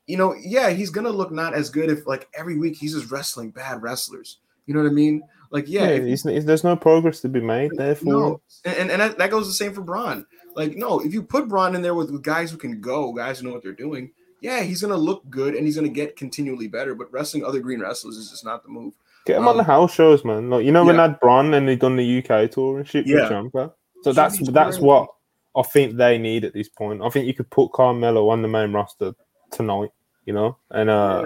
[0.07, 3.11] you know, yeah, he's gonna look not as good if like every week he's just
[3.11, 4.39] wrestling bad wrestlers.
[4.66, 5.23] You know what I mean?
[5.51, 7.70] Like, yeah, yeah, if- he's- there's no progress to be made.
[7.74, 10.27] Therefore, no, and, and, and that, that goes the same for Bron.
[10.57, 13.39] Like, no, if you put Bron in there with, with guys who can go, guys
[13.39, 14.11] who know what they're doing,
[14.43, 16.95] yeah, he's gonna look good and he's gonna get continually better.
[16.95, 18.93] But wrestling other green wrestlers is just not the move.
[19.29, 20.51] Get him on the Um, house shows, man.
[20.51, 21.09] Like you know when yeah.
[21.09, 23.21] that Bron and they done the UK tour and shit Yeah.
[23.23, 23.73] with Champa.
[24.03, 25.09] So Should that's that's what
[25.57, 27.03] I think they need at this point.
[27.03, 29.15] I think you could put Carmelo on the main roster
[29.53, 29.91] tonight,
[30.25, 31.25] you know, and uh,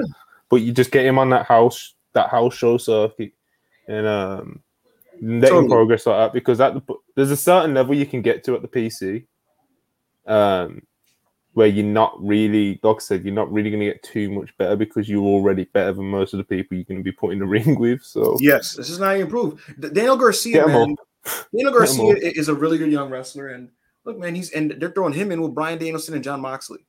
[0.49, 3.33] but you just get him on that house that house show circuit
[3.89, 4.63] and um,
[5.21, 5.69] let him Totally.
[5.69, 6.83] progress like that because at the
[7.15, 9.27] there's a certain level you can get to at the PC,
[10.27, 10.83] um,
[11.55, 14.57] where you're not really, like I said, you're not really going to get too much
[14.57, 17.33] better because you're already better than most of the people you're going to be put
[17.33, 18.03] in the ring with.
[18.03, 19.75] So Yes, this is not even improve.
[19.79, 20.97] Daniel Garcia, man.
[21.55, 23.71] Daniel Garcia is a really good young wrestler, and
[24.05, 26.81] look, man, he's and they're throwing him in with Bryan Danielson and Jon Moxley.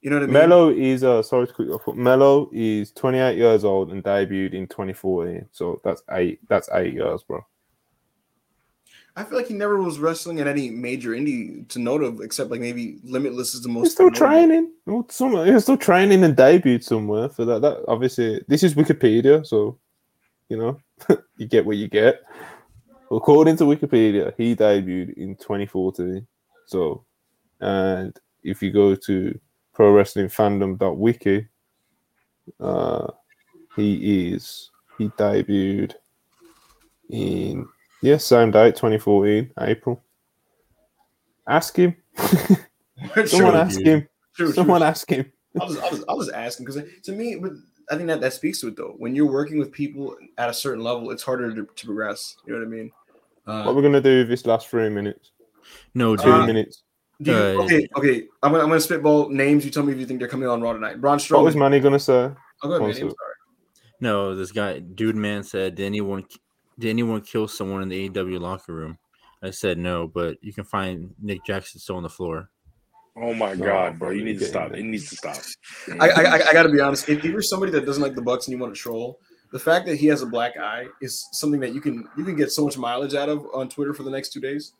[0.00, 0.34] You know what I mean?
[0.34, 1.96] Melo is uh sorry to quick off.
[1.96, 5.46] Melo is 28 years old and debuted in 2014.
[5.50, 6.40] So that's eight.
[6.46, 7.40] That's eight years, bro.
[9.16, 12.50] I feel like he never was wrestling at any major indie to note of, except
[12.50, 13.84] like maybe Limitless is the most.
[13.84, 14.72] He's still training.
[14.86, 17.62] Well, Some, he's still training and debuted somewhere for that.
[17.62, 19.78] That obviously this is Wikipedia, so
[20.48, 20.80] you know
[21.36, 22.22] you get what you get.
[23.10, 26.26] According to Wikipedia, he debuted in 2014.
[26.66, 27.04] So,
[27.60, 29.38] and if you go to
[29.72, 31.46] pro wrestling fandom.wiki,
[32.58, 33.06] uh,
[33.76, 35.94] he is he debuted
[37.10, 37.68] in
[38.04, 40.02] yeah same date 2014 April.
[41.46, 41.96] Ask him.
[42.16, 43.86] Someone Sure, ask dude.
[43.86, 44.08] him.
[44.32, 45.30] sure, sure, Someone ask him.
[45.60, 47.52] I was, I was, I was asking because to me, but
[47.90, 48.94] I think that that speaks to it though.
[48.98, 52.36] When you're working with people at a certain level, it's harder to, to progress.
[52.46, 52.92] You know what I mean?
[53.44, 55.30] What Uh, we're gonna do this last three minutes?
[55.94, 56.32] No, Two.
[56.32, 56.82] Uh, minutes.
[57.20, 58.22] you, uh, okay, okay.
[58.42, 59.64] I'm gonna, I'm gonna spitball names.
[59.64, 61.00] You tell me if you think they're coming on Raw tonight.
[61.00, 61.36] Braun Strowman.
[61.36, 62.12] What was Manny gonna say?
[62.30, 62.90] Oh, go ahead, man.
[62.90, 63.34] I'm sorry.
[64.00, 66.24] No, this guy, dude, man said, did anyone,
[66.78, 68.98] did anyone kill someone in the AEW locker room?
[69.42, 72.50] I said no, but you can find Nick Jackson still on the floor.
[73.16, 74.08] Oh my No, god, bro!
[74.08, 74.70] bro, You need to stop.
[74.70, 74.80] there.
[74.80, 75.36] It needs to stop.
[76.00, 77.08] I, I, I- I gotta be honest.
[77.08, 79.18] If you're somebody that doesn't like the Bucks and you want to troll,
[79.52, 82.34] the fact that he has a black eye is something that you can you can
[82.34, 84.72] get so much mileage out of on Twitter for the next two days.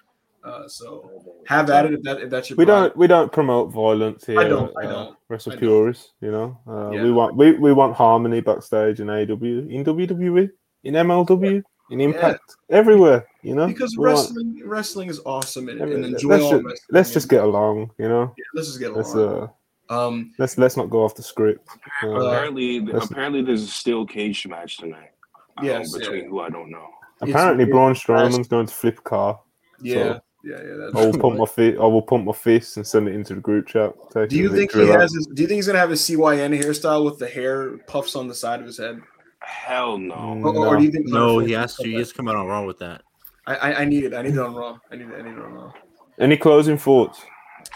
[0.43, 2.89] Uh, so have at it if that if that's your We problem.
[2.89, 4.41] don't we don't promote violence here.
[4.41, 5.61] I don't, I uh, don't, Wrestle I don't.
[5.61, 6.59] purists, you know.
[6.67, 7.03] Uh, Yeah.
[7.05, 10.51] We want we, we want harmony backstage in AEW, in WWE,
[10.83, 11.63] in MLW,
[11.95, 13.27] in Impact, everywhere.
[13.43, 16.51] You know, because We want- wrestling wrestling is awesome and, I and enjoy let's, all
[16.53, 16.89] just, wrestling.
[16.91, 17.91] let's just get along.
[17.99, 19.51] You know, yeah, let's just get let's along.
[19.91, 21.69] uh, Um, let's let's not go off the script.
[22.03, 25.11] Uh, apparently, that's- apparently, there's a steel cage match tonight.
[25.59, 26.29] um, Yes, between yeah.
[26.31, 26.87] who I don't know.
[27.21, 29.41] apparently, it's- Braun Strowman's going to flip a car.
[29.81, 30.89] yeah, yeah, yeah.
[30.95, 31.79] I will pump my fist.
[31.79, 33.93] I will pump my fist and send it into the group chat.
[34.29, 35.13] Do you think he has?
[35.15, 38.27] His, do you think he's gonna have his CYN hairstyle with the hair puffs on
[38.27, 39.01] the side of his head,
[39.45, 40.15] Hell no.
[40.15, 40.45] Mm.
[40.45, 41.05] or, or do you think?
[41.05, 41.85] he's gonna No, he has to.
[41.85, 43.03] He has to come out on Raw with that.
[43.47, 44.15] I, I, I need it.
[44.15, 44.79] I need it on Raw.
[44.91, 45.15] I need it.
[45.19, 45.73] I need it on Raw.
[46.19, 47.23] Any closing thoughts?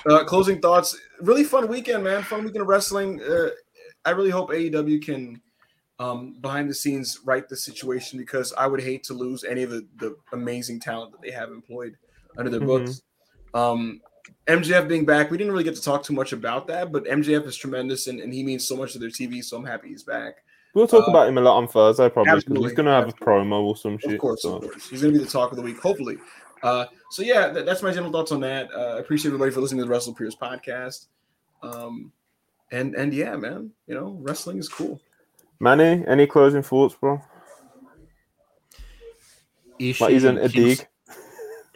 [0.08, 0.96] Uh, closing thoughts.
[1.20, 2.22] Really fun weekend, man.
[2.22, 3.20] Fun weekend of wrestling.
[3.22, 3.50] Uh,
[4.04, 5.40] I really hope AEW can,
[5.98, 9.70] um, behind the scenes, right the situation because I would hate to lose any of
[9.70, 11.96] the, the amazing talent that they have employed
[12.36, 12.66] under their Mhm.
[12.66, 13.02] books.
[13.54, 14.00] Um,
[14.46, 17.44] MJF being back, we didn't really get to talk too much about that, but MJF
[17.46, 19.42] is tremendous and, and he means so much to their TV.
[19.42, 20.36] So I'm happy he's back.
[20.78, 22.92] We'll talk Uh, about him a lot on Thursday, probably because absolutely, he's going to
[22.92, 23.34] have absolutely.
[23.34, 24.12] a promo or some shit.
[24.12, 24.56] Of course, so.
[24.56, 24.88] of course.
[24.88, 26.18] He's going to be the talk of the week, hopefully.
[26.62, 28.68] Uh, so, yeah, that, that's my general thoughts on that.
[28.72, 31.06] Uh, I appreciate everybody for listening to the WrestlePurists podcast.
[31.64, 32.12] Um,
[32.70, 35.00] and and yeah, man, you know, wrestling is cool.
[35.58, 37.20] Manny, any closing thoughts, bro?
[39.80, 40.86] Ishii Like, isn't and a dig?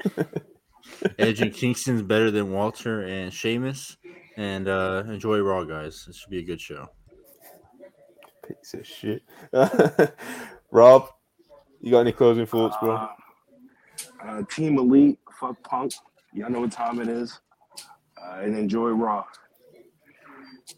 [0.02, 0.24] Kings-
[1.18, 3.96] Edge and Kingston's better than Walter and Sheamus.
[4.36, 6.06] And uh, enjoy Raw, guys.
[6.08, 6.88] It should be a good show.
[8.46, 9.22] Piece of shit.
[10.70, 11.08] Rob,
[11.80, 12.94] you got any closing thoughts, bro?
[12.96, 13.08] Uh,
[14.24, 15.92] uh, Team Elite, fuck Punk.
[16.32, 17.38] Y'all know what time it is.
[18.20, 19.24] Uh, and enjoy Raw.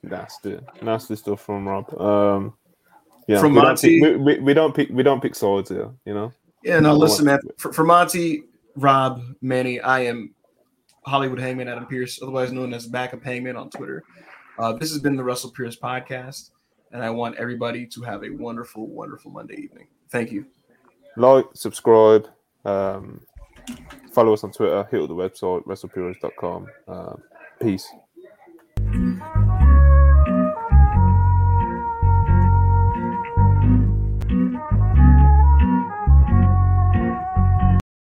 [0.03, 2.01] Nasty, nasty stuff from Rob.
[2.01, 2.55] Um,
[3.29, 5.71] yeah, From we don't, Monty- pick, we, we, we don't pick we don't pick sides
[5.71, 5.91] here.
[6.05, 6.33] You know,
[6.63, 7.39] Yeah, no, listen, man.
[7.45, 8.43] want- For, for Monty,
[8.77, 10.35] Rob, Manny, I am
[11.07, 14.03] Hollywood Hangman Adam Pierce, otherwise known as Backup Hangman on Twitter.
[14.59, 16.51] Uh, this has been the WrestlePurists podcast,
[16.95, 19.89] and I want everybody to have a wonderful, wonderful Monday evening.
[20.11, 20.47] Thank you.
[21.17, 22.29] Like, subscribe,
[22.65, 23.21] um,
[24.13, 26.67] follow us on Twitter, hit up the website, wrestlepurists.com.
[26.89, 27.17] Uh,
[27.61, 27.93] peace.